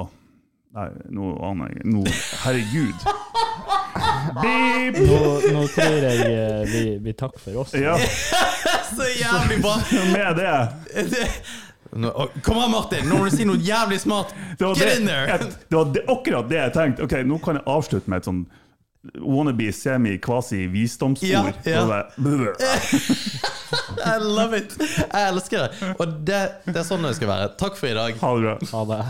Nei, 0.70 0.84
nå 1.10 1.32
aner 1.42 1.72
jeg 1.74 1.86
nå, 1.90 2.04
Herregud. 2.44 3.06
Beep! 4.38 5.00
Nå, 5.02 5.22
nå 5.56 5.64
tror 5.74 5.96
jeg 6.06 6.28
eh, 6.28 6.60
vi, 6.70 6.82
vi 7.02 7.14
takker 7.18 7.42
for 7.42 7.64
oss. 7.64 7.74
Ja, 7.74 7.96
Så 8.98 9.08
jævlig 9.16 9.58
bra! 9.64 9.80
med 10.14 10.38
det. 10.38 10.54
Å, 11.10 11.69
Kom 11.92 12.58
an, 12.58 12.72
Martin! 12.72 13.08
Nå 13.10 13.18
må 13.18 13.26
du 13.30 13.34
si 13.34 13.46
noe 13.48 13.58
jævlig 13.64 14.00
smart! 14.04 14.34
Get 14.60 14.80
det, 14.80 14.98
in 15.00 15.06
there! 15.10 15.28
Jeg, 15.30 15.40
det 15.70 15.78
var 15.78 15.86
det, 15.96 16.04
akkurat 16.12 16.50
det 16.50 16.58
jeg 16.60 16.74
tenkte. 16.76 17.04
Ok, 17.08 17.14
Nå 17.28 17.36
kan 17.44 17.54
jeg 17.60 17.66
avslutte 17.70 18.12
med 18.12 18.18
et 18.22 18.28
sånn 18.30 18.42
wannabe 19.24 19.72
semi-kvasi-visdomsord. 19.74 21.30
Ja, 21.30 21.44
ja. 21.64 22.10
I 24.10 24.18
love 24.20 24.58
it! 24.58 24.76
Jeg 24.80 25.30
elsker 25.30 25.58
det. 25.66 25.70
Og 25.98 26.08
det, 26.28 26.42
det 26.68 26.78
er 26.82 26.86
sånn 26.88 27.04
det 27.08 27.16
skal 27.18 27.30
være. 27.32 27.48
Takk 27.60 27.76
for 27.80 27.88
i 27.90 27.96
dag. 27.96 28.12
Ha 28.22 28.30
det 28.36 28.42
bra. 28.46 28.56
Ha 28.74 28.82
det. 28.92 29.02